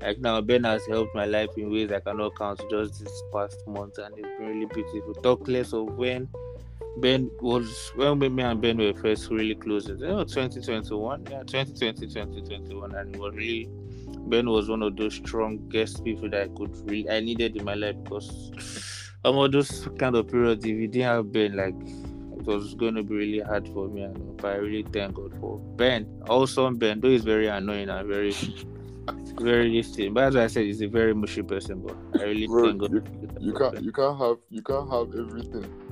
Like 0.00 0.18
now, 0.18 0.40
Ben 0.40 0.64
has 0.64 0.86
helped 0.86 1.14
my 1.14 1.24
life 1.24 1.50
in 1.56 1.70
ways 1.70 1.90
I 1.90 2.00
cannot 2.00 2.36
count 2.36 2.60
just 2.70 3.02
this 3.02 3.22
past 3.32 3.66
month, 3.66 3.98
and 3.98 4.14
it's 4.18 4.28
been 4.38 4.48
really 4.48 4.66
beautiful. 4.66 5.14
Talk 5.14 5.48
less 5.48 5.72
of 5.72 5.86
when 5.96 6.28
Ben 6.98 7.30
was 7.40 7.92
when 7.96 8.18
me 8.18 8.42
and 8.42 8.60
Ben 8.60 8.78
were 8.78 8.94
first 8.94 9.30
really 9.30 9.54
close. 9.54 9.88
You 9.88 9.96
know, 9.96 10.24
2021, 10.24 11.26
yeah, 11.30 11.42
2020, 11.42 12.06
2021, 12.06 12.94
and 12.94 13.14
it 13.14 13.20
was 13.20 13.34
really 13.34 13.68
Ben 14.28 14.48
was 14.48 14.68
one 14.68 14.82
of 14.82 14.96
those 14.96 15.14
strongest 15.14 16.04
people 16.04 16.28
that 16.30 16.42
I 16.42 16.48
could 16.48 16.76
really 16.90 17.08
I 17.10 17.20
needed 17.20 17.56
in 17.56 17.64
my 17.64 17.74
life 17.74 17.96
because 18.02 18.52
some 19.24 19.38
of 19.38 19.52
those 19.52 19.88
kind 19.98 20.16
of 20.16 20.28
periods, 20.28 20.64
if 20.64 20.70
you 20.70 20.88
didn't 20.88 21.06
have 21.06 21.32
Ben, 21.32 21.56
like 21.56 21.74
it 22.38 22.46
was 22.46 22.74
going 22.74 22.94
to 22.94 23.02
be 23.02 23.14
really 23.14 23.40
hard 23.40 23.66
for 23.68 23.88
me. 23.88 24.06
but 24.36 24.52
I 24.52 24.56
really 24.56 24.86
thank 24.92 25.14
God 25.14 25.34
for 25.40 25.58
Ben. 25.58 26.06
Also, 26.28 26.70
Ben, 26.70 27.00
though 27.00 27.08
he's 27.08 27.24
very 27.24 27.48
annoying 27.48 27.88
and 27.88 28.08
very, 28.08 28.34
very 29.40 29.68
listening. 29.68 30.14
But 30.14 30.24
as 30.24 30.36
I 30.36 30.46
said, 30.46 30.64
he's 30.64 30.82
a 30.82 30.88
very 30.88 31.14
mushy 31.14 31.42
person. 31.42 31.80
But 31.80 32.20
I 32.20 32.24
really 32.24 32.46
Bro, 32.46 32.64
thank 32.66 32.80
God. 32.80 32.92
You, 32.92 33.02
you 33.40 33.52
can't, 33.54 33.82
you 33.82 33.92
can't 33.92 34.18
have, 34.18 34.36
you 34.50 34.62
can't 34.62 34.90
have 34.90 35.14
everything. 35.14 35.86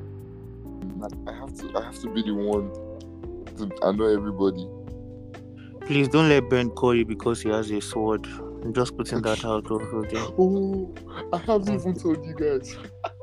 I 1.26 1.32
have 1.32 1.54
to 1.58 1.72
I 1.76 1.84
have 1.84 1.98
to 2.00 2.08
be 2.14 2.22
the 2.22 2.32
one 2.32 2.72
to 3.56 3.70
annoy 3.86 4.14
everybody. 4.14 4.66
Please 5.82 6.08
don't 6.08 6.28
let 6.28 6.48
Ben 6.48 6.70
call 6.70 6.94
you 6.94 7.04
because 7.04 7.42
he 7.42 7.50
has 7.50 7.70
a 7.70 7.80
sword. 7.80 8.26
I'm 8.26 8.72
just 8.72 8.96
putting 8.96 9.20
that 9.22 9.44
out 9.44 9.70
also 9.70 10.02
there. 10.02 10.24
Oh, 10.38 10.94
I 11.32 11.38
haven't 11.38 11.74
even 11.74 11.94
told 11.94 12.24
you 12.24 12.34
guys. 12.34 12.76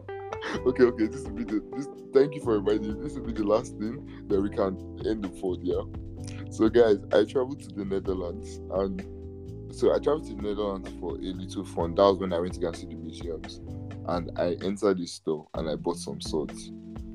okay, 0.66 0.84
okay, 0.84 1.08
this 1.08 1.24
will 1.24 1.32
be 1.32 1.44
the 1.44 1.64
this 1.76 1.88
thank 2.14 2.36
you 2.36 2.42
for 2.42 2.60
reminding 2.60 2.94
me. 2.94 3.04
This 3.04 3.16
will 3.16 3.26
be 3.26 3.34
the 3.34 3.46
last 3.46 3.78
thing 3.78 4.26
that 4.28 4.40
we 4.40 4.50
can 4.50 4.78
end 5.08 5.24
the 5.24 5.30
pod, 5.30 5.60
yeah. 5.64 5.82
So 6.52 6.70
guys, 6.70 6.98
I 7.14 7.24
traveled 7.24 7.62
to 7.62 7.70
the 7.70 7.86
Netherlands 7.86 8.60
and 8.74 9.02
so 9.74 9.94
I 9.94 10.00
traveled 10.00 10.28
to 10.28 10.36
the 10.36 10.42
Netherlands 10.42 10.90
for 11.00 11.16
a 11.16 11.34
little 11.34 11.66
fun. 11.66 11.96
That 11.96 12.04
was 12.04 12.18
when 12.18 12.34
I 12.34 12.40
went 12.40 12.54
to 12.54 12.60
go 12.60 12.72
see 12.72 12.88
the 12.88 12.96
museums. 12.96 13.62
And 14.08 14.32
I 14.38 14.58
entered 14.64 14.98
the 14.98 15.06
store 15.06 15.48
and 15.54 15.70
I 15.70 15.76
bought 15.76 15.98
some 15.98 16.20
swords 16.22 16.72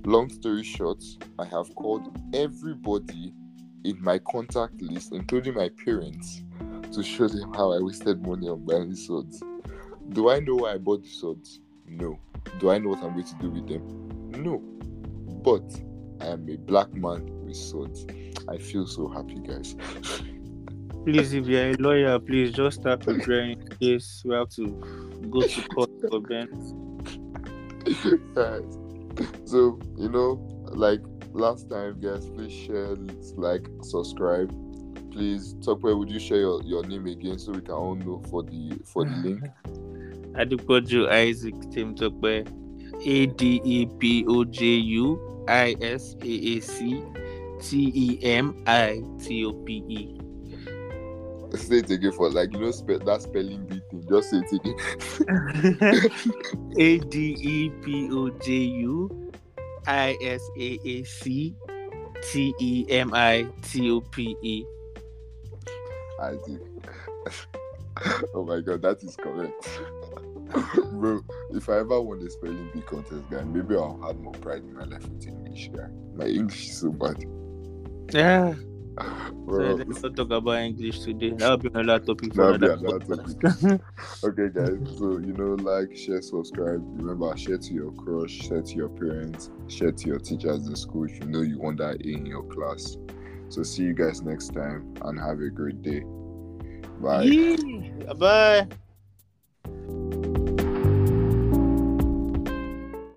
long 0.06 0.30
story 0.30 0.62
short, 0.62 1.02
I 1.38 1.44
have 1.46 1.74
called 1.74 2.16
everybody 2.32 3.32
in 3.84 4.00
my 4.02 4.18
contact 4.18 4.80
list, 4.80 5.12
including 5.12 5.54
my 5.54 5.68
parents, 5.84 6.42
to 6.92 7.02
show 7.02 7.26
them 7.26 7.52
how 7.54 7.72
I 7.72 7.80
wasted 7.80 8.24
money 8.24 8.48
on 8.48 8.64
buying 8.64 8.94
swords. 8.94 9.42
Do 10.10 10.30
I 10.30 10.38
know 10.40 10.54
why 10.54 10.74
I 10.74 10.78
bought 10.78 11.02
the 11.02 11.08
swords? 11.08 11.60
No. 11.86 12.18
Do 12.60 12.70
I 12.70 12.78
know 12.78 12.90
what 12.90 13.02
I'm 13.02 13.12
going 13.12 13.24
to 13.24 13.34
do 13.40 13.50
with 13.50 13.66
them? 13.66 14.30
No. 14.30 14.58
But 15.42 15.64
I 16.20 16.32
am 16.32 16.48
a 16.48 16.56
black 16.56 16.92
man 16.94 17.26
with 17.44 17.56
swords. 17.56 18.06
I 18.48 18.58
feel 18.58 18.86
so 18.86 19.08
happy, 19.08 19.40
guys. 19.40 19.74
please, 21.06 21.32
if 21.34 21.46
you're 21.46 21.70
a 21.70 21.72
lawyer, 21.74 22.18
please 22.18 22.50
just 22.50 22.80
start 22.80 22.98
preparing 22.98 23.52
in 23.52 23.68
case 23.78 24.22
we 24.24 24.34
have 24.34 24.48
to 24.48 24.66
go 25.30 25.40
to 25.40 25.62
court 25.68 25.90
for 26.10 26.20
Ben. 26.20 26.48
so 29.46 29.78
you 29.96 30.08
know, 30.08 30.44
like 30.64 31.00
last 31.30 31.70
time, 31.70 32.00
guys, 32.00 32.28
please 32.30 32.52
share, 32.52 32.96
like, 33.36 33.68
subscribe. 33.82 34.50
Please, 35.12 35.54
Tope, 35.64 35.84
would 35.84 36.10
you 36.10 36.18
share 36.18 36.38
your, 36.38 36.60
your 36.64 36.84
name 36.84 37.06
again 37.06 37.38
so 37.38 37.52
we 37.52 37.60
can 37.60 37.74
all 37.74 37.94
know 37.94 38.20
for 38.28 38.42
the 38.42 38.76
for 38.84 39.04
the 39.04 39.16
link? 39.16 39.44
Adepoju 40.36 41.08
Isaac 41.08 41.54
Tim 41.70 41.94
Tokwe, 41.94 42.44
A 43.06 43.26
D 43.26 43.60
E 43.64 43.86
P 44.00 44.24
O 44.26 44.44
J 44.44 44.64
U 44.66 45.44
I 45.46 45.76
S 45.80 46.16
A 46.20 46.26
A 46.26 46.60
C 46.60 47.00
T 47.62 47.92
E 47.94 48.18
M 48.24 48.64
I 48.66 49.00
T 49.22 49.44
O 49.44 49.52
P 49.52 49.84
E. 49.88 50.25
Say 51.66 51.78
it 51.78 51.90
again 51.90 52.12
for 52.12 52.30
like 52.30 52.52
you 52.52 52.60
know 52.60 52.70
spe- 52.70 53.04
that 53.04 53.22
spelling 53.22 53.64
bee 53.66 53.80
thing. 53.90 54.06
Just 54.08 54.30
say 54.30 54.38
it 54.38 54.52
again. 54.52 56.10
A 56.78 56.98
D 56.98 57.36
E 57.40 57.70
P 57.82 58.08
O 58.12 58.28
J 58.28 58.52
U 58.52 59.32
I 59.86 60.16
S 60.22 60.42
A 60.58 60.78
A 60.84 61.04
C 61.04 61.54
T 62.22 62.54
E 62.60 62.86
M 62.90 63.14
I 63.14 63.46
T 63.62 63.90
O 63.90 64.00
P 64.00 64.36
E. 64.42 64.64
I 66.20 66.30
did. 66.46 66.60
oh 68.34 68.44
my 68.44 68.60
god, 68.60 68.82
that 68.82 69.02
is 69.02 69.16
correct. 69.16 69.80
Bro, 70.92 71.22
if 71.50 71.68
I 71.68 71.78
ever 71.78 72.00
won 72.00 72.22
the 72.22 72.30
spelling 72.30 72.70
bee 72.72 72.82
contest, 72.82 73.28
guy, 73.30 73.42
maybe 73.42 73.74
I'll 73.76 74.00
have 74.06 74.18
more 74.18 74.32
pride 74.34 74.62
in 74.62 74.74
my 74.74 74.84
life 74.84 75.06
with 75.08 75.26
English, 75.26 75.70
guy. 75.74 75.88
My 76.14 76.26
English 76.26 76.68
is 76.68 76.80
so 76.80 76.90
bad. 76.90 77.24
Yeah. 78.12 78.54
Bro. 78.96 79.78
So 79.78 79.84
let's 79.84 80.02
not 80.02 80.16
talk 80.16 80.30
about 80.30 80.58
English 80.58 81.00
today. 81.00 81.30
That'll 81.30 81.58
be 81.58 81.68
another 81.74 82.04
topic 82.04 82.34
for 82.34 82.54
another, 82.54 82.72
another 82.72 83.16
topic. 83.16 83.80
okay, 84.24 84.48
guys. 84.54 84.98
So 84.98 85.18
you 85.18 85.34
know, 85.34 85.54
like, 85.62 85.96
share, 85.96 86.22
subscribe. 86.22 86.82
Remember, 86.96 87.36
share 87.36 87.58
to 87.58 87.74
your 87.74 87.92
crush, 87.92 88.30
share 88.30 88.62
to 88.62 88.74
your 88.74 88.88
parents, 88.88 89.50
share 89.68 89.92
to 89.92 90.06
your 90.06 90.18
teachers 90.18 90.66
in 90.66 90.76
school 90.76 91.04
if 91.04 91.18
you 91.20 91.26
know 91.26 91.42
you 91.42 91.58
want 91.58 91.78
that 91.78 91.96
A 91.96 92.08
in 92.08 92.26
your 92.26 92.44
class. 92.44 92.96
So 93.48 93.62
see 93.62 93.82
you 93.82 93.94
guys 93.94 94.22
next 94.22 94.54
time 94.54 94.94
and 95.02 95.20
have 95.20 95.40
a 95.40 95.50
great 95.50 95.82
day. 95.82 96.02
Bye. 97.00 97.56
Bye. 98.18 98.66